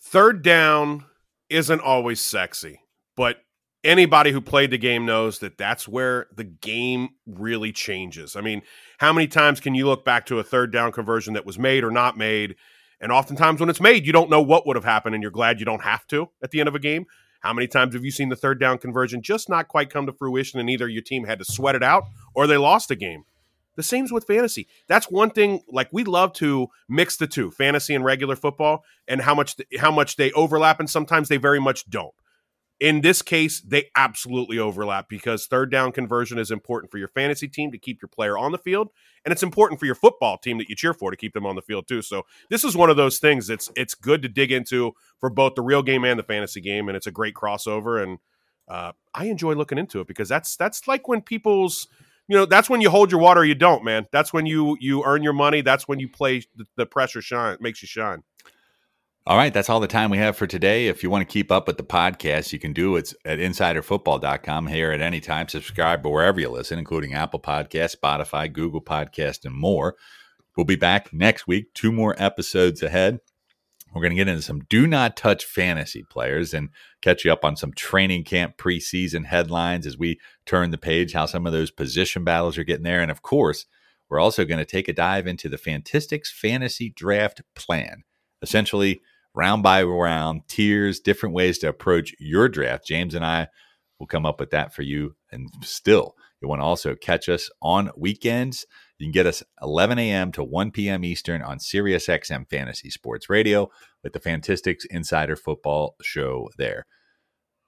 Third 0.01 0.43
down 0.43 1.05
isn't 1.51 1.81
always 1.81 2.21
sexy, 2.21 2.81
but 3.17 3.39
anybody 3.87 4.33
who 4.33 4.41
played 4.41 4.71
the 4.71 4.79
game 4.79 5.07
knows 5.07 5.39
that 5.39 5.57
that's 5.57 5.89
where 5.89 6.27
the 6.35 6.45
game 6.45 7.11
really 7.27 7.73
changes. 7.73 8.37
I 8.37 8.41
mean, 8.41 8.63
how 8.99 9.13
many 9.13 9.29
times 9.29 9.61
can 9.61 9.75
you 9.75 9.87
look 9.87 10.05
back 10.05 10.27
to 10.27 10.39
a 10.39 10.45
third 10.45 10.73
down 10.73 10.93
conversion 10.93 11.35
that 11.35 11.47
was 11.47 11.59
made 11.59 11.85
or 11.85 11.91
not 11.91 12.19
made? 12.19 12.57
And 13.01 13.13
oftentimes 13.13 13.61
when 13.61 13.71
it's 13.71 13.81
made, 13.81 14.07
you 14.07 14.13
don't 14.13 14.31
know 14.31 14.43
what 14.43 14.67
would 14.67 14.77
have 14.77 14.85
happened 14.85 15.15
and 15.15 15.23
you're 15.23 15.31
glad 15.31 15.61
you 15.61 15.67
don't 15.67 15.83
have 15.83 16.07
to 16.09 16.29
at 16.43 16.51
the 16.51 16.61
end 16.61 16.69
of 16.69 16.75
a 16.75 16.81
game. 16.81 17.07
How 17.41 17.53
many 17.53 17.69
times 17.69 17.95
have 17.95 18.05
you 18.05 18.11
seen 18.11 18.29
the 18.29 18.37
third 18.37 18.59
down 18.59 18.79
conversion 18.79 19.23
just 19.23 19.49
not 19.49 19.69
quite 19.69 19.91
come 19.91 20.07
to 20.07 20.13
fruition 20.13 20.59
and 20.59 20.69
either 20.69 20.89
your 20.89 21.03
team 21.03 21.25
had 21.25 21.39
to 21.39 21.45
sweat 21.45 21.77
it 21.77 21.83
out 21.83 22.05
or 22.35 22.47
they 22.47 22.57
lost 22.57 22.91
a 22.91 22.97
game? 22.97 23.25
The 23.77 23.83
same's 23.83 24.11
with 24.11 24.27
fantasy. 24.27 24.67
That's 24.89 25.11
one 25.11 25.31
thing. 25.31 25.61
Like 25.71 25.89
we 25.93 26.03
love 26.03 26.33
to 26.35 26.69
mix 26.89 27.17
the 27.17 27.27
two, 27.27 27.51
fantasy 27.51 27.95
and 27.95 28.05
regular 28.05 28.35
football, 28.35 28.85
and 29.07 29.21
how 29.21 29.35
much 29.35 29.57
how 29.79 29.91
much 29.91 30.17
they 30.17 30.33
overlap, 30.33 30.81
and 30.81 30.89
sometimes 30.89 31.29
they 31.29 31.37
very 31.37 31.61
much 31.61 31.89
don't. 31.89 32.15
In 32.79 33.01
this 33.01 33.23
case, 33.23 33.63
they 33.63 33.91
absolutely 33.97 34.59
overlap 34.59 35.09
because 35.09 35.47
third 35.47 35.71
down 35.71 35.93
conversion 35.93 36.39
is 36.39 36.51
important 36.51 36.91
for 36.91 36.99
your 36.99 37.09
fantasy 37.09 37.49
team 37.49 37.73
to 37.73 37.79
keep 37.79 38.03
your 38.03 38.09
player 38.11 38.37
on 38.37 38.53
the 38.53 38.59
field, 38.59 38.91
and 39.25 39.33
it's 39.33 39.43
important 39.43 39.81
for 39.81 39.87
your 39.87 39.95
football 39.95 40.37
team 40.37 40.59
that 40.59 40.69
you 40.69 40.77
cheer 40.77 40.93
for 40.93 41.11
to 41.11 41.17
keep 41.17 41.33
them 41.33 41.47
on 41.47 41.57
the 41.57 41.63
field 41.63 41.89
too. 41.89 42.03
So 42.03 42.27
this 42.51 42.65
is 42.65 42.77
one 42.77 42.91
of 42.91 42.99
those 42.99 43.19
things 43.19 43.47
that's 43.47 43.71
it's 43.77 43.95
good 43.95 44.21
to 44.23 44.29
dig 44.29 44.53
into 44.53 44.93
for 45.19 45.31
both 45.31 45.55
the 45.55 45.63
real 45.63 45.83
game 45.83 46.05
and 46.05 46.19
the 46.19 46.23
fantasy 46.23 46.61
game, 46.61 46.89
and 46.89 46.97
it's 46.97 47.07
a 47.07 47.11
great 47.11 47.35
crossover. 47.35 48.03
And 48.03 48.19
uh, 48.69 48.93
I 49.15 49.27
enjoy 49.27 49.55
looking 49.55 49.79
into 49.79 50.01
it 50.01 50.07
because 50.07 50.29
that's 50.29 50.55
that's 50.57 50.87
like 50.87 51.09
when 51.09 51.23
people's 51.23 51.89
you 52.29 52.37
know 52.37 52.45
that's 52.45 52.69
when 52.69 52.83
you 52.83 52.91
hold 52.91 53.11
your 53.11 53.21
water, 53.21 53.43
you 53.43 53.55
don't, 53.55 53.85
man. 53.85 54.07
That's 54.13 54.35
when 54.35 54.45
you 54.45 54.77
you 54.81 55.03
earn 55.03 55.23
your 55.23 55.33
money. 55.33 55.63
That's 55.63 55.89
when 55.89 55.99
you 55.99 56.09
play 56.09 56.43
the, 56.55 56.67
the 56.77 56.85
pressure 56.85 57.23
shine 57.23 57.57
makes 57.61 57.81
you 57.81 57.89
shine. 57.89 58.23
All 59.29 59.37
right, 59.37 59.53
that's 59.53 59.69
all 59.69 59.81
the 59.81 59.89
time 59.89 60.11
we 60.11 60.19
have 60.19 60.37
for 60.37 60.47
today. 60.47 60.87
If 60.87 61.03
you 61.03 61.11
want 61.11 61.29
to 61.29 61.33
keep 61.33 61.51
up 61.51 61.67
with 61.67 61.79
the 61.79 61.83
podcast, 61.83 62.53
you 62.53 62.61
can 62.61 62.73
do 62.73 62.95
it 62.95 63.13
at 63.25 63.41
insiderfootball.com 63.41 64.69
here 64.69 64.93
at 64.93 65.01
any 65.01 65.19
time. 65.21 65.49
Subscribe 65.49 66.07
wherever 66.07 66.39
you 66.39 66.49
listen, 66.49 66.79
including 66.79 67.13
Apple 67.13 67.41
Podcast, 67.41 67.97
Spotify, 67.97 68.53
Google 68.53 68.81
Podcast, 68.81 69.45
and 69.45 69.53
more. 69.53 69.97
We'll 70.57 70.65
be 70.65 70.77
back 70.77 71.13
next 71.13 71.49
week, 71.49 71.75
two 71.75 71.91
more 71.91 72.15
episodes 72.19 72.85
ahead. 72.85 73.19
We're 73.93 74.01
going 74.01 74.13
to 74.13 74.17
get 74.17 74.29
into 74.29 74.43
some 74.43 74.61
do 74.69 74.87
not 74.87 75.17
touch 75.17 75.45
fantasy 75.45 76.05
players 76.05 76.55
and 76.55 76.69
catch 77.03 77.25
you 77.25 77.33
up 77.33 77.45
on 77.45 77.57
some 77.57 77.73
training 77.73 78.23
camp 78.23 78.57
preseason 78.57 79.27
headlines 79.27 79.89
as 79.89 79.99
we 79.99 80.21
turn 80.45 80.71
the 80.71 80.79
page, 80.79 81.15
how 81.15 81.27
some 81.27 81.47
of 81.47 81.53
those 81.53 81.73
position 81.73 82.23
battles 82.23 82.57
are 82.59 82.65
getting 82.65 82.85
there. 82.85 83.01
And 83.01 83.11
of 83.11 83.23
course, 83.23 83.67
we're 84.09 84.21
also 84.21 84.45
going 84.45 84.61
to 84.61 84.65
take 84.65 84.87
a 84.87 84.93
dive 84.93 85.27
into 85.27 85.49
the 85.49 85.59
Fantistics 85.59 86.31
Fantasy 86.31 86.91
Draft 86.91 87.43
Plan. 87.57 88.05
Essentially, 88.41 89.01
round 89.37 89.63
by 89.63 89.83
round, 89.83 90.49
tiers, 90.49 90.99
different 90.99 91.35
ways 91.35 91.59
to 91.59 91.69
approach 91.69 92.15
your 92.19 92.49
draft. 92.49 92.87
James 92.87 93.15
and 93.15 93.25
I 93.25 93.49
will 94.01 94.07
come 94.07 94.27
up 94.27 94.41
with 94.41 94.51
that 94.51 94.75
for 94.75 94.83
you. 94.83 95.15
And 95.31 95.49
still, 95.63 96.17
you 96.41 96.49
want 96.49 96.61
to 96.61 96.65
also 96.65 96.95
catch 96.95 97.29
us 97.29 97.51
on 97.61 97.91
weekends. 97.97 98.67
You 98.99 99.07
can 99.07 99.13
get 99.13 99.27
us 99.27 99.43
11 99.63 99.99
a.m. 99.99 100.33
to 100.33 100.43
1 100.43 100.71
p.m. 100.71 101.05
Eastern 101.05 101.43
on 101.43 101.59
SiriusXM 101.59 102.49
Fantasy 102.49 102.91
Sports 102.91 103.29
Radio 103.29 103.71
with 104.03 104.15
the 104.15 104.21
Fantistics 104.21 104.87
Insider 104.87 105.37
Football 105.37 105.97
Show 106.03 106.49
there. 106.57 106.87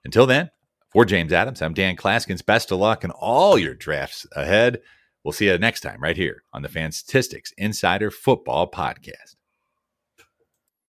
Until 0.03 0.25
then, 0.25 0.49
for 0.89 1.05
James 1.05 1.31
Adams, 1.31 1.61
I'm 1.61 1.75
Dan 1.75 1.95
Clasgens. 1.95 2.43
Best 2.43 2.71
of 2.71 2.79
luck 2.79 3.03
in 3.03 3.11
all 3.11 3.59
your 3.59 3.75
drafts 3.75 4.25
ahead. 4.35 4.81
We'll 5.23 5.33
see 5.33 5.45
you 5.45 5.57
next 5.59 5.81
time 5.81 6.01
right 6.01 6.17
here 6.17 6.43
on 6.51 6.63
the 6.63 6.69
Fantistics 6.69 7.53
Insider 7.57 8.09
Football 8.09 8.71
Podcast. 8.71 9.35